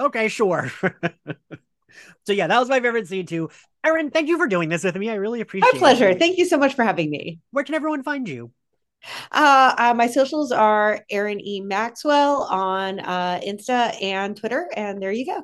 okay 0.00 0.28
sure. 0.28 0.70
So 2.26 2.32
yeah, 2.32 2.46
that 2.46 2.58
was 2.58 2.68
my 2.68 2.80
favorite 2.80 3.08
scene 3.08 3.26
too. 3.26 3.50
Erin, 3.84 4.10
thank 4.10 4.28
you 4.28 4.38
for 4.38 4.46
doing 4.46 4.68
this 4.68 4.82
with 4.82 4.96
me. 4.96 5.10
I 5.10 5.14
really 5.14 5.40
appreciate 5.40 5.68
it. 5.68 5.74
My 5.74 5.78
pleasure. 5.78 6.08
It. 6.08 6.18
Thank 6.18 6.38
you 6.38 6.46
so 6.46 6.56
much 6.56 6.74
for 6.74 6.84
having 6.84 7.10
me. 7.10 7.40
Where 7.50 7.64
can 7.64 7.74
everyone 7.74 8.02
find 8.02 8.28
you? 8.28 8.50
Uh, 9.30 9.74
uh, 9.76 9.94
my 9.94 10.06
socials 10.06 10.50
are 10.52 11.04
Erin 11.10 11.40
E. 11.40 11.60
Maxwell 11.60 12.44
on 12.44 13.00
uh, 13.00 13.40
Insta 13.46 13.94
and 14.02 14.36
Twitter. 14.36 14.68
And 14.74 15.02
there 15.02 15.12
you 15.12 15.26
go. 15.26 15.42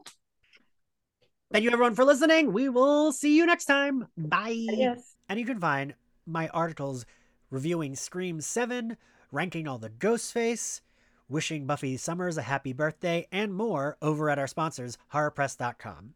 Thank 1.52 1.64
you 1.64 1.70
everyone 1.70 1.94
for 1.94 2.04
listening. 2.04 2.52
We 2.52 2.68
will 2.68 3.12
see 3.12 3.36
you 3.36 3.44
next 3.44 3.66
time. 3.66 4.06
Bye. 4.16 4.66
Yes. 4.70 5.16
And 5.28 5.38
you 5.38 5.44
can 5.44 5.60
find 5.60 5.94
my 6.26 6.48
articles 6.48 7.04
reviewing 7.50 7.96
Scream 7.96 8.40
7, 8.40 8.96
ranking 9.32 9.66
all 9.66 9.78
the 9.78 9.90
Ghostface, 9.90 10.80
wishing 11.28 11.66
Buffy 11.66 11.96
Summers 11.96 12.38
a 12.38 12.42
happy 12.42 12.72
birthday, 12.72 13.26
and 13.32 13.52
more 13.52 13.96
over 14.00 14.30
at 14.30 14.38
our 14.38 14.46
sponsors, 14.46 14.96
horrorpress.com. 15.12 16.14